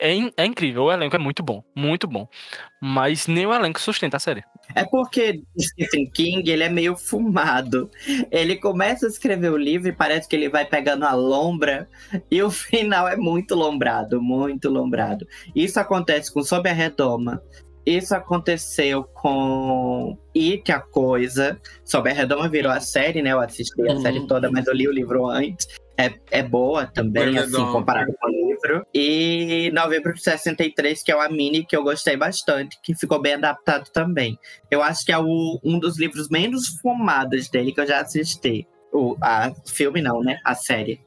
[0.00, 0.84] é, in- é incrível.
[0.84, 1.62] O elenco é muito bom.
[1.76, 2.28] Muito bom.
[2.80, 4.42] Mas nem o elenco sustenta a série.
[4.74, 7.90] É porque Stephen King, ele é meio fumado.
[8.30, 11.88] Ele começa a escrever o livro e parece que ele vai pegando a lombra
[12.30, 15.26] e o final é muito lombrado, muito lombrado.
[15.54, 17.42] Isso acontece com Sob a Redoma.
[17.84, 21.60] Isso aconteceu com It, a Coisa.
[21.84, 23.32] Sob a Redoma virou a série, né?
[23.32, 24.00] Eu assisti a Uhum.
[24.00, 25.66] série toda, mas eu li o livro antes.
[25.98, 28.86] É, é boa também, assim, comparado com o livro.
[28.94, 33.34] E Novembro de 63, que é uma mini que eu gostei bastante, que ficou bem
[33.34, 34.38] adaptado também.
[34.70, 38.66] Eu acho que é o- um dos livros menos fumados dele que eu já assisti.
[38.92, 40.38] O a filme não, né?
[40.44, 41.00] A série.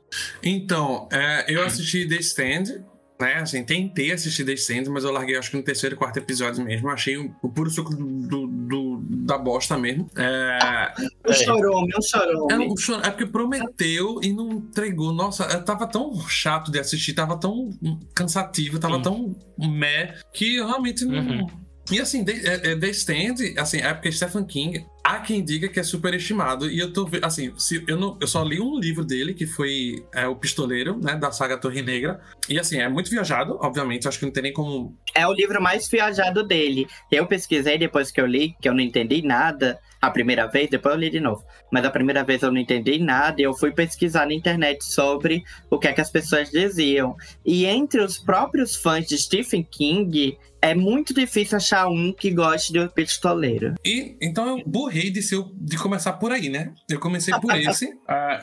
[0.43, 2.83] Então, é, eu assisti The Stand,
[3.19, 3.35] né?
[3.35, 6.63] Assim, tentei assistir The Stand, mas eu larguei acho que no terceiro e quarto episódio
[6.63, 6.89] mesmo.
[6.89, 10.07] Achei o, o puro suco do, do- do- da bosta mesmo.
[10.17, 10.93] É,
[11.27, 11.33] Um É.
[11.33, 12.67] chorume, um é, chorume.
[12.67, 15.13] o é porque prometeu e não entregou.
[15.13, 17.69] Nossa, eu tava tão chato de assistir, tava tão
[18.13, 19.01] cansativo, tava Sim.
[19.01, 21.17] tão meh, que eu realmente não.
[21.19, 21.47] Uhum.
[21.91, 25.67] E assim, The, é, é, The Stand, assim, é porque Stephen King, há quem diga
[25.67, 26.69] que é superestimado.
[26.69, 30.03] E eu tô assim, se, eu, não, eu só li um livro dele, que foi
[30.11, 32.19] é, O Pistoleiro, né, da saga Torre Negra.
[32.49, 34.97] E assim, é muito viajado, obviamente, acho que não tem nem como.
[35.13, 36.87] É o livro mais viajado dele.
[37.11, 40.95] Eu pesquisei depois que eu li, que eu não entendi nada a primeira vez, depois
[40.95, 41.43] eu li de novo.
[41.71, 45.43] Mas a primeira vez eu não entendi nada e eu fui pesquisar na internet sobre
[45.69, 47.15] o que é que as pessoas diziam.
[47.45, 52.73] E entre os próprios fãs de Stephen King, é muito difícil achar um que goste
[52.73, 53.75] de O Pistoleiro.
[53.85, 54.63] E então eu
[54.95, 56.73] borrei de, de começar por aí, né?
[56.89, 57.85] Eu comecei por esse.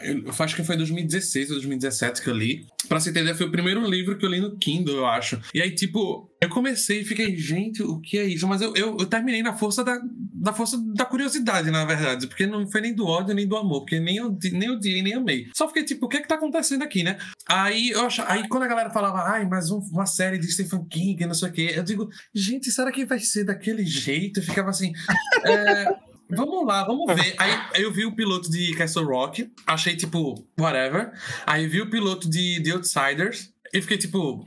[0.02, 2.66] eu acho que foi em 2016 ou 2017 que eu li.
[2.88, 5.40] Pra você entender, foi o primeiro livro que eu li no Kindle, eu acho.
[5.54, 8.46] E aí, tipo, eu comecei e fiquei, gente, o que é isso?
[8.46, 9.98] Mas eu, eu, eu terminei na força da,
[10.34, 12.26] da força da curiosidade, na verdade.
[12.26, 13.80] Porque não foi nem do ódio, nem do amor.
[13.80, 15.48] Porque nem eu nem odiei, nem amei.
[15.54, 17.16] Só fiquei, tipo, o que é que tá acontecendo aqui, né?
[17.48, 18.18] Aí eu ach...
[18.26, 21.48] aí quando a galera falava, ai, mas um- uma série de Stephen King, não sei
[21.48, 24.40] o quê, eu digo, gente, será que vai ser daquele jeito?
[24.40, 24.92] Eu ficava assim.
[25.46, 27.34] é, Vamos lá, vamos ver.
[27.38, 31.12] Aí aí eu vi o piloto de Castle Rock, achei tipo, whatever.
[31.46, 34.44] Aí vi o piloto de The Outsiders e fiquei tipo,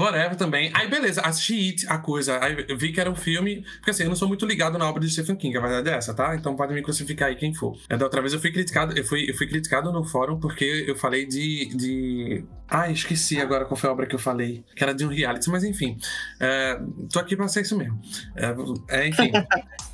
[0.00, 0.70] whatever também.
[0.74, 2.38] Aí beleza, assisti It, a coisa.
[2.42, 3.64] Aí eu vi que era um filme.
[3.76, 5.94] Porque assim, eu não sou muito ligado na obra de Stephen King, a verdade é
[5.94, 6.34] essa, tá?
[6.34, 7.76] Então pode me crucificar aí quem for.
[7.88, 10.96] Da outra vez eu fui criticado, eu fui, eu fui criticado no fórum porque eu
[10.96, 11.66] falei de.
[11.74, 12.44] de...
[12.68, 14.64] Ai, esqueci agora qual foi a obra que eu falei.
[14.74, 15.96] Que era de um reality, mas enfim.
[16.40, 16.80] É,
[17.12, 18.00] tô aqui pra ser isso mesmo.
[18.34, 19.30] É, é, enfim.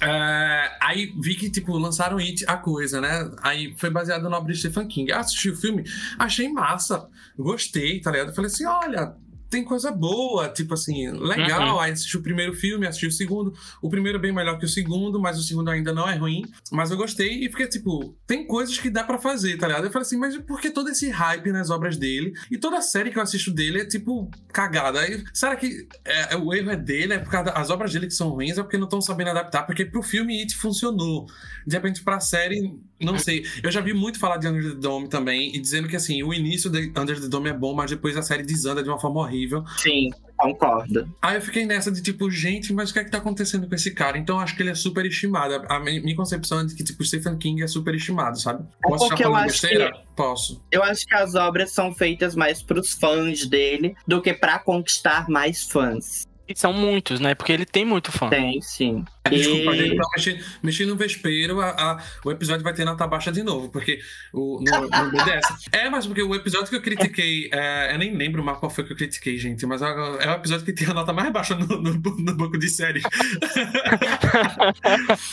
[0.04, 3.30] É, aí vi que, tipo, lançaram It, a coisa, né?
[3.40, 5.12] Aí foi baseado na obra de Stephen King.
[5.12, 5.84] Assisti o filme,
[6.18, 7.08] achei massa,
[7.38, 8.34] gostei, tá ligado?
[8.34, 9.14] Falei assim, olha,
[9.52, 11.74] tem coisa boa, tipo assim, legal.
[11.74, 11.80] Uhum.
[11.80, 13.52] Aí assisti o primeiro filme, assisti o segundo.
[13.82, 16.42] O primeiro é bem melhor que o segundo, mas o segundo ainda não é ruim.
[16.70, 19.84] Mas eu gostei e fiquei, tipo, tem coisas que dá pra fazer, tá ligado?
[19.84, 22.32] Eu falei assim, mas por que todo esse hype nas obras dele?
[22.50, 25.00] E toda série que eu assisto dele é, tipo, cagada.
[25.00, 27.12] Aí, será que é, é- o erro é dele?
[27.12, 28.56] É por causa das obras dele que são ruins?
[28.56, 29.64] É porque não estão sabendo adaptar?
[29.64, 31.26] Porque pro filme It funcionou.
[31.66, 32.74] De repente, pra série,
[33.04, 33.44] não sei.
[33.62, 36.32] Eu já vi muito falar de Under the Dome também, e dizendo que, assim, o
[36.32, 39.20] início de Under the Dome é bom, mas depois a série desanda de uma forma
[39.20, 39.64] horrível.
[39.78, 40.10] Sim,
[40.42, 41.08] Concordo.
[41.22, 43.74] Aí eu fiquei nessa de tipo, gente, mas o que é que tá acontecendo com
[43.76, 44.18] esse cara?
[44.18, 45.64] Então eu acho que ele é super estimado.
[45.68, 48.66] A minha concepção é de que, tipo, Stephen King é super estimado, sabe?
[48.84, 49.92] É Posso porque estar eu acho besteira?
[50.16, 50.60] Posso.
[50.72, 55.28] Eu acho que as obras são feitas mais pros fãs dele do que pra conquistar
[55.28, 56.26] mais fãs.
[56.48, 57.36] E são muitos, né?
[57.36, 58.28] Porque ele tem muito fã.
[58.28, 59.04] Tem, sim.
[59.30, 63.30] Desculpa, E- gente, mexer, mexer no vespeiro, a- a- o episódio vai ter nota baixa
[63.30, 64.00] de novo, porque
[64.32, 65.68] o, no, no BDS.
[65.72, 68.84] É, mas porque o episódio que eu critiquei, é, eu nem lembro mais qual foi
[68.84, 71.54] que eu critiquei, gente, mas é é o episódio que tem a nota mais baixa
[71.54, 73.02] no, no, no banco de séries.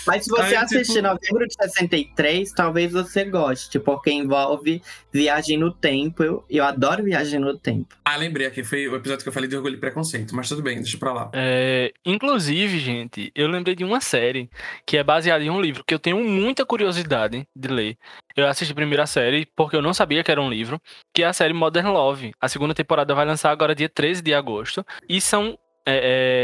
[0.06, 5.58] Mas se você Aí, assistir tipo- novembro de 63, talvez você goste, porque envolve viagem
[5.58, 6.24] no tempo.
[6.24, 7.88] Eu, eu adoro viagem no tempo.
[8.06, 10.62] ah, lembrei aqui, foi o episódio que eu falei de orgulho e preconceito, mas tudo
[10.62, 11.30] bem, deixa pra lá.
[11.34, 14.50] É, inclusive, gente, eu lembrei de uma série
[14.86, 17.98] que é baseada em um livro que eu tenho muita curiosidade de ler.
[18.36, 20.82] Eu assisti a série porque eu não sabia que era um livro,
[21.14, 22.34] que é a série Modern Love.
[22.42, 24.86] A segunda temporada vai lançar agora dia 13 de agosto.
[25.08, 25.58] E são,
[25.90, 26.00] é,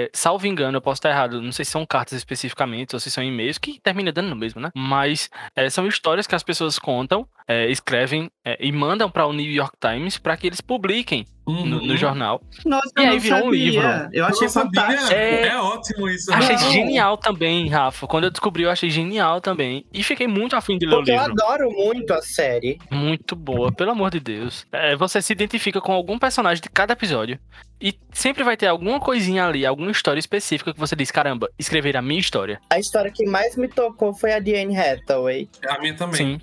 [0.06, 3.10] é, salvo engano, eu posso estar errado, não sei se são cartas especificamente ou se
[3.12, 4.72] são e-mails, que termina dando no mesmo, né?
[4.76, 9.34] Mas é, são histórias que as pessoas contam, é, escrevem é, e mandam para o
[9.34, 11.98] New York Times para que eles publiquem no, no Uhum.
[11.98, 12.42] jornal.
[12.66, 13.82] Nossa, E eu aí virou um livro.
[13.86, 15.14] Eu Eu achei fantástico.
[15.14, 16.34] É- É ótimo isso.
[16.34, 16.72] Achei Não.
[16.72, 18.08] genial também, Rafa.
[18.08, 19.86] Quando eu descobri, eu achei genial também.
[19.94, 21.44] E fiquei muito afim de ler Porque o eu livro.
[21.44, 22.80] adoro muito a série.
[22.90, 24.66] Muito boa, pelo amor de Deus.
[24.72, 27.38] É, você se identifica com algum personagem de cada episódio.
[27.86, 31.96] E sempre vai ter alguma coisinha ali, alguma história específica que você diz: caramba, escrever
[31.96, 32.60] a minha história.
[32.68, 35.48] A história que mais me tocou foi a de Anne Hathaway.
[35.68, 36.16] A minha também.
[36.18, 36.42] Sim.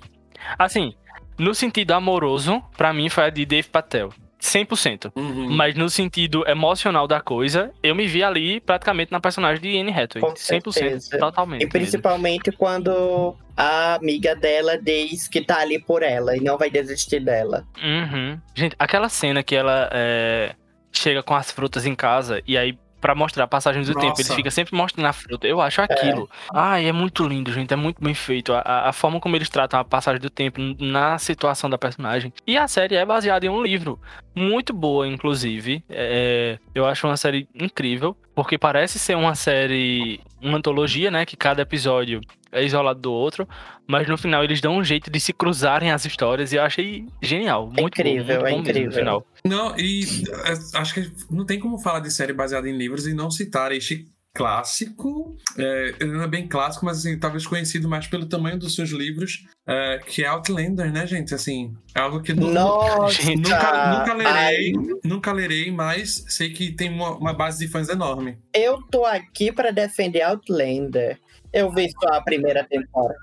[0.57, 0.93] Assim,
[1.37, 4.13] no sentido amoroso, pra mim foi a de Dave Patel.
[4.39, 5.11] 100%.
[5.15, 5.49] Uhum.
[5.49, 9.91] Mas no sentido emocional da coisa, eu me vi ali praticamente na personagem de Anne
[9.91, 10.21] Hathaway.
[10.21, 11.17] Com 100%, certeza.
[11.17, 11.61] totalmente.
[11.61, 11.71] E mesmo.
[11.71, 17.19] principalmente quando a amiga dela diz que tá ali por ela e não vai desistir
[17.19, 17.65] dela.
[17.81, 18.39] Uhum.
[18.55, 20.55] Gente, aquela cena que ela é,
[20.93, 24.21] chega com as frutas em casa e aí, pra mostrar a passagem do tempo, Nossa.
[24.21, 25.45] eles ficam sempre mostrando a fruta.
[25.45, 26.29] Eu acho aquilo.
[26.53, 27.73] Ai, é muito lindo, gente.
[27.73, 28.53] É muito bem feito.
[28.53, 32.31] A, a- a forma como eles tratam a passagem do tempo na situação da personagem.
[32.47, 33.99] E a série é baseada em um livro.
[34.33, 35.83] Muito boa, inclusive.
[35.89, 38.15] É, eu acho uma série incrível.
[38.33, 41.25] Porque parece ser uma série, uma antologia, né?
[41.25, 42.21] Que cada episódio
[42.53, 43.47] é isolado do outro.
[43.87, 46.53] Mas no final eles dão um jeito de se cruzarem as histórias.
[46.53, 47.65] E eu achei genial.
[47.67, 48.89] Muito incrível, bom, muito é incrível.
[48.89, 49.27] no final.
[49.45, 50.03] Não, e
[50.45, 53.71] é, acho que não tem como falar de série baseada em livros e não citar
[53.71, 54.05] este
[54.35, 55.35] clássico.
[55.57, 58.89] É, ele não é bem clássico, mas assim, talvez conhecido mais pelo tamanho dos seus
[58.89, 61.33] livros, é, que é Outlander, né, gente?
[61.33, 63.21] Assim, é algo que Nossa!
[63.35, 64.71] Nunca, nunca lerei, Ai,
[65.03, 68.37] nunca lerei, mas sei que tem uma, uma base de fãs enorme.
[68.53, 71.19] eu tô aqui pra defender Outlander.
[71.53, 73.19] Eu vi só a primeira temporada.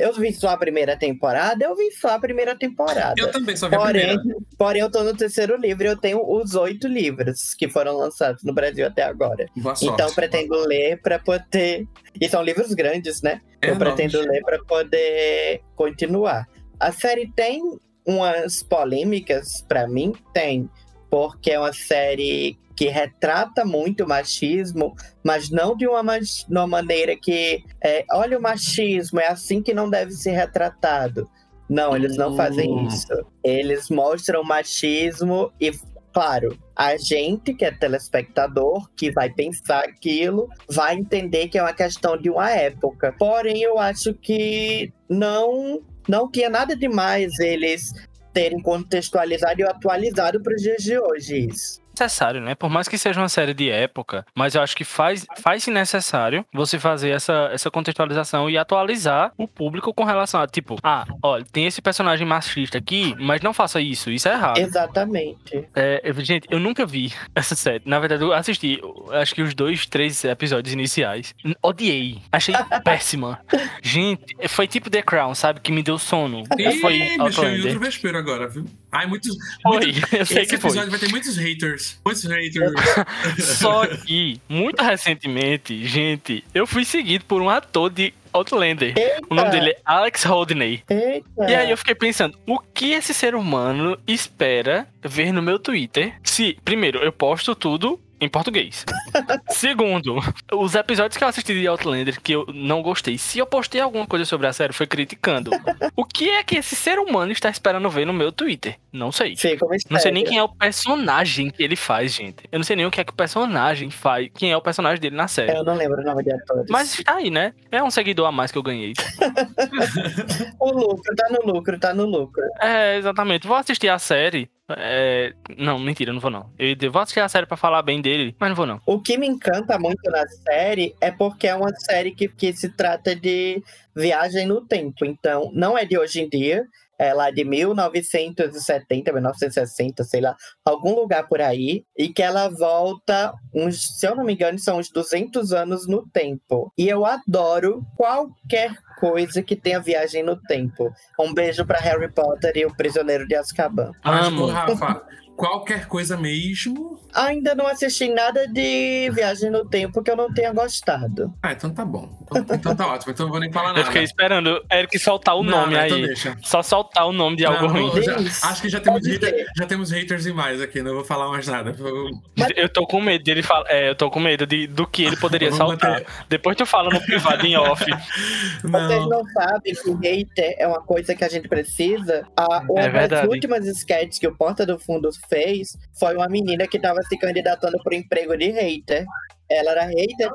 [0.00, 3.14] Eu vi só a primeira temporada, eu vi só a primeira temporada.
[3.18, 4.40] Eu também só vi a Porém, primeira.
[4.56, 8.42] porém, eu tô no terceiro livro e eu tenho os oito livros que foram lançados
[8.42, 9.46] no Brasil até agora.
[9.56, 9.92] Boa sorte.
[9.92, 11.86] Então, pretendo ler pra poder.
[12.18, 13.40] E são livros grandes, né?
[13.60, 16.46] É eu pretendo ler pra poder continuar.
[16.80, 17.62] A série tem
[18.06, 20.70] umas polêmicas, pra mim, tem.
[21.10, 24.94] Porque é uma série que retrata muito o machismo,
[25.24, 26.02] mas não de uma,
[26.48, 31.28] uma maneira que é, olha o machismo, é assim que não deve ser retratado.
[31.68, 32.86] Não, eles não fazem Hum.
[32.86, 33.26] isso.
[33.42, 35.72] Eles mostram o machismo e,
[36.12, 41.72] claro, a gente que é telespectador, que vai pensar aquilo, vai entender que é uma
[41.72, 43.14] questão de uma época.
[43.18, 47.90] Porém, eu acho que não, não tinha nada demais eles
[48.32, 51.80] terem contextualizado e atualizado para os dias de hoje isso.
[52.00, 52.54] Necessário, né?
[52.54, 56.44] Por mais que seja uma série de época, mas eu acho que faz, faz necessário
[56.52, 61.44] você fazer essa, essa contextualização e atualizar o público com relação a, tipo, ah, olha,
[61.50, 64.58] tem esse personagem machista aqui, mas não faça isso, isso é errado.
[64.58, 65.66] Exatamente.
[65.74, 67.82] É, eu- gente, eu nunca vi essa série.
[67.86, 68.80] Na verdade, eu assisti,
[69.12, 71.34] acho que os dois, três episódios iniciais.
[71.62, 72.18] Odiei.
[72.30, 72.54] Achei
[72.84, 73.40] péssima.
[73.82, 75.60] Gente, foi tipo The Crown, sabe?
[75.60, 76.42] Que me deu sono.
[76.58, 78.64] Ih, foi outro vespeiro agora, viu?
[78.96, 79.36] Ai, muitos.
[79.62, 80.70] Foi, muitos- eu sei Esse que foi.
[80.70, 82.00] episódio vai ter muitos haters.
[82.04, 82.72] Muitos haters.
[83.58, 88.94] Só que, muito recentemente, gente, eu fui seguido por um ator de Outlander.
[89.30, 90.82] O nome dele é Alex Holdney.
[90.90, 91.50] Eita.
[91.50, 96.14] E aí eu fiquei pensando, o que esse ser humano espera ver no meu Twitter?
[96.22, 98.84] Se, primeiro, eu posto tudo em português.
[99.50, 100.18] Segundo,
[100.52, 104.06] os episódios que eu assisti de Outlander que eu não gostei, se eu postei alguma
[104.06, 105.50] coisa sobre a série, foi criticando.
[105.94, 108.76] O que é que esse ser humano está esperando ver no meu Twitter?
[108.92, 109.34] Não sei.
[109.62, 112.44] Um Não sei nem quem é o personagem que ele faz, gente.
[112.50, 115.00] Eu não sei nem o que é que o personagem faz, quem é o personagem
[115.00, 115.56] dele na série.
[115.56, 116.66] Eu não lembro o nome de atores.
[116.68, 117.54] Mas tá aí, né?
[117.70, 118.92] É um seguidor a mais que eu ganhei.
[120.58, 122.42] O lucro, tá no lucro, tá no lucro.
[122.60, 123.46] É, exatamente.
[123.46, 125.32] Vou assistir a série É...
[125.56, 126.50] Não, mentira, não vou não.
[126.58, 128.80] Eu vou assistir a série pra falar bem dele, mas não vou não.
[128.86, 132.68] O que me encanta muito na série é porque é uma série que, que se
[132.70, 133.62] trata de
[133.94, 135.04] viagem no tempo.
[135.04, 136.66] Então, não é de hoje em dia,
[136.98, 140.34] é lá de 1970, 1960, sei lá,
[140.64, 144.78] algum lugar por aí, e que ela volta, uns, se eu não me engano, são
[144.78, 146.72] uns 200 anos no tempo.
[146.76, 150.92] E eu adoro qualquer coisa que tenha viagem no tempo.
[151.18, 153.92] Um beijo para Harry Potter e o Prisioneiro de Azkaban.
[154.02, 154.46] Amo.
[154.46, 155.02] Rafa,
[155.36, 156.98] qualquer coisa mesmo.
[157.14, 161.32] Ainda não assisti nada de Viagem no Tempo que eu não tenha gostado.
[161.42, 162.10] Ah, então tá bom.
[162.30, 163.12] Então, então tá ótimo.
[163.12, 163.80] Então eu vou nem falar nada.
[163.80, 165.86] Eu fiquei esperando o Eric soltar o Não, nome não, aí.
[165.90, 166.36] então deixa.
[166.42, 168.02] Só soltar o nome de Não, algo ruim.
[168.02, 168.16] já-
[168.48, 171.74] acho que já temos, hater- já temos haters demais aqui, não vou falar mais nada.
[171.78, 172.10] Eu-
[172.56, 173.64] Eu tô com medo dele falar.
[173.70, 175.90] É, eu tô com medo de, do que ele poderia soltar.
[176.00, 177.84] manter- Depois tu fala no privado em off.
[178.62, 179.08] Vocês Não.
[179.08, 182.26] não sabem que hater é uma coisa que a gente precisa.
[182.36, 186.66] A, uma É das últimas sketches que o Porta do Fundo fez foi uma menina
[186.66, 189.04] que tava se candidatando pro emprego de hater.
[189.48, 190.30] Ela era hater,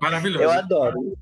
[0.00, 0.42] Maravilhoso.
[0.42, 1.14] eu adoro.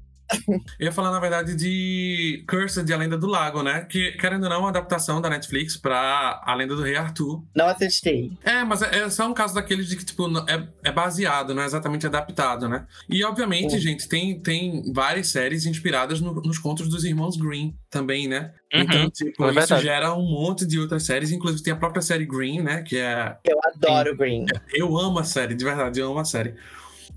[0.79, 3.83] Eu ia falar, na verdade, de Cursed de A Lenda do Lago, né?
[3.89, 7.43] Que, querendo ou não, é uma adaptação da Netflix pra A Lenda do Rei Arthur.
[7.55, 8.33] Não assisti.
[8.45, 11.63] É, mas é, é só um caso daqueles de que, tipo, é, é baseado, não
[11.63, 12.87] é exatamente adaptado, né?
[13.09, 13.81] E, obviamente, Uhum.
[13.81, 18.53] gente, tem, tem várias séries inspiradas no- nos contos dos irmãos Green também, né?
[18.73, 22.01] Uhum, Então, tipo, é isso gera um monte de outras séries, inclusive tem a própria
[22.03, 22.83] série Green, né?
[22.83, 24.47] Que é Eu adoro Green.
[24.73, 26.55] Eu amo a série, de verdade, eu amo a série.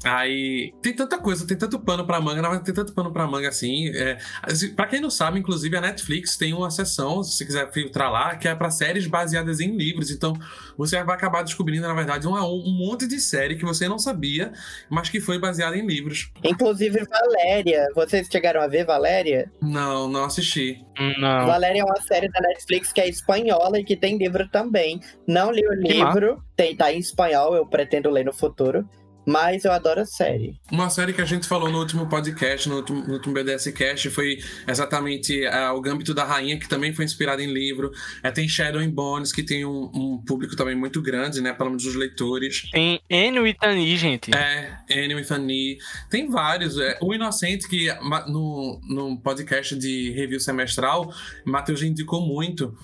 [0.03, 3.47] Aí tem tanta coisa, tem tanto pano pra manga, verdade tem tanto pano pra manga
[3.49, 3.89] assim.
[3.95, 7.71] É, assim, pra quem não sabe, inclusive a Netflix tem uma seção, se você quiser
[7.71, 10.11] filtrar lá, que é pra séries baseadas em livros.
[10.11, 10.33] Então
[10.77, 14.51] você vai acabar descobrindo, na verdade, uma- um monte de série que você não sabia,
[14.89, 16.31] mas que foi baseada em livros.
[16.43, 17.87] Inclusive Valéria.
[17.95, 19.51] Vocês chegaram a ver Valéria?
[19.61, 20.83] Não, não assisti.
[21.19, 21.45] Não.
[21.47, 24.99] Valéria é uma série da Netflix que é espanhola e que tem livro também.
[25.27, 28.87] Não li o Que livro, tem, tá em espanhol, eu pretendo ler no futuro.
[29.25, 30.55] Mas eu adoro a série.
[30.71, 34.09] Uma série que a gente falou no último podcast, no último, no último BDS Cast,
[34.09, 37.91] foi exatamente é, O Gâmbito da Rainha, que também foi inspirado em livro.
[38.21, 41.53] É, tem Shadow and Bones, que tem um, um público também muito grande, né?
[41.53, 42.69] Pelo menos dos leitores.
[42.71, 44.35] Tem Enio e Tani, gente.
[44.35, 45.77] É, Annie with Fanny.
[46.09, 46.77] Tem vários.
[46.77, 47.87] É, o Inocente, que
[48.27, 51.13] no, no podcast de review semestral,
[51.45, 52.75] Matheus indicou muito.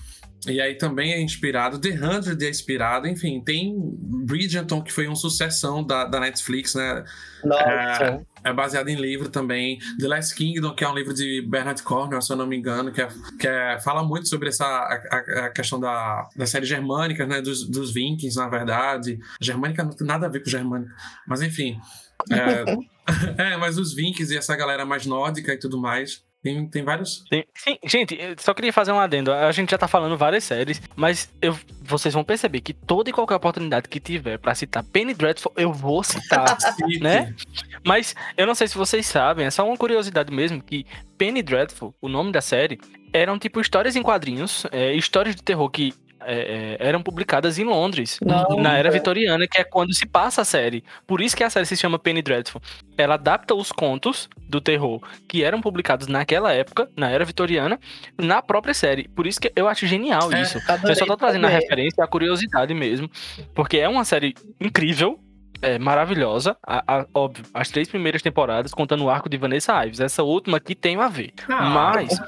[0.46, 1.78] E aí também é inspirado.
[1.78, 3.06] The Hundred é inspirado.
[3.06, 3.74] Enfim, tem
[4.26, 7.04] Bridgerton, que foi uma sucessão da, da Netflix, né?
[7.44, 8.24] Nossa.
[8.42, 9.78] É baseado em livro também.
[9.98, 12.90] The Last Kingdom, que é um livro de Bernard Cornwell, se eu não me engano,
[12.90, 13.08] que, é,
[13.38, 17.42] que é- fala muito sobre essa a, a- questão da, da série germânica, né?
[17.42, 19.18] Dos, dos Vikings, na verdade.
[19.40, 20.94] Germânica não tem nada a ver com germânica.
[21.26, 21.78] Mas enfim.
[22.30, 22.64] É,
[23.36, 26.22] é, mas os Vikings e essa galera mais nórdica e tudo mais.
[26.42, 27.22] Tem, tem vários.
[27.28, 29.30] Tem- sim, gente, eu só queria fazer um adendo.
[29.30, 33.12] A gente já tá falando várias séries, mas eu, vocês vão perceber que toda e
[33.12, 36.56] qualquer oportunidade que tiver pra citar Penny Dreadful, eu vou citar.
[37.00, 37.34] Né?
[37.84, 40.86] Mas eu não sei se vocês sabem, é só uma curiosidade mesmo, que
[41.16, 42.78] Penny Dreadful, o nome da série,
[43.12, 47.64] eram tipo histórias em quadrinhos, é, histórias de terror que é, é, eram publicadas em
[47.64, 48.54] Londres, Nossa.
[48.56, 50.84] na era vitoriana, que é quando se passa a série.
[51.06, 52.60] Por isso que a série se chama Penny Dreadful.
[52.96, 57.78] Ela adapta os contos do terror que eram publicados naquela época, na era vitoriana,
[58.18, 59.08] na própria série.
[59.08, 60.58] Por isso que eu acho genial É, isso.
[60.84, 63.10] Eu só tô trazendo a referência, a curiosidade mesmo.
[63.54, 65.18] Porque é uma série incrível,
[65.62, 66.56] é, maravilhosa.
[66.66, 70.00] A- a- óbvio, as três primeiras temporadas contando o arco de Vanessa Ives.
[70.00, 71.32] Essa última aqui tem a ver.
[71.48, 71.70] Ah.
[71.70, 72.18] Mas.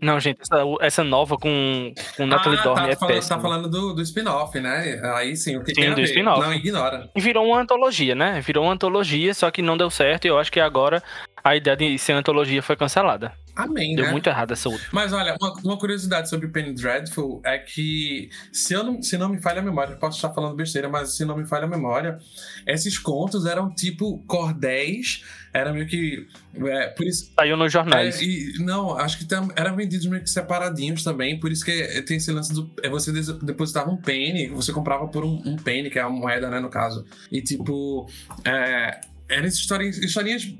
[0.00, 3.36] Não, gente, essa, essa nova com, com Natalie ah, Dormer tá, é falando, péssima.
[3.36, 5.00] tá falando do, do spin-off, né?
[5.14, 6.40] Aí sim, o que Sim, tem do spin-off.
[6.40, 7.10] Não, ignora.
[7.14, 8.40] E virou uma antologia, né?
[8.40, 10.24] Virou uma antologia, só que não deu certo.
[10.24, 11.02] E eu acho que agora
[11.44, 13.32] a ideia de ser antologia foi cancelada.
[13.54, 14.12] Amém, Deu né?
[14.12, 14.88] muito errado essa última.
[14.92, 19.28] Mas olha, uma, uma curiosidade sobre Penny Dreadful é que, se, eu não, se não
[19.28, 21.68] me falha a memória, eu posso estar falando besteira, mas se não me falha a
[21.68, 22.18] memória,
[22.66, 26.26] esses contos eram tipo cordéis, era meio que.
[26.54, 27.32] é, por isso.
[27.34, 28.20] Saiu nos é, jornais.
[28.20, 32.16] e, não, acho que tam, eram vendidos meio que separadinhos também, por isso que tem
[32.16, 32.70] esse lance do.
[32.82, 33.12] É, você
[33.42, 36.70] depositava um penny, você comprava por um, um penny, que é a moeda, né, no
[36.70, 37.04] caso.
[37.30, 38.08] E tipo.
[38.44, 40.52] É, eram historinhas, historinhas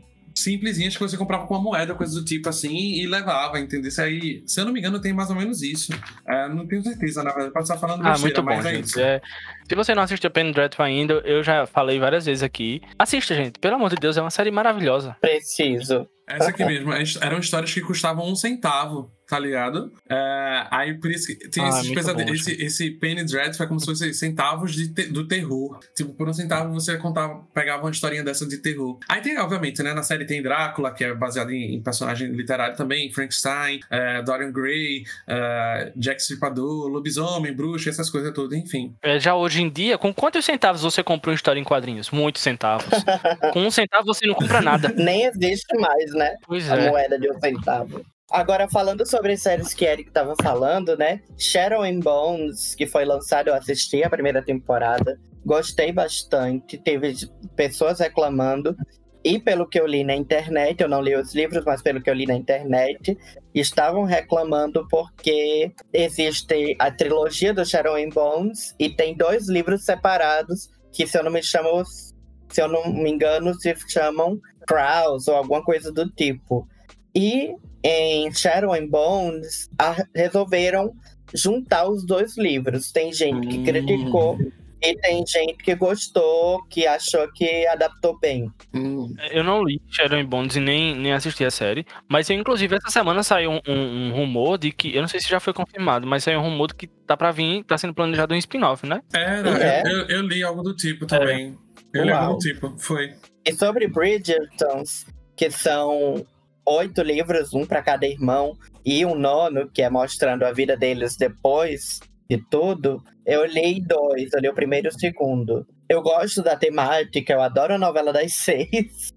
[0.42, 3.88] simplesinhas que você comprava com uma moeda, coisa do tipo assim, e levava, entendeu?
[3.88, 5.92] Isso aí, se eu não me engano, tem mais ou menos isso.
[6.28, 8.84] É, não tenho certeza, na verdade, pode estar falando Ah, muito bom, mas é gente.
[8.86, 9.00] isso.
[9.00, 9.20] É,
[9.68, 12.80] se você não assistiu Penny Dreadful ainda, eu já falei várias vezes aqui.
[12.98, 13.58] Assista, gente.
[13.58, 15.16] Pelo amor de Deus, é uma série maravilhosa.
[15.20, 16.06] Preciso.
[16.28, 16.92] Essa aqui mesmo.
[17.20, 19.92] Eram histórias que custavam um centavo tá ligado?
[20.08, 22.40] É, aí por isso que tem Ah, esses muito pesadelos.
[22.40, 25.78] Esse, esse Penny Dread foi como se fosse centavos de te- do terror.
[25.96, 28.98] Tipo, por um centavo você contava, pegava uma historinha dessa de terror.
[29.08, 29.94] Aí tem, obviamente, né?
[29.94, 34.50] Na série tem Drácula, que é baseado em, em personagem literário também, Frankenstein, é, Dorian
[34.50, 38.94] Gray, é, Jack Stripador, Lobisomem, Bruxa, essas coisas todas, enfim.
[39.02, 42.10] É, já hoje em dia, com quantos centavos você compra uma história em quadrinhos?
[42.10, 42.86] Muitos centavos.
[43.52, 44.88] com um centavo você não compra nada.
[44.96, 46.34] Nem existe mais, né?
[46.46, 46.90] Pois A é.
[46.90, 48.04] moeda de um centavo.
[48.30, 51.20] Agora, falando sobre as séries que Eric tava falando, né?
[51.36, 55.18] Shadow and Bones, que foi lançado, eu assisti a primeira temporada.
[55.44, 56.78] Gostei bastante.
[56.78, 57.12] Teve
[57.56, 58.76] pessoas reclamando.
[59.24, 62.08] E pelo que eu li na internet, eu não li os livros, mas pelo que
[62.08, 63.18] eu li na internet,
[63.52, 70.70] estavam reclamando porque existe a trilogia do Shadow and Bones e tem dois livros separados
[70.92, 75.34] que, se eu não me chamo, se eu não me engano, se chamam Crows ou
[75.34, 76.66] alguma coisa do tipo.
[77.14, 80.92] E em Shadow and Bones a- resolveram
[81.34, 82.92] juntar os dois livros.
[82.92, 83.64] Tem gente que Hum.
[83.64, 84.38] criticou
[84.82, 88.50] e tem gente que gostou, que achou que adaptou bem.
[88.74, 89.14] Hum.
[89.30, 91.84] Eu não li Shadow and Bones e nem, nem assisti a série.
[92.08, 94.94] Mas eu, inclusive, essa semana saiu um, um- um rumor de que.
[94.94, 97.30] Eu não sei se já foi confirmado, mas saiu um rumor de que tá pra
[97.30, 99.00] vir, tá sendo planejado um spin-off, né?
[99.14, 99.82] Era, É.
[99.86, 101.56] eu, eu- li algo do tipo também.
[101.92, 103.12] Eu li algo do tipo, foi.
[103.46, 106.24] E sobre Bridgertons, que são
[106.66, 111.16] oito livros, um para cada irmão, e um nono, que é mostrando a vida deles
[111.16, 115.66] depois de tudo, eu li dois, eu li o primeiro e o segundo.
[115.88, 119.12] Eu gosto da temática, eu adoro a novela das seis,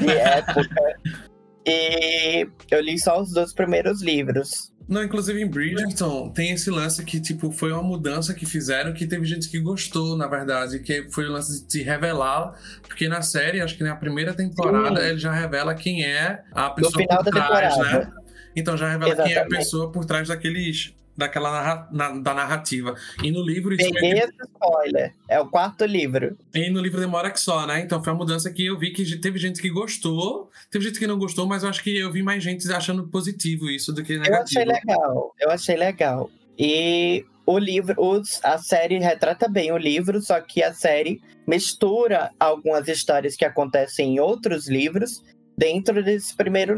[0.00, 0.98] de época.
[1.66, 4.70] E eu li só os dois primeiros livros.
[4.86, 9.06] Não, inclusive em Bridgerton tem esse lance que, tipo, foi uma mudança que fizeram que
[9.06, 13.22] teve gente que gostou, na verdade, que foi o lance de te revelar, porque na
[13.22, 15.06] série, acho que na primeira temporada, Sim.
[15.08, 18.10] ele já revela quem é a pessoa por trás, né?
[18.54, 19.56] Então já revela quem é a Exatamente.
[19.58, 22.94] pessoa por trás daqueles daquela narra- na- da narrativa.
[23.22, 25.14] E no livro isso Peguei meio esse spoiler.
[25.28, 26.36] É o quarto livro.
[26.52, 27.80] que- e no livro demora que só, né?
[27.80, 31.06] Então foi uma mudança que eu vi que teve gente que gostou, teve gente que
[31.06, 34.14] não gostou, mas eu acho que eu vi mais gente achando positivo isso do que
[34.14, 34.60] Eu negativo.
[34.60, 36.30] achei legal, eu achei legal.
[36.58, 42.30] E o livro, os, a série retrata bem o livro, só que a série mistura
[42.40, 45.22] algumas histórias que acontecem em outros livros
[45.56, 46.74] dentro desse primeiro,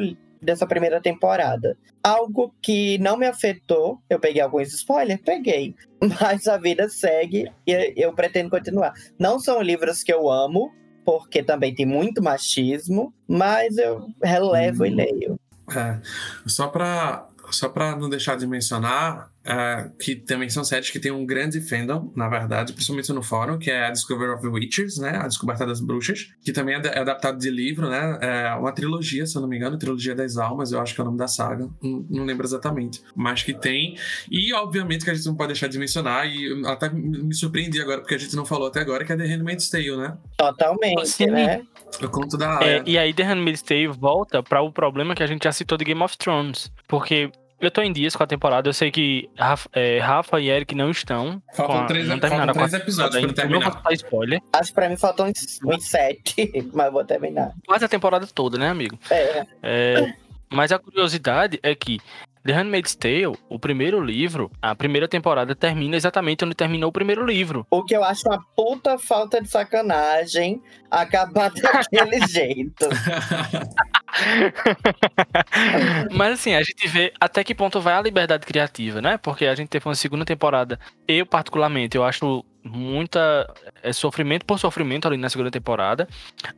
[0.47, 1.77] dessa primeira temporada.
[2.03, 5.21] Algo que não me afetou, eu peguei alguns spoilers?
[5.23, 5.75] Peguei.
[6.21, 8.95] Mas a vida segue e eu pretendo continuar.
[9.19, 10.73] Não são livros que eu amo,
[11.05, 14.95] porque também tem muito machismo, mas eu relevo e Hum.
[14.97, 15.41] leio.
[15.77, 16.01] É,
[16.47, 21.13] só pra, só pra não deixar de mencionar, é, que também são séries que tem
[21.13, 24.99] um grande fandom, na verdade, principalmente no fórum, que é a Discovery of the Witches,
[24.99, 25.17] né?
[25.17, 28.19] A Descoberta das Bruxas, que também é, é adaptado de livro, né?
[28.21, 31.03] É uma trilogia, se eu não me engano, Trilogia das Almas, eu acho que é
[31.03, 33.97] o nome da saga, não, não lembro exatamente, mas que tem.
[34.31, 37.81] E, obviamente, que a gente não pode deixar de mencionar, e até me me surpreendi
[37.81, 40.17] agora, porque a gente não falou até agora, que é The Handmaid's Tale, né?
[40.37, 41.27] Totalmente, Sim.
[41.27, 41.63] né?
[42.03, 45.27] O conto da É, e aí The Handmaid's Tale volta pra o problema que a
[45.27, 46.71] gente já citou de Game of Thrones.
[46.87, 47.31] Porque
[47.61, 50.75] eu tô em dias com a temporada, eu sei que Rafa, é, Rafa e Eric
[50.75, 51.41] não estão.
[51.55, 53.65] Faltam a- três- não terminaram faltam três episódios pra ainda, então terminar.
[53.65, 54.41] Não vou dar spoiler.
[54.53, 56.35] Acho que pra mim faltam uns, uns sete,
[56.75, 57.53] mas vou terminar.
[57.67, 58.99] Quase a temporada toda, né, amigo?
[59.11, 60.15] É, É,
[60.53, 61.99] mas a curiosidade é que
[62.47, 67.27] The Handmaid's Tale, o primeiro livro, a primeira temporada termina exatamente onde terminou o primeiro
[67.27, 67.67] livro.
[67.71, 72.87] o que eu acho uma puta falta de sacanagem acabar daquele jeito.
[76.15, 79.19] Mas assim, a gente vê até que ponto vai a liberdade criativa, né?
[79.19, 80.79] Porque a gente teve uma segunda temporada.
[81.09, 83.53] Eu, particularmente, eu acho muita
[83.83, 86.07] é, sofrimento por sofrimento ali na segunda temporada.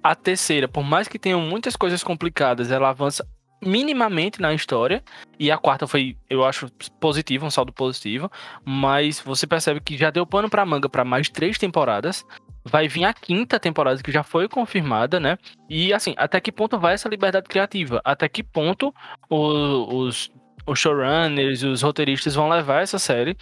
[0.02, 3.26] A terceira, por mais que tenham muitas coisas complicadas, ela avança
[3.60, 5.02] minimamente na história.
[5.38, 6.70] E a quarta foi, eu acho,
[7.00, 8.30] positivo, um saldo positivo.
[8.64, 12.24] Mas você percebe que já deu pano pra manga pra mais três temporadas.
[12.64, 15.38] Vai vir a quinta temporada que já foi confirmada, né?
[15.70, 18.00] E assim, até que ponto vai essa liberdade criativa?
[18.04, 18.92] Até que ponto
[19.30, 20.30] o- os,
[20.66, 23.36] os showrunners, os roteiristas vão levar essa série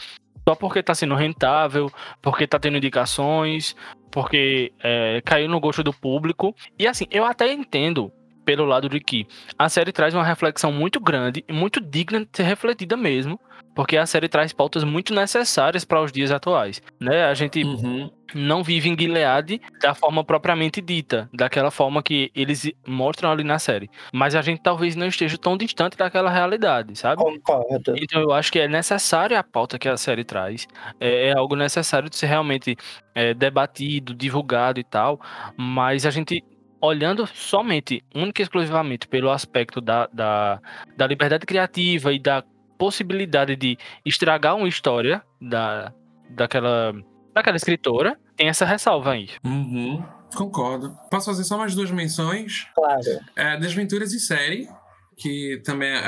[0.48, 1.90] só porque tá sendo rentável,
[2.22, 3.74] porque tá tendo indicações,
[4.12, 6.54] porque é, caiu no gosto do público.
[6.78, 8.12] E assim, eu até entendo
[8.46, 9.26] pelo lado de que
[9.58, 13.38] a série traz uma reflexão muito grande e muito digna de ser refletida mesmo,
[13.74, 17.24] porque a série traz pautas muito necessárias para os dias atuais, né?
[17.26, 18.10] A gente Uhum.
[18.34, 23.58] não vive em Gilead da forma propriamente dita, daquela forma que eles mostram ali na
[23.58, 23.90] série.
[24.14, 27.22] Mas a gente talvez não esteja tão distante daquela realidade, sabe?
[27.22, 27.94] Concordo.
[28.00, 30.66] Então eu acho que é necessária a pauta que a série traz.
[30.98, 32.76] É, é algo necessário de ser realmente
[33.14, 35.20] é, debatido, divulgado e tal.
[35.56, 36.42] Mas a gente,
[36.86, 40.60] olhando somente, única e exclusivamente pelo aspecto da, da,
[40.96, 42.42] da liberdade criativa e da
[42.78, 45.92] possibilidade de estragar uma história da,
[46.30, 46.94] daquela,
[47.34, 49.30] daquela escritora, tem essa ressalva aí.
[49.44, 50.02] Uhum,
[50.34, 50.96] concordo.
[51.10, 52.66] Posso fazer só mais duas menções?
[52.74, 53.02] Claro.
[53.34, 54.68] É, Desventuras e Série,
[55.16, 56.02] que também é,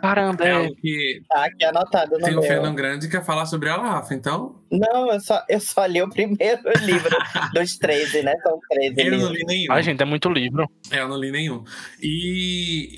[0.00, 0.52] Caramba, é é.
[0.52, 2.42] algo que Tá aqui anotado no tem o.
[2.42, 4.14] Fernando Grande que quer falar sobre ela, Rafa.
[4.14, 7.16] Então, Não, eu só, eu só li o primeiro livro
[7.52, 8.34] dos 13, né?
[8.42, 9.38] São 13 eu não livros.
[9.38, 9.72] li nenhum.
[9.72, 10.68] Ai, gente, é muito livro.
[10.90, 11.64] É, eu não li nenhum.
[12.00, 12.88] E,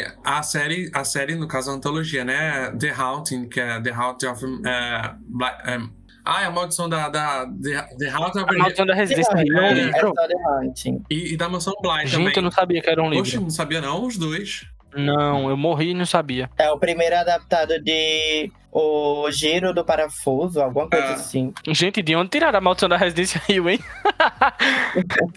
[0.00, 2.70] e a série, a série, no caso, a antologia, né?
[2.78, 4.44] The Haunting, que é The Haunting of.
[4.66, 5.78] É, Black, é,
[6.24, 7.08] ah, é a maldição da.
[7.08, 8.54] da The, The Haunting of.
[8.54, 10.12] A Maldição da Residência Não, é um é, é livro.
[10.14, 11.02] só The Hunting.
[11.08, 12.42] E, e da Mansão Bly Gente, eu também.
[12.44, 13.24] não sabia que era um livro.
[13.24, 14.66] Poxa, não sabia não, os dois.
[14.96, 16.50] Não, eu morri e não sabia.
[16.58, 21.12] É o primeiro adaptado de O Giro do Parafuso, alguma coisa Ah.
[21.14, 21.50] assim.
[21.68, 23.78] Gente, de onde tiraram a maldição da Residência Rio, hein?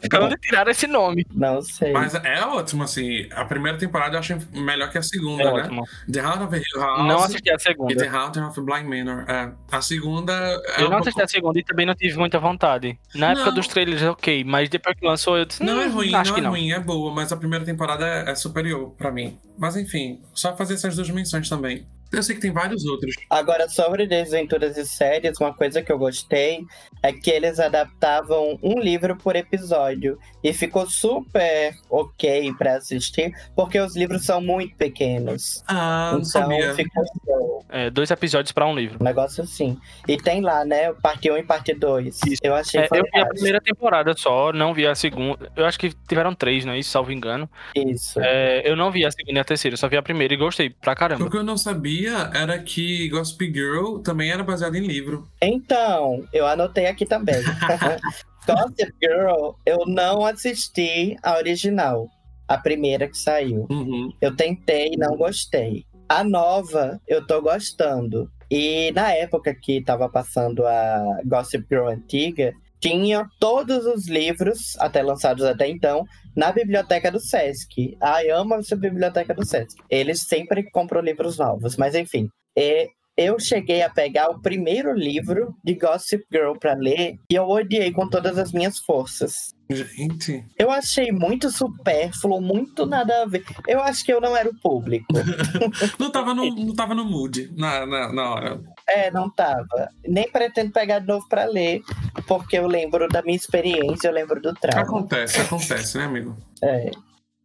[0.10, 1.26] de onde tiraram esse nome?
[1.34, 1.94] Não sei.
[1.94, 3.28] Mas é ótimo, assim.
[3.32, 5.52] A primeira temporada eu achei melhor que a segunda, É né?
[5.52, 5.84] ótimo.
[6.11, 8.10] The Haunting of Hill House Não assisti a e The segunda.
[8.10, 9.24] Haunting of Blind Manor.
[9.30, 9.52] É.
[9.72, 12.40] A segunda é Eu um não pouco- assisti a segunda e também não tive muita
[12.40, 12.99] vontade.
[13.16, 13.53] Na época Não.
[13.53, 15.64] dos trailers, ok, mas depois que lançou, eu disse.
[15.64, 16.49] Não é "Hum, ruim, acho não que é não.
[16.52, 19.38] ruim, é boa, mas a primeira temporada é, é superior pra mim.
[19.57, 21.88] Mas enfim, só fazer essas duas menções também.
[22.11, 23.15] Eu sei que tem vários outros.
[23.30, 26.65] Agora, sobre Desventuras e Séries, uma coisa que eu gostei
[27.03, 30.18] é que eles adaptavam um livro por episódio.
[30.44, 35.64] E ficou super ok pra assistir, porque os livros são muito pequenos.
[35.68, 36.73] Ah, não então sabia.
[36.73, 37.65] ficou.
[37.69, 38.98] É, dois episódios pra um livro.
[38.99, 39.77] Um negócio assim.
[40.07, 40.91] E tem lá, né?
[40.94, 42.19] Parte 1 e parte 2.
[42.26, 42.38] Isso.
[42.41, 45.52] Eu achei É, eu vi a primeira temporada só, não vi a segunda.
[45.56, 46.90] Eu acho que tiveram três, não é isso?
[46.90, 47.48] Salvo engano.
[47.76, 48.19] Isso.
[48.19, 50.38] É, eu não vi a segunda e a terceira, eu só vi a primeira e
[50.38, 51.30] gostei pra caramba.
[51.30, 55.27] que eu não sabia era que Gossip Girl também era baseado em livro.
[55.41, 57.35] Então, eu anotei aqui também.
[58.45, 62.09] Gossip Girl, eu não assisti a original.
[62.47, 63.67] A primeira que saiu.
[63.69, 64.11] Uhum.
[64.19, 65.85] Eu tentei e não gostei.
[66.07, 68.30] A nova, eu tô gostando.
[68.49, 75.03] E na época que tava passando a Gossip Girl antiga, tinha todos os livros, até
[75.03, 76.05] lançados até então,
[76.40, 77.98] na biblioteca do Sesc.
[77.99, 79.76] Ai, amo essa biblioteca do Sesc.
[79.90, 82.30] Eles sempre compram livros novos, mas enfim.
[82.56, 87.44] E eu cheguei a pegar o primeiro livro de Gossip Girl pra ler e eu
[87.44, 89.53] odiei com todas as minhas forças.
[89.70, 90.45] Gente.
[90.57, 93.44] Eu achei muito supérfluo, muito nada a ver.
[93.68, 95.06] Eu acho que eu não era o público.
[95.99, 98.61] Não tava no, não tava no mood na, na, na hora.
[98.91, 99.90] É, não tava.
[100.07, 101.82] Nem pretendo pegar de novo pra ler,
[102.28, 104.82] porque eu lembro da minha experiência, eu lembro do trauma.
[104.82, 106.36] Acontece, acontece, né, amigo?
[106.64, 106.91] É.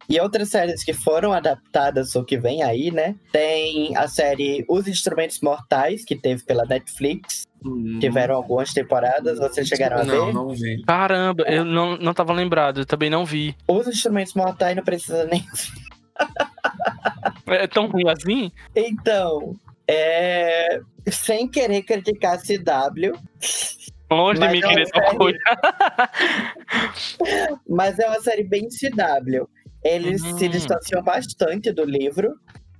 [0.07, 3.15] E outras séries que foram adaptadas ou que vem aí, né?
[3.31, 7.43] Tem a série Os Instrumentos Mortais, que teve pela Netflix.
[7.99, 10.33] Tiveram algumas temporadas, vocês chegaram a Não, ver?
[10.33, 10.83] não vi.
[10.83, 13.55] Caramba, eu não, não tava lembrado, eu também não vi.
[13.67, 15.43] Os Instrumentos Mortais não precisa nem.
[17.47, 18.51] É tão ruim assim?
[18.75, 19.55] Então,
[19.87, 20.79] é.
[21.11, 23.13] Sem querer criticar a CW,
[24.11, 25.39] Longe de Mas mim é querer série-.
[27.67, 29.47] Mas é uma série bem CW.
[29.83, 32.35] Eles se distanciam bastante do livro.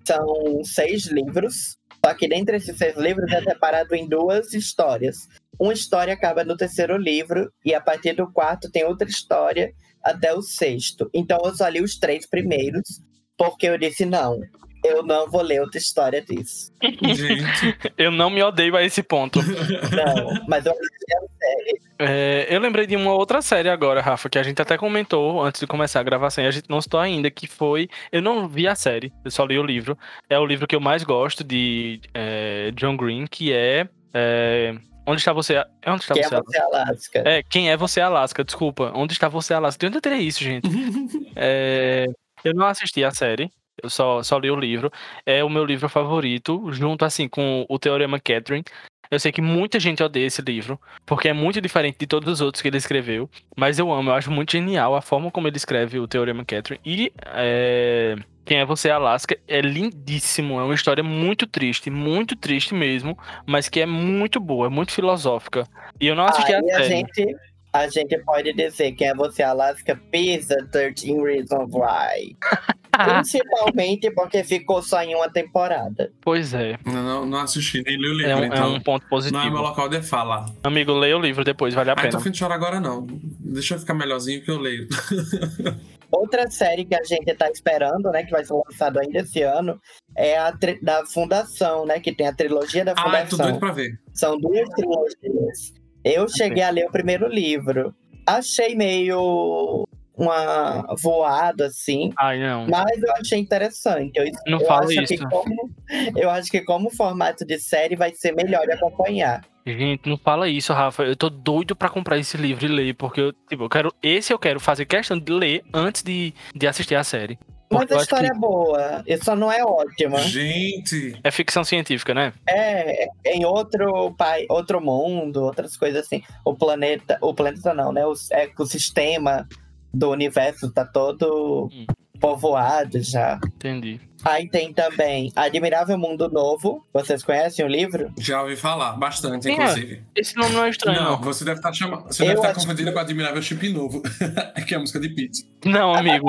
[0.08, 1.78] São seis livros.
[2.04, 5.28] Só que dentre esses seis livros é separado em duas histórias.
[5.60, 9.74] Uma história acaba no terceiro livro, e a partir do quarto tem outra história
[10.04, 11.10] até o sexto.
[11.14, 13.02] Então eu só li os três primeiros,
[13.36, 14.40] porque eu disse: não,
[14.84, 16.72] eu não vou ler outra história disso.
[16.82, 17.78] Gente.
[17.98, 19.40] Eu não me odeio a esse ponto.
[19.42, 21.82] Não, mas eu série.
[21.98, 25.62] É, eu lembrei de uma outra série agora, Rafa, que a gente até comentou antes
[25.62, 27.90] de começar a gravação e a gente não citou ainda, que foi.
[28.12, 29.98] Eu não vi a série, eu só li o livro.
[30.30, 33.88] É o livro que eu mais gosto de é, John Green, que é.
[34.14, 34.76] é,
[35.08, 35.56] Onde está você?
[35.56, 36.42] É Onde está Que é você?
[36.42, 37.24] você, Alaska.
[37.26, 38.44] É, quem é você, Alaska?
[38.44, 38.92] Desculpa.
[38.94, 39.80] Onde está você, Alaska?
[39.80, 40.68] De onde eu terei isso, gente?
[41.38, 42.06] É,
[42.46, 43.52] eu não assisti a série.
[43.82, 44.92] Eu só, só li o livro.
[45.26, 48.64] É o meu livro favorito, junto assim com o Teorema Catherine.
[49.12, 52.42] Eu sei que muita gente odeia esse livro, porque é muito diferente de todos os
[52.42, 53.30] outros que ele escreveu.
[53.56, 56.82] Mas eu amo, eu acho muito genial a forma como ele escreve o Teorema Catherine.
[56.84, 60.60] E é, Quem é Você, Alaska é lindíssimo.
[60.60, 64.92] É uma história muito triste, muito triste mesmo, mas que é muito boa, é muito
[64.92, 65.68] filosófica.
[66.02, 66.88] E eu não assisti Aí a a série.
[66.90, 67.36] gente,
[67.78, 72.36] a gente pode dizer quem é você, Alaska, Pisa 13 Reasons Why.
[72.96, 76.12] Principalmente porque ficou só em uma temporada.
[76.22, 78.74] Pois é, Não, não, assisti, nem li o livro, é um, é então.
[78.76, 79.38] um ponto positivo.
[79.42, 80.46] Não é meu local de fala.
[80.64, 82.12] Amigo, leia o livro depois, vale a Ah, pena.
[82.12, 83.06] tô fim de chorar agora não.
[83.10, 84.88] Deixa eu ficar melhorzinho que eu leio.
[86.12, 89.78] Outra série que a gente tá esperando, né, que vai ser lançado ainda esse ano,
[90.16, 93.38] é a da Fundação, né, que tem a trilogia da Ah, eu tô Fundação.
[93.40, 94.00] doido pra ver.
[94.14, 95.74] São duas trilogias.
[96.06, 97.92] Eu cheguei a ler o primeiro livro.
[98.28, 102.12] Achei meio uma voada, assim.
[102.18, 102.68] Ai, não.
[102.68, 104.12] Mas eu achei interessante.
[104.16, 105.18] Eu, Não eu fala acho isso.
[105.18, 105.70] Que como,
[106.16, 109.44] eu acho que como formato de série vai ser melhor de acompanhar.
[109.66, 111.04] Gente, não fala isso, Rafa.
[111.04, 113.92] Eu tô doido pra comprar esse livro e ler, porque eu, tipo, eu quero.
[114.02, 117.40] Esse eu quero fazer questão de ler antes de, de assistir a série.
[117.70, 119.04] Mas Porque eu a acho história que é boa.
[119.24, 120.20] Só não é ótima.
[120.20, 122.34] Gente, é ficção científica, né?
[122.48, 126.22] É, em outro pai, outro mundo, outras coisas assim.
[126.44, 128.06] O planeta, o planeta não, né?
[128.06, 129.48] O ecossistema
[129.94, 131.86] do universo tá todo Hum.
[132.30, 133.40] Povoado já.
[133.46, 134.00] Entendi.
[134.24, 136.84] Aí tem também Admirável Mundo Novo.
[136.92, 138.12] Vocês conhecem o livro?
[138.18, 139.62] já ouvi falar bastante, Quem é?
[139.62, 140.02] inclusive.
[140.16, 142.06] Esse nome não é estranho, Não, você deve estar chamando.
[142.08, 144.02] Você Eu deve estar acho confundindo que- com Admirável Chip Novo,
[144.68, 145.48] que é a música de Pete.
[145.64, 146.28] Não, amigo.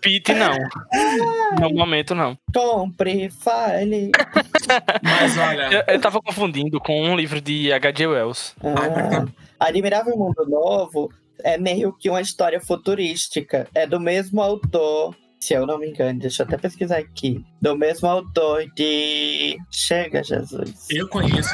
[0.00, 0.52] Pete, não.
[1.60, 2.36] No momento, não.
[2.54, 4.10] Compre, fale.
[5.02, 8.06] Mas olha, Eu, eu tava confundindo com um livro de H.G.
[8.06, 8.54] Wells.
[8.62, 9.26] Ai.
[9.58, 11.10] Ah, Admirável Mundo Novo
[11.42, 13.68] é meio que uma história futurística.
[13.74, 17.44] É do mesmo autor, se eu não me engano, deixa eu até pesquisar aqui.
[17.60, 19.56] Do mesmo autor de.
[19.70, 20.86] Chega, Jesus.
[20.90, 21.50] eu conheço.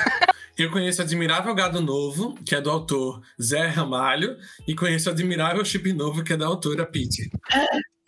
[0.58, 4.36] Eu conheço Admirável Gado Novo, que é do autor Zé Ramalho,
[4.68, 7.30] e conheço Admirável Chip Novo, que é da autora Pete.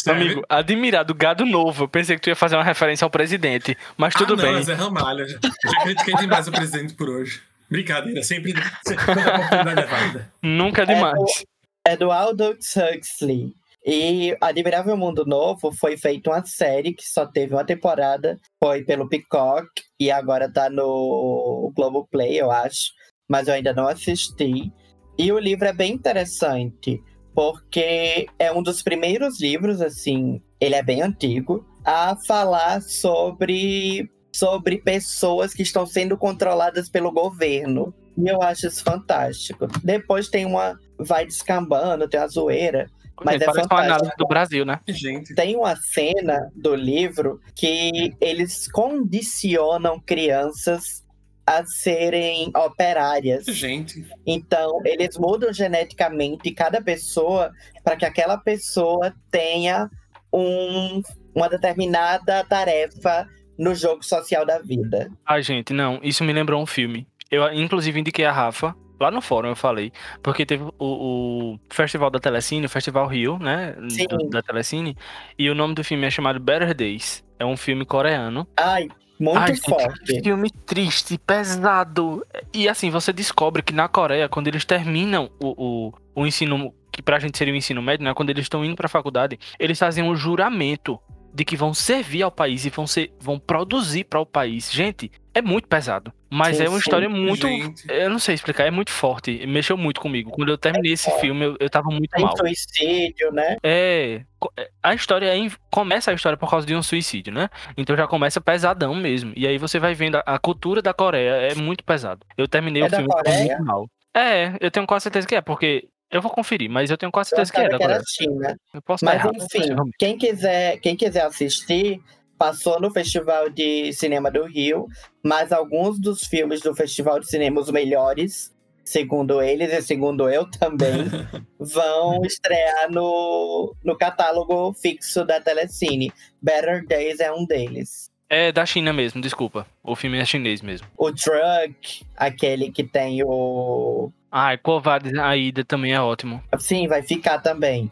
[0.06, 1.84] Amigo, admirado, gado novo.
[1.84, 4.56] Eu pensei que tu ia fazer uma referência ao presidente, mas tudo ah, não, bem.
[4.56, 5.26] é Zé Ramalho.
[5.26, 5.38] Já,
[5.82, 7.40] critiquei demais o presidente por hoje.
[7.70, 8.54] Brincadeira, sempre,
[8.86, 10.32] sempre quando a oportunidade é válida.
[10.42, 11.44] Nunca é demais.
[11.86, 13.52] É do Aldous Huxley.
[13.86, 18.40] E Admirável Mundo Novo foi feita uma série que só teve uma temporada.
[18.62, 19.68] Foi pelo Peacock
[20.00, 22.92] e agora tá no Globoplay, eu acho.
[23.28, 24.72] Mas eu ainda não assisti.
[25.18, 27.02] E o livro é bem interessante,
[27.34, 34.78] porque é um dos primeiros livros, assim, ele é bem antigo, a falar sobre, sobre
[34.78, 37.94] pessoas que estão sendo controladas pelo governo.
[38.16, 39.66] E eu acho isso fantástico.
[39.82, 40.78] Depois tem uma.
[40.98, 42.88] Vai descambando, tem uma zoeira.
[43.24, 43.92] Mas é Parece uma fantástico.
[43.94, 44.80] análise do Brasil, né?
[44.88, 51.04] Gente, Tem uma cena do livro que eles condicionam crianças
[51.46, 53.44] a serem operárias.
[53.46, 54.04] gente.
[54.26, 57.52] Então, eles mudam geneticamente cada pessoa
[57.84, 59.88] para que aquela pessoa tenha
[60.32, 61.00] um-
[61.34, 65.08] uma determinada tarefa no jogo social da vida.
[65.24, 66.00] Ai, gente, não.
[66.02, 67.06] Isso me lembrou um filme.
[67.30, 68.74] Eu, inclusive, indiquei a Rafa.
[69.00, 69.92] Lá no fórum eu falei.
[70.22, 73.74] Porque teve o, o Festival da Telecine, o Festival Rio, né?
[73.88, 74.06] Sim.
[74.06, 74.96] do- da Telecine.
[75.38, 77.24] E o nome do filme é chamado Better Days.
[77.38, 78.46] É um filme coreano.
[78.56, 78.88] Ai,
[79.18, 80.20] muito Ai, forte.
[80.22, 82.24] Filme triste, pesado.
[82.52, 85.92] E assim, você descobre que na Coreia, quando eles terminam o, o,
[86.22, 88.14] o ensino, que pra gente seria o ensino médio, né?
[88.14, 90.98] Quando eles estão indo pra faculdade, eles fazem um juramento
[91.32, 94.70] de que vão servir ao país e vão, ser, vão produzir para o país.
[94.72, 96.12] Gente, é muito pesado.
[96.30, 96.82] Mas Sim, é uma sim.
[96.84, 97.46] história muito.
[97.46, 97.84] Gente.
[97.88, 99.46] Eu não sei explicar, é muito forte.
[99.46, 100.30] Mexeu muito comigo.
[100.30, 102.36] Quando eu terminei esse filme, eu, eu tava muito Tem mal.
[102.36, 103.56] suicídio, né?
[103.62, 104.22] É.
[104.56, 107.48] é, A história é, começa a história por causa de um suicídio, né?
[107.76, 109.32] Então já começa pesadão mesmo.
[109.36, 112.24] E aí você vai vendo a, a cultura da Coreia é muito pesado.
[112.36, 113.88] Eu terminei É o filme muito mal.
[114.16, 115.88] É, eu tenho quase certeza que é, porque.
[116.10, 118.02] Eu vou conferir, mas eu tenho quase certeza que é da que era Coreia.
[118.06, 118.56] China.
[118.72, 122.00] Eu posso Mas errado, enfim, quem quiser, quem quiser assistir,
[122.38, 124.86] passou no Festival de Cinema do Rio,
[125.22, 128.54] mas alguns dos filmes do Festival de Cinema, os melhores,
[128.84, 131.04] segundo eles e segundo eu também,
[131.58, 136.12] vão estrear no, no catálogo fixo da Telecine.
[136.40, 138.10] Better Days é um deles.
[138.28, 139.66] É da China mesmo, desculpa.
[139.82, 140.86] O filme é chinês mesmo.
[140.96, 144.10] O Truck, aquele que tem o.
[144.30, 146.42] Ai, Covardes Aida também é ótimo.
[146.58, 147.90] Sim, vai ficar também.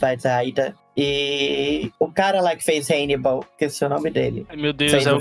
[0.00, 0.54] Vai sair.
[1.00, 4.44] E o cara lá que fez Hannibal, que é o nome dele.
[4.48, 5.20] Ai, meu Deus, Fez é o o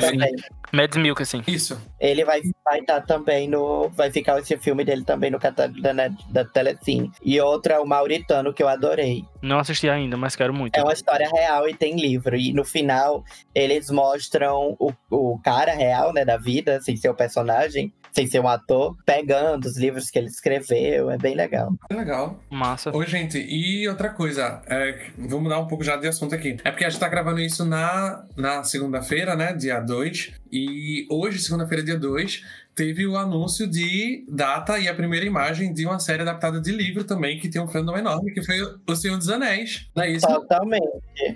[0.00, 0.30] filme é
[0.72, 0.90] Vai também.
[0.90, 1.42] Mads Mikkelsen.
[1.46, 1.80] Isso.
[1.98, 3.88] Ele vai estar também no.
[3.90, 7.10] Vai ficar esse filme dele também no catálogo da, Net- da Telecine.
[7.22, 9.24] E outra é o Mauritano, que eu adorei.
[9.42, 10.76] Não assisti ainda, mas quero muito.
[10.76, 12.36] É uma história real e tem livro.
[12.36, 13.24] E no final,
[13.54, 18.40] eles mostram o, o cara real, né, da vida, sem ser o personagem, sem ser
[18.40, 21.10] um ator, pegando os livros que ele escreveu.
[21.10, 21.70] É bem legal.
[21.90, 22.38] É legal.
[22.50, 22.94] Massa.
[22.94, 26.56] Ô, gente, e outra coisa, é, vou mudar um pouco já de assunto aqui.
[26.64, 29.52] É porque a gente tá gravando isso na, na segunda-feira, né?
[29.52, 30.32] Dia 2.
[30.52, 32.44] E hoje, segunda-feira, dia 2,
[32.74, 37.04] teve o anúncio de data e a primeira imagem de uma série adaptada de livro
[37.04, 39.88] também, que tem um fandom enorme, que foi O Senhor dos Anéis.
[39.94, 40.26] Não é isso?
[40.26, 40.88] Totalmente.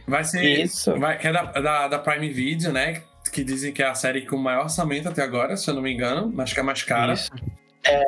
[0.06, 0.64] Vai ser.
[0.64, 0.98] Isso.
[0.98, 3.02] Vai, que é da, da, da Prime Video, né?
[3.32, 5.82] Que dizem que é a série com o maior orçamento até agora, se eu não
[5.82, 6.32] me engano.
[6.40, 7.14] Acho que é a mais cara.
[7.14, 7.30] Isso.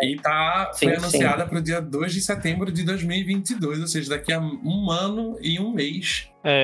[0.03, 4.11] E tá, foi Sim, anunciada para o dia 2 de setembro de 2022, ou seja,
[4.11, 6.29] daqui a um ano e um mês.
[6.43, 6.63] É,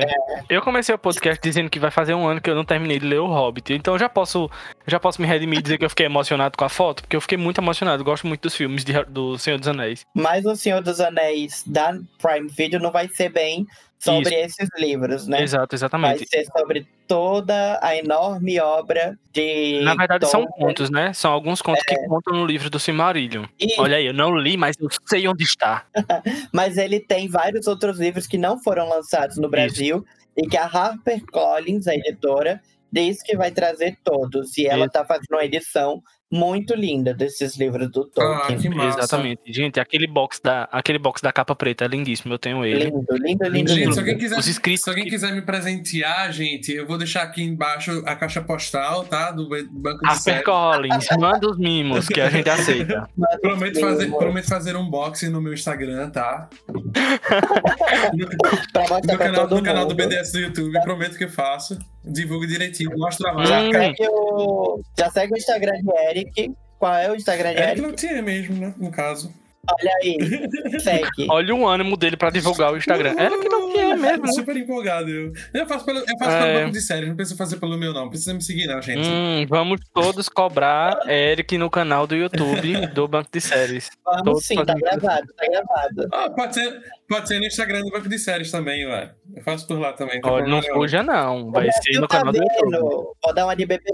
[0.49, 3.05] eu comecei o podcast dizendo que vai fazer um ano que eu não terminei de
[3.05, 3.73] ler o Hobbit.
[3.73, 4.49] Então eu já posso,
[4.87, 7.21] já posso me redimir e dizer que eu fiquei emocionado com a foto, porque eu
[7.21, 7.99] fiquei muito emocionado.
[8.01, 10.05] Eu gosto muito dos filmes de- do Senhor dos Anéis.
[10.15, 13.67] Mas o Senhor dos Anéis da Prime Video não vai ser bem
[14.03, 15.41] sobre esses livros, né?
[15.41, 16.27] Exato, Vai exatamente.
[16.27, 19.81] ser sobre toda a enorme obra de.
[19.81, 21.13] Na verdade, são contos, né?
[21.13, 23.45] São alguns contos que contam no livro do Silmarillion.
[23.59, 25.85] E- Olha aí, eu não li, mas eu sei onde está.
[26.53, 30.05] Mas ele tem vários outros livros que não foram lançados no Brasil
[30.37, 32.61] e que a HarperCollins, a editora,
[32.91, 34.57] diz que vai trazer todos.
[34.57, 34.93] E ela Isso.
[34.93, 36.01] tá fazendo uma edição
[36.33, 38.59] muito linda desses livros do Ah, Tolkien.
[38.59, 38.99] que massa.
[38.99, 39.41] Exatamente.
[39.47, 42.33] Gente, aquele box da, aquele box da capa preta é lindíssimo.
[42.33, 42.85] Eu tenho ele.
[42.85, 43.93] Lindo, lindo, lindo, Gente, lindo.
[43.93, 47.23] se alguém, quiser, Os inscritos se alguém que- quiser me presentear, gente, eu vou deixar
[47.23, 49.31] aqui embaixo a caixa postal, tá?
[49.31, 50.43] Do Ba- Banco de Séries.
[50.47, 53.07] HarperCollins, manda os mimos que a gente aceita.
[53.41, 56.49] Prometo fazer, prometo fazer um unboxing no meu Instagram, tá?
[58.13, 58.27] No,
[59.13, 59.95] no canal, no canal do.
[59.95, 61.77] BDS do YouTube, prometo que faço.
[62.05, 63.49] Divulgo direitinho, mostro a marca.
[63.79, 64.81] Segue o...
[64.99, 66.51] Já segue o Instagram de Eric.
[66.79, 67.81] Qual é o Instagram de É que Eric?
[67.81, 68.73] não tinha mesmo, né?
[68.77, 69.31] No caso.
[69.65, 70.17] Olha aí.
[70.81, 71.25] Segue.
[71.29, 73.15] Olha o ânimo dele pra divulgar o Instagram.
[73.17, 74.25] Era que não tinha mesmo.
[74.25, 74.31] né?
[74.33, 75.09] Super empolgado.
[75.09, 76.41] Eu, eu faço, pelo, eu faço É.
[76.43, 78.09] pelo banco de séries, não precisa fazer pelo meu, não.
[78.09, 79.07] Precisa me seguir, não, gente.
[79.07, 83.89] Hum, vamos todos cobrar Eric no canal do YouTube do Banco de Séries.
[84.03, 86.09] Vamos Todos sim, tá gravado, tá gravado.
[86.11, 89.13] Ah, pode ser, pode ser no Instagram do banco de séries também, ué.
[89.35, 90.19] Eu faço por lá também.
[90.23, 91.51] Olha, não fuja não.
[91.51, 92.71] Vai o ser no tá canal do YouTube.
[92.71, 93.15] vendo.
[93.23, 93.91] Vou dar uma de BBB.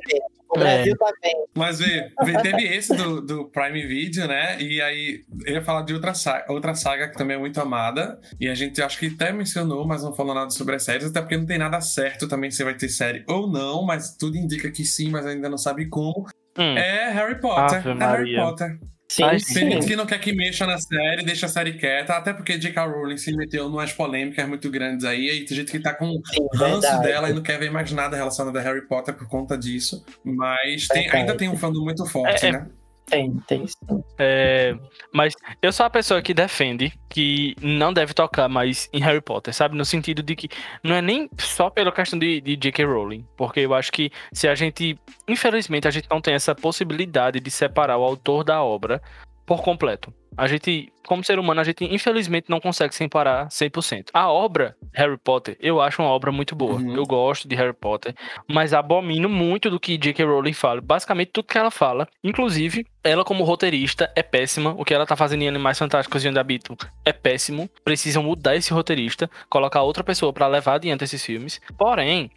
[0.52, 0.60] O É.
[0.60, 1.48] Brasil tá vendo.
[1.56, 4.60] Mas vê, vê, teve esse do, do Prime Video, né?
[4.60, 8.19] E aí eu ia falar de outra saga, outra saga que também é muito amada.
[8.40, 11.22] E a gente acho que até mencionou, mas não falou nada sobre as séries, até
[11.22, 14.72] porque não tem nada certo também se vai ter série ou não, mas tudo indica
[14.72, 16.26] que sim, mas ainda não sabe como.
[16.57, 17.77] Hum, É Harry Potter.
[17.88, 18.36] Ave é Harry.
[18.36, 18.80] Potter.
[19.11, 19.72] Sim, Ai, Tem sim.
[19.72, 22.86] gente que não quer que mexa na série, deixa a série quieta, até porque J.K.
[22.86, 26.06] Rowling se meteu em umas polêmicas muito grandes aí, aí tem gente que tá com
[26.27, 27.03] sim, ranço verdade.
[27.03, 30.06] dela e não quer ver mais nada relacionado a Harry Potter por conta disso.
[30.23, 32.65] Mas tem- ainda tem um fandom muito forte, É, é.
[33.10, 34.03] Tem, tem sim.
[34.18, 34.76] é,
[35.14, 39.53] mas eu sou a pessoa que defende que não deve tocar mais em Harry Potter,
[39.53, 39.76] sabe?
[39.76, 40.49] No sentido de que
[40.84, 42.86] não é nem só pela questão de, de J.K.
[42.86, 47.40] Rowling, porque eu acho que se a gente, infelizmente, a gente não tem essa possibilidade
[47.40, 49.02] de separar o autor da obra
[49.45, 50.14] por completo.
[50.39, 54.07] A gente, como ser humano, a gente infelizmente não consegue separar 100%.
[54.13, 56.75] A obra Harry Potter, eu acho uma obra muito boa.
[56.75, 56.95] Uhum.
[56.95, 58.15] Eu gosto de Harry Potter,
[58.47, 60.23] mas abomino muito do que J.K.
[60.23, 60.79] Rowling fala.
[60.79, 62.07] Basicamente, tudo que ela fala.
[62.23, 64.73] Inclusive, ela como roteirista é péssima.
[64.77, 67.69] O que ela tá fazendo em Animais Fantásticos e Onde Habito é péssimo.
[67.83, 71.59] Precisam mudar esse roteirista, colocar outra pessoa pra levar adiante esses filmes.
[71.77, 72.31] Porém,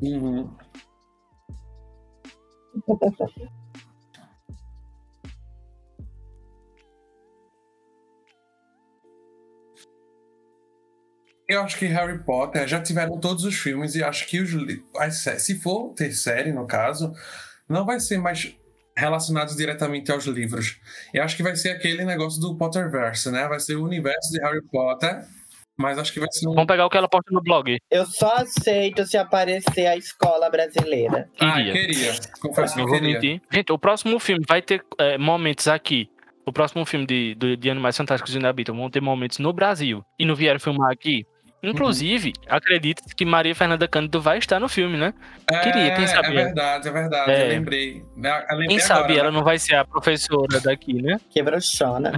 [0.00, 0.56] Uhum.
[11.48, 14.50] Eu acho que Harry Potter já tiveram todos os filmes e acho que os
[15.38, 17.12] se for ter série, no caso,
[17.68, 18.52] não vai ser mais
[18.96, 20.80] relacionados diretamente aos livros.
[21.14, 23.46] Eu acho que vai ser aquele negócio do Potterverse, né?
[23.46, 25.24] Vai ser o universo de Harry Potter,
[25.76, 27.76] mas acho que vai ser um vamos pegar o que ela posta no blog.
[27.90, 31.28] Eu só aceito se aparecer a escola brasileira.
[31.40, 31.72] Ah, Queria.
[31.72, 32.12] queria.
[32.40, 33.14] Confesso que Não vou queria.
[33.14, 33.42] mentir.
[33.52, 36.08] Gente, o próximo filme vai ter é, momentos aqui.
[36.44, 39.52] O próximo filme de, de, de Animais Fantásticos e Onde Habitam vão ter momentos no
[39.52, 40.04] Brasil.
[40.18, 41.26] E não vieram filmar aqui.
[41.62, 45.12] Inclusive, acredito que Maria Fernanda Cândido vai estar no filme, né?
[45.62, 46.28] Queria, quem É, sabe?
[46.28, 47.30] É verdade, é verdade.
[47.30, 47.44] É.
[47.44, 48.04] Eu lembrei.
[48.16, 49.36] Eu lembrei Quem sabe agora, ela né?
[49.36, 51.18] não vai ser a professora daqui, né?
[51.30, 52.12] Que bruxona.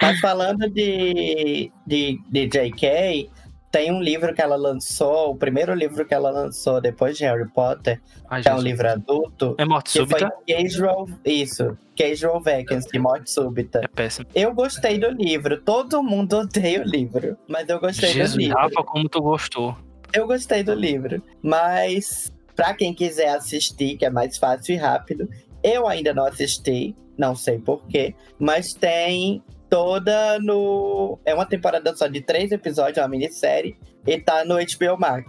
[0.00, 3.30] Mas falando de, de, de J.K.,
[3.70, 7.48] tem um livro que ela lançou, o primeiro livro que ela lançou depois de Harry
[7.48, 10.32] Potter, Ai, que é um livro adulto, É morte que foi súbita?
[10.48, 13.80] Casual, isso, Casual Vacancy, Morte Súbita.
[13.84, 14.26] É péssimo.
[14.34, 18.58] Eu gostei do livro, todo mundo odeia o livro, mas eu gostei do Jesus, livro.
[18.58, 19.76] Rafa, como tu gostou.
[20.12, 25.28] Eu gostei do livro, mas pra quem quiser assistir, que é mais fácil e rápido,
[25.62, 31.18] eu ainda não assisti, não sei porquê, mas tem toda no.
[31.24, 33.76] É uma temporada só de três episódios, é uma minissérie,
[34.06, 35.26] e tá no HBO Max.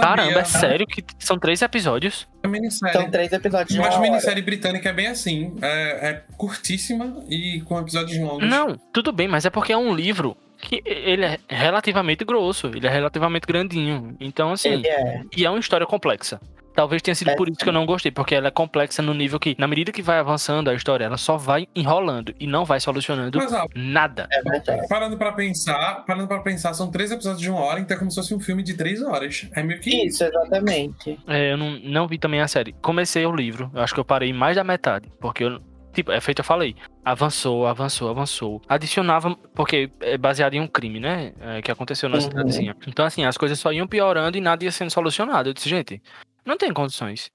[0.00, 2.26] Caramba, é sério que são três episódios?
[2.42, 2.92] É minissérie.
[2.92, 4.10] São três episódios de Mas uma hora.
[4.10, 5.54] minissérie britânica é bem assim.
[5.62, 8.48] É, é curtíssima e com episódios longos.
[8.48, 12.86] Não, tudo bem, mas é porque é um livro que ele é relativamente grosso, ele
[12.86, 14.16] é relativamente grandinho.
[14.20, 15.22] Então, assim, Ele é.
[15.36, 16.40] e é uma história complexa.
[16.74, 19.12] Talvez tenha sido É, por isso que eu não gostei, porque ela é complexa no
[19.12, 22.64] nível que, na medida que vai avançando a história, ela só vai enrolando e não
[22.64, 24.28] vai solucionando Mas, ó, nada.
[24.32, 24.86] É verdade.
[24.88, 28.10] parando pra pensar, parando pra pensar, são três episódios de uma hora, então é como
[28.10, 29.48] se fosse um filme de três horas.
[29.54, 30.06] É meio que.
[30.06, 31.18] Isso, exatamente.
[31.26, 32.72] É, eu não, não vi também a série.
[32.80, 35.60] Comecei o livro, eu acho que eu parei mais da metade, porque eu.
[35.92, 36.76] Tipo, é feito, eu falei.
[37.04, 38.62] Avançou, avançou, avançou.
[38.68, 41.32] Adicionava, porque é baseado em um crime, né?
[41.40, 42.20] é, que aconteceu na Uhum.
[42.20, 42.76] cidadezinha.
[42.86, 45.48] Então, assim, as coisas só iam piorando e nada ia sendo solucionado.
[45.48, 46.00] Eu disse, gente,
[46.44, 47.30] não tem condições.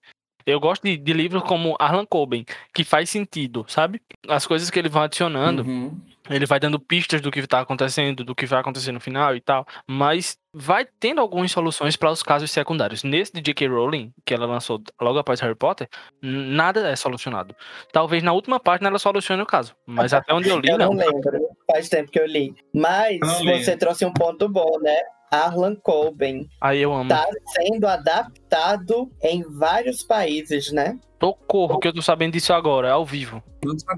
[0.45, 3.99] Eu gosto de, de livros como Arlan Coben, que faz sentido, sabe?
[4.27, 5.99] As coisas que ele vai adicionando, Uhum.
[6.29, 9.41] ele vai dando pistas do que tá acontecendo, do que vai acontecer no final e
[9.41, 13.03] tal, mas vai tendo algumas soluções para os casos secundários.
[13.03, 13.67] Nesse de J.K.
[13.69, 15.89] Rowling, que ela lançou logo após Harry Potter,
[16.21, 17.55] nada é solucionado.
[17.91, 20.93] Talvez na última página ela solucione o caso, mas até onde eu li, Eu não
[20.93, 20.97] não.
[20.97, 21.39] lembro.
[21.71, 22.53] Faz tempo que eu li.
[22.71, 23.63] Mas Eu não li.
[23.63, 24.95] você trouxe um ponto bom, né?
[25.31, 27.09] Arlan Coben Aí eu amo.
[27.09, 27.25] tá
[27.55, 30.97] sendo adaptado em vários países, né?
[31.21, 33.41] Socorro, que eu tô sabendo disso agora, ao vivo.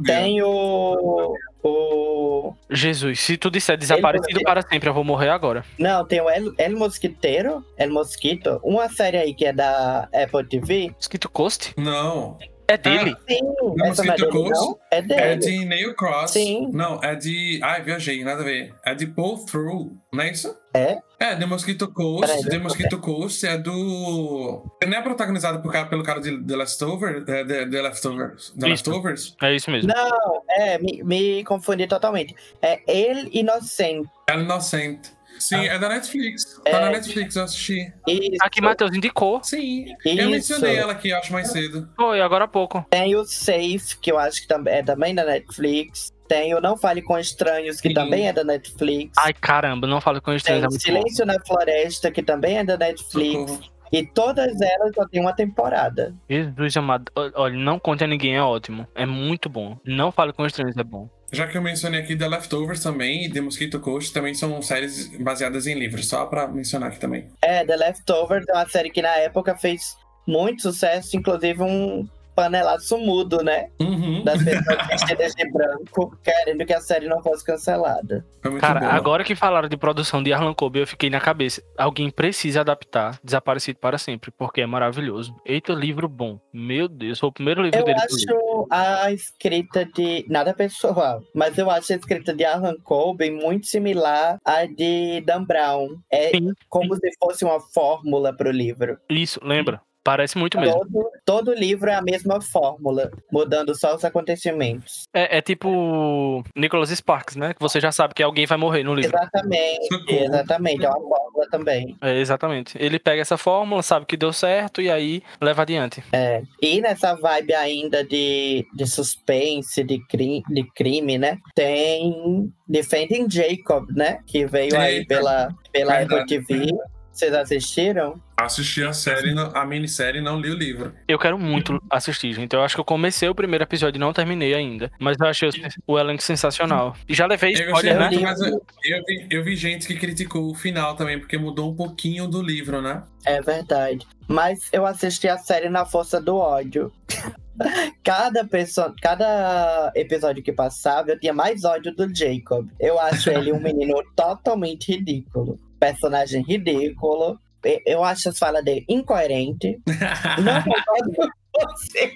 [0.06, 1.34] Tem o.
[1.64, 2.54] O.
[2.70, 5.66] Jesus, se tu disser desaparecido Ele- para sempre, eu vou morrer agora.
[5.78, 7.66] Não, tem o El, El Mosquiteiro.
[7.78, 8.60] El Mosquito.
[8.64, 10.92] Uma série aí que é da Apple TV.
[10.96, 11.74] Mosquito Coast?
[11.76, 12.38] Não.
[12.70, 13.16] É dele?
[13.30, 14.80] Sim, Não, essa é Mosquito Coast não?
[14.92, 15.22] É dele.
[15.22, 16.32] É de Neil Cross.
[16.32, 16.70] Sim.
[16.74, 17.60] Não, é de.
[17.64, 18.74] Ai, viajei, nada a ver.
[18.86, 20.54] É de Pull Through, não é isso?
[20.74, 20.98] É?
[21.20, 22.28] É, The Mosquito Coast.
[22.28, 24.64] Peraí, The Mosquito Coast é do.
[24.86, 27.28] Não é protagonizado por, cara- pelo cara de The Leftovers?
[27.28, 28.50] É, The, The Leftovers.
[28.60, 28.90] The Isso.
[28.92, 29.36] Leftovers?
[29.42, 29.92] É isso mesmo.
[29.96, 32.36] Não, é, me, me confundi totalmente.
[32.62, 34.10] É El Inocente.
[34.30, 35.17] É Inocente.
[35.40, 36.60] Sim, é da Netflix.
[36.66, 36.72] É.
[36.72, 37.94] Tá na Netflix, eu assisti.
[38.08, 38.38] Isso.
[38.42, 39.42] Aqui Matheus indicou.
[39.44, 39.86] Sim.
[40.06, 40.20] Isso.
[40.22, 41.90] Eu mencionei ela aqui, acho mais cedo.
[41.96, 42.86] Foi, agora há pouco.
[42.90, 46.12] Tem o Safe, que eu acho que é também da Netflix.
[46.28, 47.94] Tem o Não Fale com Estranhos, que Sim.
[47.94, 49.14] também é da Netflix.
[49.18, 50.64] Ai, caramba, não falo com Tem estranhos.
[50.64, 51.00] É muito bom.
[51.00, 53.50] Silêncio na Floresta, que também é da Netflix.
[53.52, 53.78] Socorro.
[53.90, 56.14] E todas elas só tem uma temporada.
[56.30, 57.10] Jesus amado.
[57.16, 58.86] Ol- Olha, não conte a ninguém é ótimo.
[58.94, 59.78] É muito bom.
[59.86, 61.10] Não fale com estranhos é bom.
[61.32, 65.08] Já que eu mencionei aqui The Leftovers também e The Mosquito Coast também são séries
[65.18, 67.28] baseadas em livros, só pra mencionar aqui também.
[67.42, 72.08] É, The Leftovers é uma série que na época fez muito sucesso, inclusive um
[72.38, 73.70] panelaço mudo, né?
[73.82, 74.24] Uhum.
[74.24, 78.24] Das pessoas vestidas de branco, querendo que a série não fosse cancelada.
[78.46, 78.92] Muito Cara, boa.
[78.92, 81.64] agora que falaram de produção de Arlan Coben, eu fiquei na cabeça.
[81.76, 85.36] Alguém precisa adaptar Desaparecido para Sempre, porque é maravilhoso.
[85.44, 86.40] Eita, livro bom.
[86.54, 87.98] Meu Deus, foi o primeiro livro Eu dele.
[88.30, 90.24] eu acho a escrita de.
[90.30, 95.44] Nada pessoal, mas eu acho a escrita de Alan Colben muito similar à de Dan
[95.44, 95.88] Brown.
[96.12, 98.98] É Sim, como se fosse uma fórmula pro livro.
[99.10, 99.82] isso, lembra?
[100.08, 100.80] Parece muito mesmo.
[100.86, 105.04] Todo, todo livro é a mesma fórmula, mudando só os acontecimentos.
[105.14, 107.54] É, é tipo Nicholas Sparks, né?
[107.54, 109.14] Que você já sabe que alguém vai morrer no livro.
[109.14, 110.86] Exatamente, exatamente.
[110.86, 111.98] É uma fórmula também.
[112.02, 112.78] É, exatamente.
[112.80, 116.02] Ele pega essa fórmula, sabe que deu certo e aí leva adiante.
[116.14, 116.42] É.
[116.62, 121.38] E nessa vibe ainda de, de suspense, de, cri, de crime, né?
[121.54, 124.20] Tem Defending Jacob, né?
[124.26, 126.46] Que veio aí pela, pela Apple Verdade.
[126.48, 126.72] TV.
[127.18, 128.22] Vocês assistiram?
[128.38, 130.94] Assisti a série, não- a minissérie e não li o livro.
[131.08, 132.54] Eu quero muito assistir, gente.
[132.54, 134.92] Eu acho que eu comecei o primeiro episódio e não terminei ainda.
[135.00, 135.50] Mas eu achei
[135.88, 136.96] o, elenco sensacional.
[137.10, 138.10] E já levei spoiler, né?
[138.10, 138.50] muito, mas eu,
[138.84, 142.40] eu vi, eu vi gente que criticou o final também, porque mudou um pouquinho do
[142.40, 143.02] livro, né?
[143.26, 144.06] É verdade.
[144.28, 146.94] Mas eu assisti a série na força do ódio.
[148.04, 152.70] Cada pessoa, cada episódio que passava, eu tinha mais ódio do Jacob.
[152.80, 155.60] Eu acho ele um menino totalmente ridículo.
[155.80, 157.40] Personagem ridículo.
[157.86, 159.80] Eu acho as falas dele incoerente.
[160.42, 161.28] Não concordo com
[161.60, 162.16] você.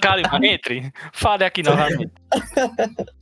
[0.00, 0.92] Kalima, entre.
[1.12, 2.10] Fale aqui novamente.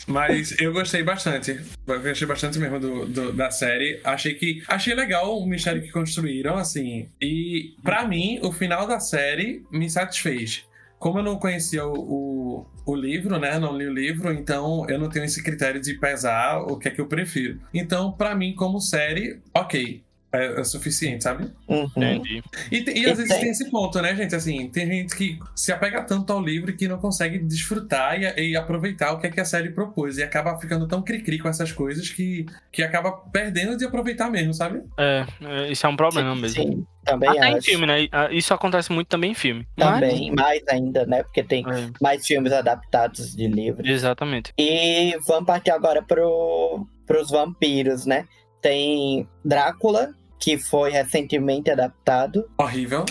[0.07, 1.61] Mas eu gostei bastante.
[1.87, 4.01] Eu gostei bastante mesmo do, do- da série.
[4.03, 4.63] Achei que.
[4.67, 7.09] Achei legal o mistério que construíram, assim.
[7.21, 10.65] E, pra mim, o final da série me satisfez.
[10.99, 13.59] Como eu não conhecia o, o, o livro, né?
[13.59, 16.91] Não li o livro, então eu não tenho esse critério de pesar o que é
[16.91, 17.61] que eu prefiro.
[17.73, 20.06] Então, pra mim, como série, ok.
[20.33, 21.51] É, é suficiente, sabe?
[21.69, 21.85] Uhum.
[21.97, 22.43] Entendi.
[22.71, 24.35] E, e às vezes tem- esse ponto, né, gente?
[24.35, 28.57] Assim, tem gente que se apega tanto ao livro que não consegue desfrutar e, e
[28.57, 30.19] aproveitar o que, é que a série propôs.
[30.19, 34.53] E acaba ficando tão cri-cri com essas coisas que, que acaba perdendo de aproveitar mesmo,
[34.53, 34.83] sabe?
[34.99, 36.63] É, é, isso é um problema mesmo.
[36.63, 37.67] Sim, também Até em acho.
[37.67, 38.09] filme, né?
[38.13, 39.67] Ah, Isso acontece muito também em filme.
[39.79, 41.23] Mas- Também, mais ainda, né?
[41.23, 43.89] Porque tem É, mais filmes adaptados de livros.
[43.89, 44.53] exatamente.
[44.59, 48.27] E vamos partir agora pro, pros vampiros, né?
[48.67, 52.51] Tem Drácula, que foi recentemente adaptado.
[52.59, 53.05] Horrível.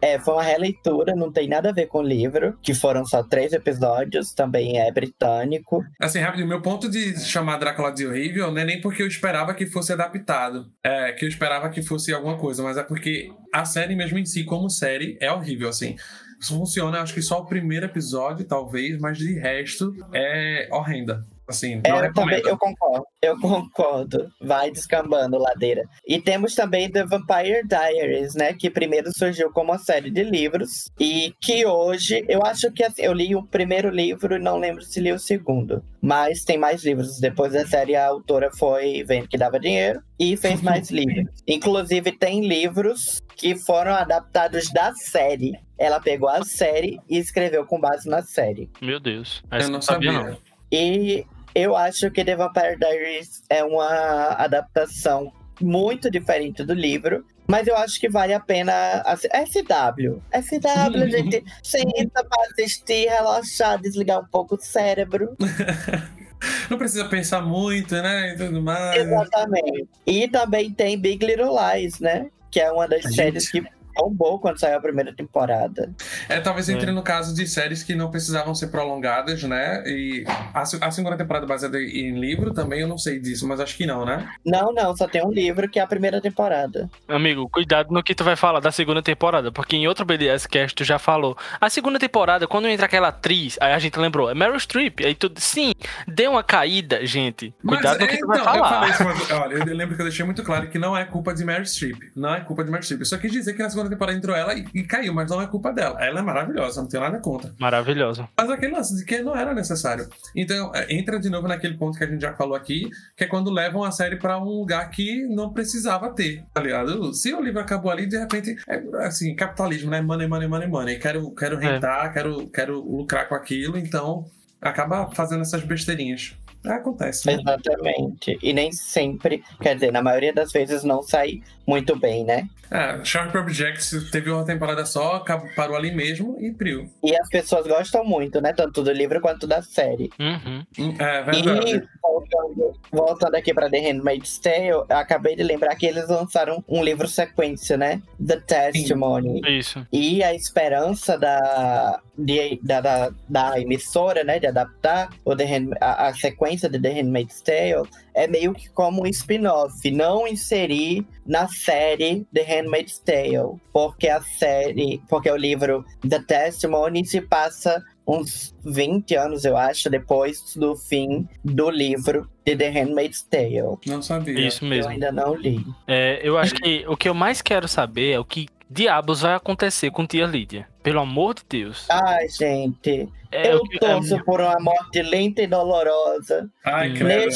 [0.00, 3.22] É, foi uma releitura, não tem nada a ver com o livro, que foram só
[3.22, 5.84] três episódios, também é britânico.
[6.00, 9.52] Assim, rápido, meu ponto de chamar Drácula de horrível não é nem porque eu esperava
[9.52, 13.66] que fosse adaptado, é que eu esperava que fosse alguma coisa, mas é porque a
[13.66, 15.94] série mesmo em si, como série, é horrível, assim.
[16.40, 21.22] Isso funciona, acho que só o primeiro episódio, talvez, mas de resto é horrenda.
[21.48, 24.28] Assim, não É, eu também, eu concordo, eu concordo.
[24.40, 25.84] Vai descambando ladeira.
[26.06, 28.52] E temos também The Vampire Diaries, né?
[28.52, 30.90] Que primeiro surgiu como uma série de livros.
[30.98, 34.82] E que hoje, eu acho que assim, eu li o primeiro livro e não lembro
[34.82, 35.84] se li o segundo.
[36.00, 37.18] Mas tem mais livros.
[37.20, 41.42] Depois da série, a autora foi vendo que dava dinheiro e fez mais livros.
[41.46, 45.58] Inclusive, tem livros que foram adaptados da série.
[45.78, 48.70] Ela pegou a série e escreveu com base na série.
[48.80, 49.42] Meu Deus.
[49.50, 50.12] Eu Essa não sabia.
[50.12, 50.51] não.
[50.72, 51.24] E
[51.54, 55.30] eu acho que The Vampire Diaries é uma adaptação
[55.60, 57.24] muito diferente do livro.
[57.46, 58.72] Mas eu acho que vale a pena.
[59.04, 60.22] assi- SW.
[60.32, 65.36] SW, a gente senta pra assistir, relaxar, desligar um pouco o cérebro.
[66.70, 68.32] Não precisa pensar muito, né?
[68.32, 68.96] E tudo mais.
[69.04, 69.88] Exatamente.
[70.06, 72.28] E também tem Big Little Lies, né?
[72.50, 73.14] Que é uma das Gente.
[73.14, 73.50] séries
[73.92, 75.90] que bombou quando saiu a primeira temporada.
[76.28, 76.72] É, talvez É.
[76.72, 79.82] entre no caso de séries que não precisavam ser prolongadas, né?
[79.86, 80.24] E
[80.54, 83.86] a, a segunda temporada baseada em livro também, eu não sei disso, mas acho que
[83.86, 84.28] não, né?
[84.44, 86.88] Não, não, só tem um livro que é a primeira temporada.
[87.08, 90.74] Amigo, cuidado no que tu vai falar da segunda temporada, porque em outro BDS Cast
[90.74, 91.36] tu já falou.
[91.60, 95.14] A segunda temporada, quando entra aquela atriz, aí a gente lembrou, é Meryl Streep, aí
[95.14, 95.72] tu, sim,
[96.06, 97.52] deu uma caída, gente.
[97.66, 98.68] Cuidado no Mas, que tu vai então, Eu falar.
[98.74, 101.34] falei isso, mas, olha, eu lembro que eu deixei muito claro que não é culpa
[101.34, 101.96] de Mary Streep.
[102.16, 103.00] Não é culpa de Mary Streep.
[103.00, 105.40] Eu só quis dizer que na segunda temporada entrou ela e, e caiu, mas não
[105.40, 106.02] é culpa dela.
[106.02, 107.54] Ela é maravilhosa, não tenho nada contra.
[107.58, 108.28] Maravilhoso.
[108.36, 110.08] Mas aquele lance de que não era necessário.
[110.36, 113.26] Então, é, entra de novo naquele ponto que a gente já falou aqui, que é
[113.26, 117.12] quando levam a série pra um lugar que não precisava ter, tá ligado?
[117.14, 120.00] Se o livro acabou ali, de repente, é assim, capitalismo, né?
[120.00, 120.98] Money, money, money, money.
[120.98, 121.72] Quero, quero É.
[121.72, 124.24] rentar, quero, quero lucrar com aquilo, então
[124.60, 126.36] acaba fazendo essas besteirinhas.
[126.64, 127.26] É, acontece.
[127.26, 127.34] né?
[127.40, 128.38] Exatamente.
[128.40, 132.48] E nem sempre, quer dizer, na maioria das vezes não sai muito bem, né?
[132.70, 136.88] É, Sharp Objects teve uma temporada só, acabou- parou ali mesmo e priu.
[137.04, 138.52] E as pessoas gostam muito, né?
[138.54, 140.10] Tanto do livro quanto da série.
[140.18, 140.64] Uhum.
[140.78, 141.76] Hum, É verdade.
[141.76, 146.64] E voltando, voltando aqui pra The Handmaid's Tale, eu acabei de lembrar que eles lançaram
[146.66, 148.00] um livro sequência, né?
[148.26, 149.40] The Testimony.
[149.46, 149.86] Isso.
[149.92, 155.76] E a esperança da, de- da, da, da emissora, né, de adaptar o The Hand-
[155.80, 161.06] a, a sequência de The Handmaid's Tale é meio que como um spin-off, não inserir
[161.26, 167.82] na série The Handmaid's Tale, porque a série, porque o livro The Testimony se passa
[168.06, 173.78] uns 20 anos, eu acho, depois do fim do livro de The Handmaid's Tale.
[173.86, 174.40] Não sabia.
[174.46, 174.90] Isso Eu mesmo.
[174.90, 175.64] ainda não li.
[175.86, 179.34] É, eu acho que o que eu mais quero saber é o que diabos vai
[179.34, 180.66] acontecer com tia Lídia.
[180.82, 181.86] Pelo amor de Deus.
[181.88, 186.50] Ai, gente, É, eu que- torço por uma morte lenta e dolorosa.
[186.64, 186.94] Ai, Hum.
[186.96, 187.30] credo.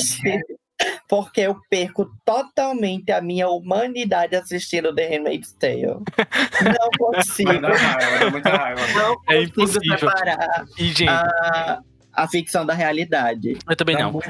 [1.08, 5.82] Porque eu perco totalmente a minha humanidade assistindo The Handmaid's Tale.
[5.86, 7.48] Não consigo.
[7.50, 8.80] Vai dar raiva, muita raiva.
[8.94, 9.98] Não É impossível.
[9.98, 11.80] separar E, gente, a,
[12.12, 13.56] a ficção da realidade.
[13.68, 14.20] eu também Dá não.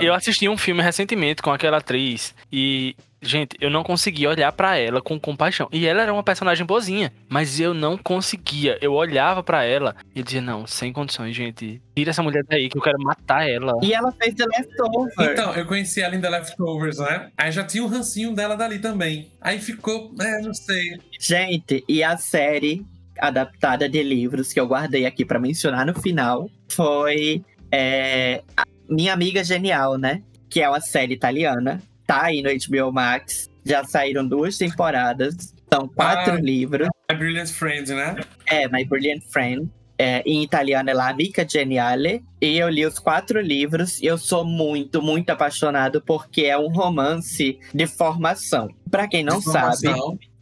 [0.00, 4.76] Eu assisti um filme recentemente com aquela atriz e, gente, eu não conseguia olhar pra
[4.76, 5.68] ela com compaixão.
[5.72, 8.78] E ela era uma personagem boazinha, mas eu não conseguia.
[8.80, 11.80] Eu olhava pra ela e eu dizia, não, sem condições, gente.
[11.96, 13.72] Tira essa mulher daí que eu quero matar ela.
[13.82, 15.32] E ela fez The Leftover.
[15.32, 17.30] Então, eu conheci ela em The Leftovers, né?
[17.36, 19.30] Aí já tinha um rancinho dela dali também.
[19.40, 20.98] Aí ficou, é, não sei.
[21.18, 22.84] Gente, e a série
[23.18, 29.12] adaptada de livros que eu guardei aqui pra mencionar no final foi é, a Minha
[29.12, 30.22] Amiga Genial, né?
[30.48, 31.82] Que é uma série italiana.
[32.06, 33.48] Tá aí no HBO Max.
[33.64, 35.54] Já saíram duas temporadas.
[35.72, 36.40] São quatro Ah.
[36.40, 36.88] livros.
[37.08, 38.16] É Brilliant Friend, né?
[38.46, 39.68] É, My Brilliant Friend.
[39.96, 42.22] É, em italiano é La Amica Geniale.
[42.40, 46.68] E eu li os quatro livros e eu sou muito, muito apaixonado porque é um
[46.68, 48.68] romance de formação.
[48.90, 49.88] Pra quem não sabe,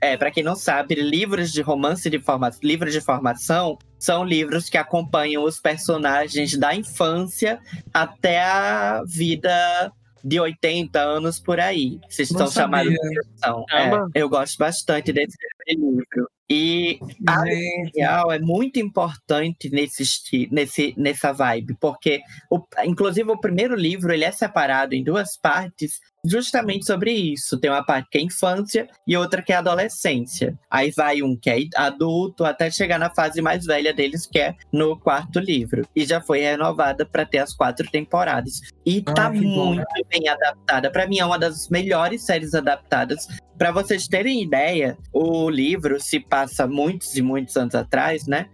[0.01, 4.69] é, para quem não sabe, livros de romance de formação, livros de formação são livros
[4.69, 7.61] que acompanham os personagens da infância
[7.95, 9.93] até a vida
[10.25, 11.99] de 80 anos por aí.
[12.09, 13.21] Vocês Não estão chamados sabia.
[13.61, 13.67] de.
[13.67, 14.11] Caramba.
[14.15, 15.37] É, eu gosto bastante desse
[15.69, 16.29] livro.
[16.51, 17.43] E a
[17.95, 20.05] Real é muito importante nesse,
[20.51, 22.21] nesse nessa vibe, porque
[22.51, 27.59] o- inclusive o primeiro livro ele é separado em duas partes justamente sobre isso.
[27.59, 30.59] Tem uma parte que é infância e outra que é adolescência.
[30.71, 34.55] Aí vai um que é adulto até chegar na fase mais velha deles, que é
[34.73, 35.87] no quarto livro.
[35.95, 38.61] E já foi renovada para ter as quatro temporadas.
[38.87, 40.91] E tá muito bem adaptada.
[40.91, 43.27] Para mim é uma das melhores séries adaptadas
[43.59, 48.49] Para vocês terem ideia, o livro se passa muitos e muitos anos atrás, né?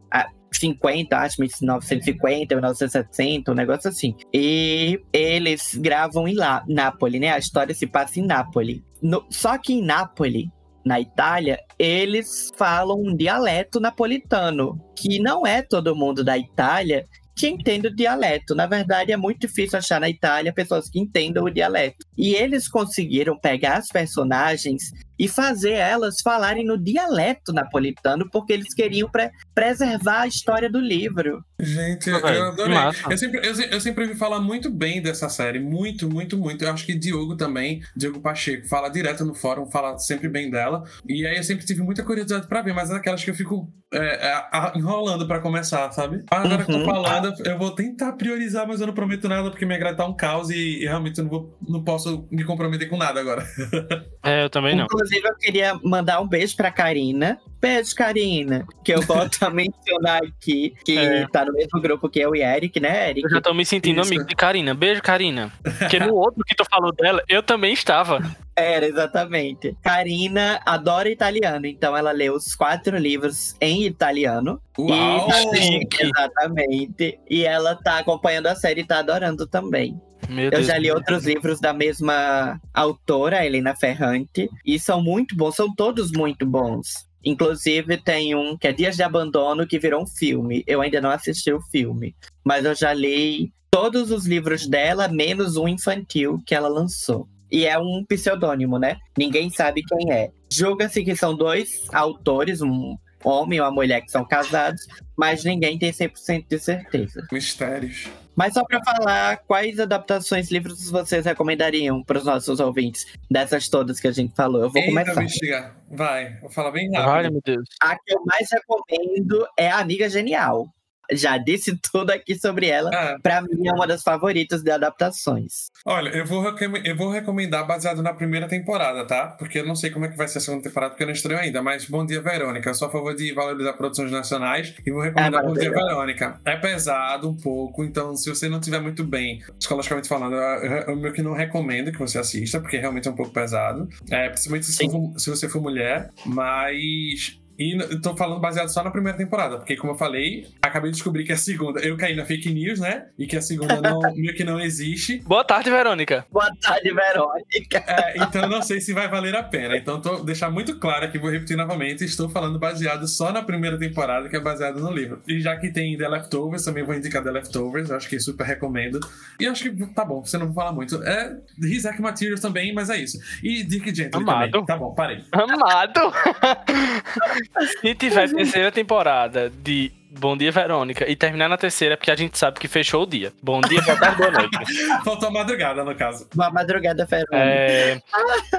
[0.53, 4.15] 50, acho, 1950, 1960, um negócio assim.
[4.33, 7.31] E eles gravam em lá, Nápoles, né?
[7.31, 8.81] A história se passa em Nápoles.
[9.03, 10.47] No, só que em Nápoles,
[10.85, 17.07] na Itália, eles falam um dialeto napolitano, que não é todo mundo da Itália
[17.39, 18.55] que entende o dialeto.
[18.55, 22.05] Na verdade, é muito difícil achar na Itália pessoas que entendam o dialeto.
[22.17, 28.73] E eles conseguiram pegar as personagens e fazer elas falarem no dialeto napolitano, porque eles
[28.75, 31.43] queriam pre preservar a história do livro.
[31.61, 32.77] Gente, eu, eu adorei.
[33.11, 35.59] Eu sempre, eu, eu, sempre ouvi falar muito bem dessa série.
[35.59, 36.65] Muito, muito, muito.
[36.65, 40.85] Eu acho que Diogo também, Diogo Pacheco, fala direto no fórum, fala sempre bem dela.
[41.09, 43.73] E aí eu sempre tive muita curiosidade pra ver, mas é aquelas que eu fico
[43.93, 46.23] é, é, enrolando pra começar, sabe?
[46.31, 46.65] Agora uhum.
[46.65, 49.79] que eu tô falando, eu vou tentar priorizar, mas eu não prometo nada, porque minha
[49.79, 52.97] grade tá um caos e, e realmente eu não, vou, não posso me comprometer com
[52.97, 53.45] nada agora.
[54.25, 54.87] É, eu também não.
[55.09, 57.41] Inclusive, eu queria mandar um beijo pra Karina.
[57.61, 58.67] Beijo, Karina.
[58.85, 61.27] Que eu volto a mencionar aqui, que é.
[61.29, 63.25] tá no mesmo grupo que eu e Eric, né, Eric?
[63.25, 64.09] Eu já tô me sentindo Isso.
[64.13, 64.75] amigo de Karina.
[64.75, 65.53] Beijo, Karina.
[65.79, 68.21] Porque no outro que tu falou dela, eu também estava.
[68.55, 69.77] Era, exatamente.
[69.83, 74.61] Karina adora italiano, então ela lê os quatro livros em italiano.
[74.77, 75.29] Uau!
[75.55, 77.21] E, exatamente.
[77.31, 80.01] E ela tá acompanhando a série e tá adorando também.
[80.29, 80.97] Meu eu Deus já li Deus.
[80.97, 87.07] outros livros da mesma autora, Helena Ferrante, e são muito bons, são todos muito bons.
[87.25, 90.63] Inclusive, tem um que é Dias de Abandono, que virou um filme.
[90.67, 92.15] Eu ainda não assisti o filme,
[92.45, 97.29] mas eu já li todos os livros dela, menos um infantil que ela lançou.
[97.51, 98.99] E é um pseudônimo, né?
[99.17, 100.31] Ninguém sabe quem é.
[100.53, 104.87] Julga-se que são dois autores, um homem e uma mulher que são casados,
[105.17, 107.27] mas ninguém tem 100% de certeza.
[107.33, 108.09] Mistérios.
[108.39, 113.99] Mas só para falar, quais adaptações livros vocês recomendariam para os nossos ouvintes dessas todas
[113.99, 114.63] que a gente falou?
[114.63, 115.21] Eu vou Eita, começar.
[115.21, 115.77] Bexiga.
[115.91, 117.11] Vai, vou falar bem rápido.
[117.11, 117.69] Ai, meu Deus.
[117.83, 120.73] A que eu mais recomendo é a Amiga Genial
[121.13, 122.91] já disse tudo aqui sobre ela.
[122.93, 123.19] É.
[123.19, 125.69] Pra mim é uma das favoritas de adaptações.
[125.85, 126.45] Olha, eu vou,
[126.85, 129.29] eu vou recomendar baseado na primeira temporada, tá?
[129.29, 131.15] Porque eu não sei como é que vai ser a segunda temporada, porque eu não
[131.15, 131.63] estreio ainda.
[131.63, 132.69] Mas Bom Dia Verônica.
[132.69, 136.41] Eu sou a favor de valorizar produções nacionais e vou recomendar é, Bom Dia Verônica.
[136.45, 141.13] É pesado um pouco, então se você não estiver muito bem, psicologicamente falando, eu, meio
[141.13, 143.89] que não recomendo que você assista, porque realmente é um pouco pesado.
[144.11, 146.11] É, principalmente se, for, se você for mulher.
[146.25, 150.97] Mas e tô falando baseado só na primeira temporada, porque, como eu falei, acabei de
[150.97, 151.81] descobrir que a segunda.
[151.81, 153.07] Eu caí na fake news, né?
[153.19, 155.19] E que a segunda não, meio que não existe.
[155.27, 156.25] Boa tarde, Verônica.
[156.31, 157.85] Boa tarde, Verônica.
[157.85, 159.77] É, então eu não sei se vai valer a pena.
[159.77, 163.77] Então, tô deixar muito claro aqui, vou repetir novamente: estou falando baseado só na primeira
[163.77, 165.21] temporada, que é baseado no livro.
[165.27, 169.01] E já que tem The Leftovers, também vou indicar The Leftovers, acho que super recomendo.
[169.41, 171.03] E acho que tá bom, você não vou falar muito.
[171.03, 173.19] É Rizek Materials também, mas é isso.
[173.43, 174.53] E Dick Gently Amado.
[174.53, 174.67] também.
[174.67, 175.25] Tá bom, parei.
[175.33, 176.13] Amado!
[177.81, 181.09] Se tiver terceira temporada de Bom dia, Verônica.
[181.09, 183.33] E terminar na terceira, porque a gente sabe que fechou o dia.
[183.43, 184.59] Bom dia, boa tarde, boa noite.
[185.05, 186.27] Faltou a madrugada, no caso.
[186.35, 187.37] Uma madrugada, Verônica.
[187.37, 188.01] É...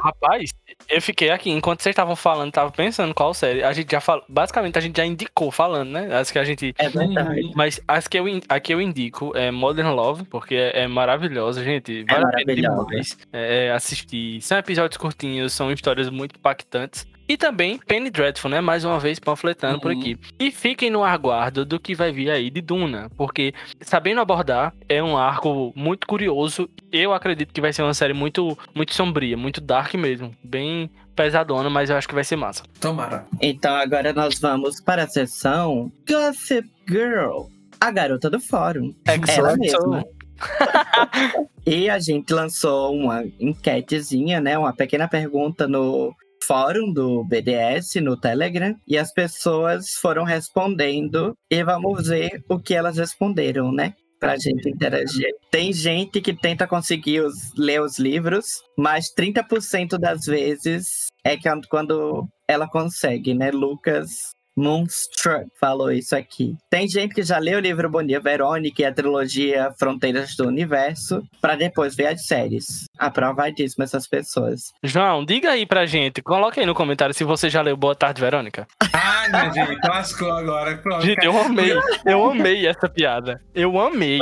[0.03, 0.51] Rapaz,
[0.87, 3.63] eu fiquei aqui, enquanto vocês estavam falando, tava pensando qual série.
[3.63, 4.23] A gente já falou.
[4.29, 6.15] Basicamente, a gente já indicou falando, né?
[6.15, 6.73] As que a gente.
[6.77, 7.51] É verdade.
[7.55, 11.63] Mas as que eu, a que eu indico é Modern Love, porque é, é maravilhosa,
[11.63, 12.05] gente.
[12.07, 12.87] É maravilhosa.
[13.33, 14.39] É, é, assistir.
[14.41, 17.07] São episódios curtinhos, são histórias muito impactantes.
[17.29, 18.59] E também Penny Dreadful, né?
[18.59, 19.79] Mais uma vez panfletando uhum.
[19.79, 20.17] por aqui.
[20.39, 25.01] E fiquem no aguardo do que vai vir aí de Duna, porque sabendo abordar é
[25.03, 26.67] um arco muito curioso.
[26.91, 31.69] Eu acredito que vai ser uma série muito, muito sombria, muito dark mesmo, bem pesadona,
[31.69, 32.63] mas eu acho que vai ser massa.
[32.81, 33.27] Tomara.
[33.39, 37.43] Então agora nós vamos para a sessão Gossip Girl,
[37.79, 38.91] a garota do fórum.
[39.05, 40.03] Ela mesma.
[41.63, 44.57] e a gente lançou uma enquetezinha, né?
[44.57, 46.11] Uma pequena pergunta no
[46.49, 52.73] fórum do BDS no Telegram e as pessoas foram respondendo e vamos ver o que
[52.73, 53.93] elas responderam, né?
[54.19, 55.29] Pra gente interagir.
[55.51, 61.47] Tem gente que tenta conseguir os, ler os livros, mas 30% das vezes é que
[61.69, 63.51] quando ela consegue, né?
[63.51, 66.55] Lucas Moonstruck falou isso aqui.
[66.69, 70.47] Tem gente que já leu o livro Bom Dia Verônica e a trilogia Fronteiras do
[70.47, 72.85] Universo para depois ver as séries.
[72.97, 74.73] Aprovadíssimo essas pessoas.
[74.83, 78.19] João, diga aí pra gente, coloca aí no comentário se você já leu Boa Tarde
[78.19, 78.67] Verônica.
[78.93, 80.77] Ai, minha gente, lascou agora.
[80.77, 81.05] Pronto.
[81.05, 81.73] Gente, eu amei.
[82.05, 83.41] Eu amei essa piada.
[83.55, 84.19] Eu amei.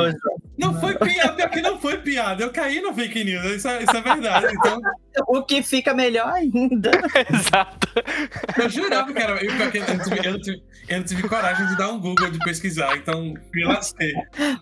[0.57, 2.43] Não foi piada, que não foi piada.
[2.43, 4.47] Eu caí no fake news, isso é, isso é verdade.
[4.53, 4.79] Então,
[5.27, 6.91] o que fica melhor ainda.
[7.31, 7.87] Exato.
[8.59, 9.43] Eu jurava que era.
[9.43, 12.31] Eu, eu, não tive, eu, não tive, eu não tive coragem de dar um Google
[12.31, 14.13] de pesquisar, então me lasquei.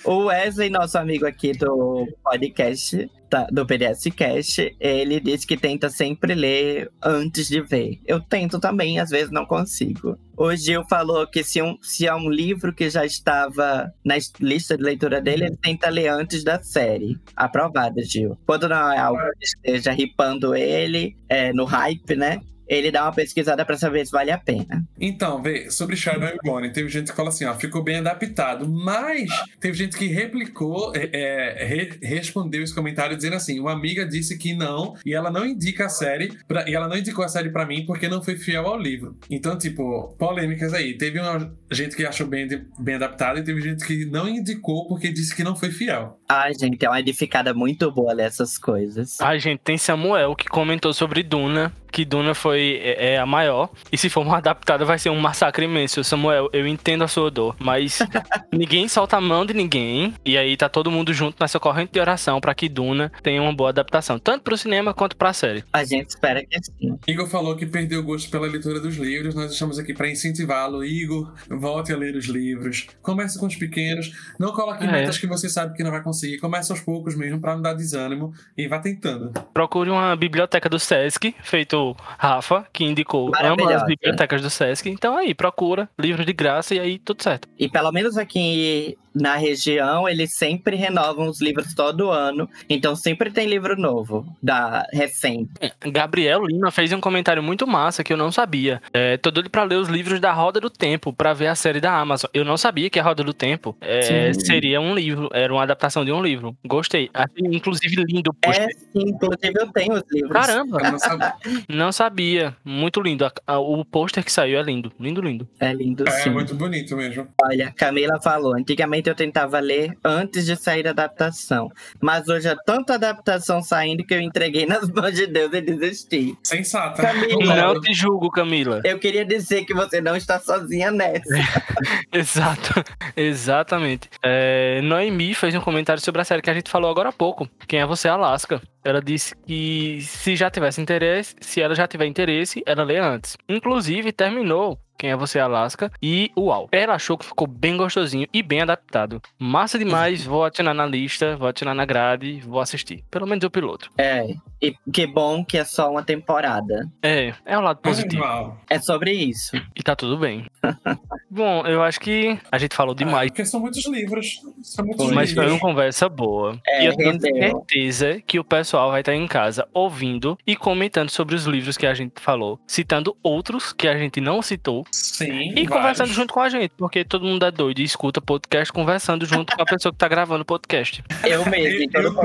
[0.03, 3.09] O Wesley, nosso amigo aqui do podcast,
[3.51, 7.99] do PDS Cast, ele disse que tenta sempre ler antes de ver.
[8.05, 10.17] Eu tento também, às vezes não consigo.
[10.37, 14.77] O Gil falou que se, um, se é um livro que já estava na lista
[14.77, 17.17] de leitura dele, ele tenta ler antes da série.
[17.35, 18.37] Aprovado, Gil.
[18.45, 22.41] Quando não é algo que esteja ripando ele, é, no hype, né?
[22.67, 24.83] Ele dá uma pesquisada para saber se vale a pena.
[24.99, 28.67] Então, vê, sobre Shadow and Bone, teve gente que fala assim, ó, ficou bem adaptado,
[28.69, 29.29] mas
[29.59, 34.37] teve gente que replicou, é, é, re, respondeu esse comentário dizendo assim, uma amiga disse
[34.37, 37.49] que não, e ela não indica a série, pra, e ela não indicou a série
[37.49, 39.17] para mim porque não foi fiel ao livro.
[39.29, 40.97] Então, tipo, polêmicas aí.
[40.97, 42.47] Teve uma gente que achou bem,
[42.79, 46.19] bem adaptado e teve gente que não indicou porque disse que não foi fiel.
[46.27, 49.19] Ai, gente, é uma edificada muito boa dessas coisas.
[49.21, 53.69] Ai, gente, tem Samuel que comentou sobre Duna, que Duna foi é, é, a maior.
[53.91, 56.03] E se for uma adaptada, vai ser um massacre imenso.
[56.03, 57.99] Samuel, eu entendo a sua dor, mas
[58.51, 60.13] ninguém solta a mão de ninguém.
[60.25, 63.53] E aí tá todo mundo junto nessa corrente de oração para que Duna tenha uma
[63.53, 65.63] boa adaptação, tanto pro cinema quanto pra série.
[65.71, 66.97] A gente espera que sim.
[67.07, 69.35] Igor falou que perdeu o gosto pela leitura dos livros.
[69.35, 70.83] Nós estamos aqui para incentivá-lo.
[70.83, 72.87] Igor, volte a ler os livros.
[73.01, 74.11] Comece com os pequenos.
[74.39, 74.91] Não coloque é.
[74.91, 76.37] metas que você sabe que não vai conseguir.
[76.37, 79.31] Comece aos poucos mesmo para não dar desânimo e vá tentando.
[79.53, 84.89] Procure uma biblioteca do Sesc, feito Rafa, que indicou ambas as bibliotecas do Sesc.
[84.89, 87.47] Então aí, procura, livro de graça e aí tudo certo.
[87.57, 92.49] E pelo menos aqui na região, eles sempre renovam os livros todo ano.
[92.69, 95.51] Então sempre tem livro novo, da recente.
[95.61, 98.81] É, Gabriel Lima fez um comentário muito massa que eu não sabia.
[98.93, 101.79] É, tô doido pra ler os livros da Roda do Tempo, pra ver a série
[101.79, 102.29] da Amazon.
[102.33, 106.03] Eu não sabia que a Roda do Tempo é, seria um livro, era uma adaptação
[106.03, 106.55] de um livro.
[106.65, 107.09] Gostei.
[107.37, 108.35] inclusive lindo.
[108.41, 110.33] É, sim, inclusive eu tenho os livros.
[110.33, 110.91] Caramba!
[110.91, 111.35] Não sabia.
[111.69, 112.57] não sabia.
[112.65, 113.25] Muito lindo.
[113.47, 114.91] O pôster que saiu é lindo.
[114.99, 115.47] Lindo, lindo.
[115.59, 116.29] É lindo, é, sim.
[116.29, 117.27] É muito bonito mesmo.
[117.41, 121.69] Olha, Camila falou, antigamente eu tentava ler antes de sair a adaptação.
[122.01, 126.37] Mas hoje é tanta adaptação saindo que eu entreguei nas mãos de Deus e desisti.
[126.43, 127.01] Sensata.
[127.01, 128.81] Camila, não te julgo, Camila.
[128.83, 131.23] Eu queria dizer que você não está sozinha nessa.
[132.11, 132.83] Exato,
[133.15, 134.09] exatamente.
[134.23, 137.47] É, Noemi fez um comentário sobre a série que a gente falou agora há pouco.
[137.67, 138.61] Quem é você, Alaska?
[138.83, 143.35] Ela disse que se já tivesse interesse, se ela já tiver interesse, ela lê antes.
[143.49, 146.67] Inclusive, terminou quem é Você Alaska e Uau.
[146.71, 149.21] Ela achou que ficou bem gostosinho e bem adaptado.
[149.37, 153.03] Massa demais, vou atirar na lista, vou atirar na grade, vou assistir.
[153.09, 153.89] Pelo menos o piloto.
[153.97, 156.89] É, e que bom que é só uma temporada.
[157.01, 158.57] É, é o lado positivo.
[158.69, 159.55] É sobre isso.
[159.75, 160.45] E tá tudo bem.
[161.35, 163.27] bom, eu acho que a gente falou demais.
[163.27, 164.41] É, porque são muitos livros.
[164.63, 165.45] São muitos Mas livros.
[165.45, 166.59] foi uma conversa boa.
[166.65, 171.09] É, e eu tenho certeza que o pessoal vai estar em casa ouvindo e comentando
[171.09, 175.49] sobre os livros que a gente falou, citando outros que a gente não citou Sim,
[175.49, 175.69] e vários.
[175.69, 179.55] conversando junto com a gente, porque todo mundo é doido e escuta podcast conversando junto
[179.55, 181.03] com a pessoa que tá gravando o podcast.
[181.23, 182.15] Eu mesmo, então Eu.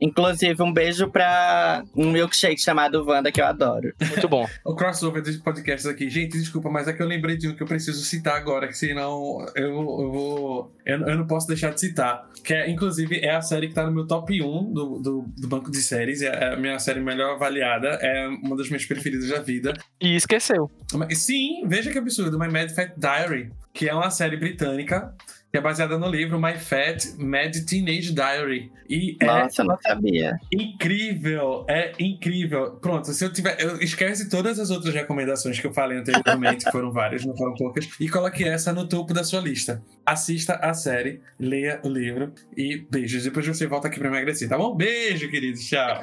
[0.00, 3.92] Inclusive, um beijo pra um milkshake chamado Wanda, que eu adoro.
[4.08, 4.46] Muito bom.
[4.64, 6.08] O crossover dos podcasts aqui.
[6.08, 8.76] Gente, desculpa, mas é que eu lembrei de um que eu preciso citar agora, que
[8.76, 10.72] senão eu, eu vou.
[10.84, 12.28] Eu, eu não posso deixar de citar.
[12.44, 15.48] Que é, inclusive, é a série que tá no meu top 1 do, do, do
[15.48, 16.22] banco de séries.
[16.22, 17.88] É a minha série melhor avaliada.
[18.00, 19.74] É uma das minhas preferidas da vida.
[20.00, 20.70] E esqueceu.
[21.10, 22.38] Sim, veja que absurdo.
[22.38, 25.14] My Mad Fat Diary, que é uma série britânica.
[25.50, 28.70] Que é baseada no livro My Fat Mad Teenage Diary.
[28.88, 30.38] E é Nossa, eu não sabia.
[30.52, 32.72] incrível, é incrível.
[32.72, 33.56] Pronto, se eu tiver.
[33.58, 37.54] Eu esquece todas as outras recomendações que eu falei anteriormente, que foram várias, não foram
[37.54, 39.82] poucas, e coloque essa no topo da sua lista.
[40.04, 43.24] Assista a série, leia o livro e beijos.
[43.24, 44.74] Depois você volta aqui pra me agradecer, tá bom?
[44.74, 45.58] Beijo, querido.
[45.58, 46.00] Tchau.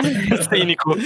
[0.48, 0.96] Cínico.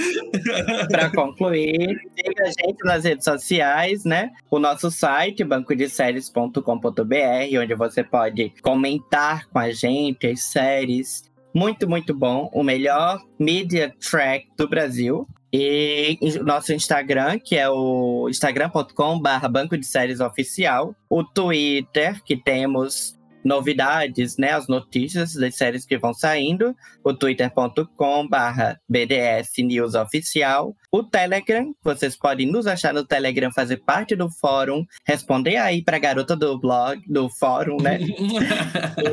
[0.89, 4.31] Para concluir, siga a gente nas redes sociais, né?
[4.49, 11.23] O nosso site, bancodeséries.com.br, onde você pode comentar com a gente as séries.
[11.53, 12.49] Muito, muito bom.
[12.53, 15.27] O melhor media track do Brasil.
[15.51, 20.93] E o nosso Instagram, que é o instagram.com/barra Banco de Séries Oficial.
[21.09, 23.16] O Twitter, que temos
[23.47, 24.51] novidades, né?
[24.51, 26.75] As notícias das séries que vão saindo.
[27.03, 30.75] O twitter.com/barra BDS News Oficial.
[30.91, 35.97] O Telegram, vocês podem nos achar no Telegram, fazer parte do fórum, responder aí pra
[35.97, 37.97] garota do blog, do fórum, né?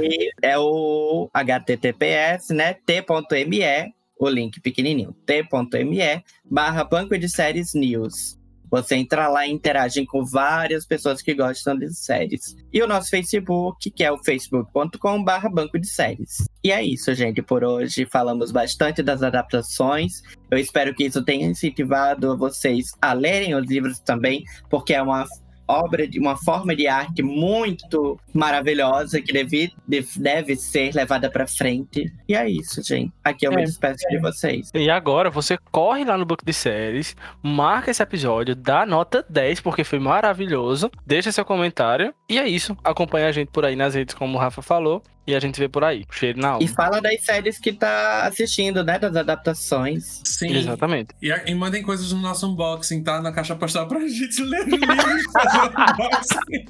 [0.02, 2.74] E é o https, né?
[2.74, 8.43] T.me, o link pequenininho, t.me barra Banco de Séries News.
[8.74, 12.56] Você entra lá e interage com várias pessoas que gostam de séries.
[12.72, 16.44] E o nosso Facebook, que é o facebook.com.br banco de séries.
[16.64, 17.40] E é isso, gente.
[17.40, 20.22] Por hoje falamos bastante das adaptações.
[20.50, 25.24] Eu espero que isso tenha incentivado vocês a lerem os livros também, porque é uma
[25.66, 29.72] obra de uma forma de arte muito maravilhosa que deve,
[30.16, 32.12] deve ser levada para frente.
[32.28, 33.12] E é isso, gente.
[33.22, 34.10] Aqui eu é, me despeço é.
[34.10, 34.70] de vocês.
[34.74, 39.60] E agora você corre lá no Book de Séries, marca esse episódio, dá nota 10,
[39.60, 40.90] porque foi maravilhoso.
[41.06, 42.14] Deixa seu comentário.
[42.28, 42.76] E é isso.
[42.84, 45.02] Acompanha a gente por aí nas redes, como o Rafa falou.
[45.26, 46.62] E a gente vê por aí, cheiro na alma.
[46.62, 48.98] E fala das séries que tá assistindo, né?
[48.98, 50.20] Das adaptações.
[50.24, 50.54] Sim.
[50.54, 51.14] Exatamente.
[51.22, 53.22] E, e mandem coisas no nosso unboxing, tá?
[53.22, 56.66] Na caixa postal pra gente ler livros fazer unboxing.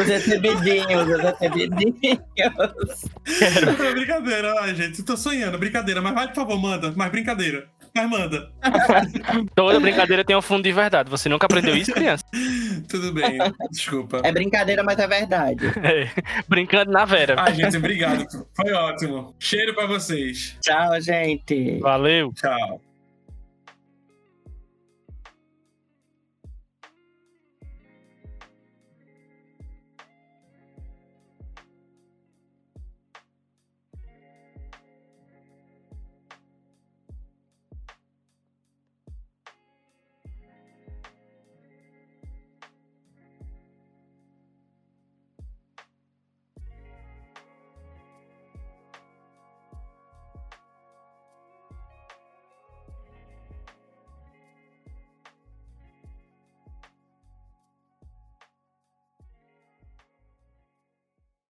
[0.00, 2.20] os recebidinhos, os recebidinhos.
[2.34, 3.94] Quero.
[3.94, 5.02] brincadeira, ai, gente.
[5.04, 6.02] Tô sonhando, brincadeira.
[6.02, 6.92] Mas vai, por favor, manda.
[6.96, 7.68] Mas brincadeira.
[7.98, 8.52] Mas manda.
[9.56, 11.10] Toda brincadeira tem um fundo de verdade.
[11.10, 12.24] Você nunca aprendeu isso, criança?
[12.88, 13.38] Tudo bem,
[13.70, 14.20] desculpa.
[14.22, 15.66] É brincadeira, mas é verdade.
[15.88, 16.10] É.
[16.46, 17.36] Brincando na Vera.
[17.38, 18.24] Ai, gente, obrigado.
[18.54, 19.34] Foi ótimo.
[19.38, 20.56] Cheiro pra vocês.
[20.60, 21.78] Tchau, gente.
[21.78, 22.32] Valeu.
[22.34, 22.80] Tchau.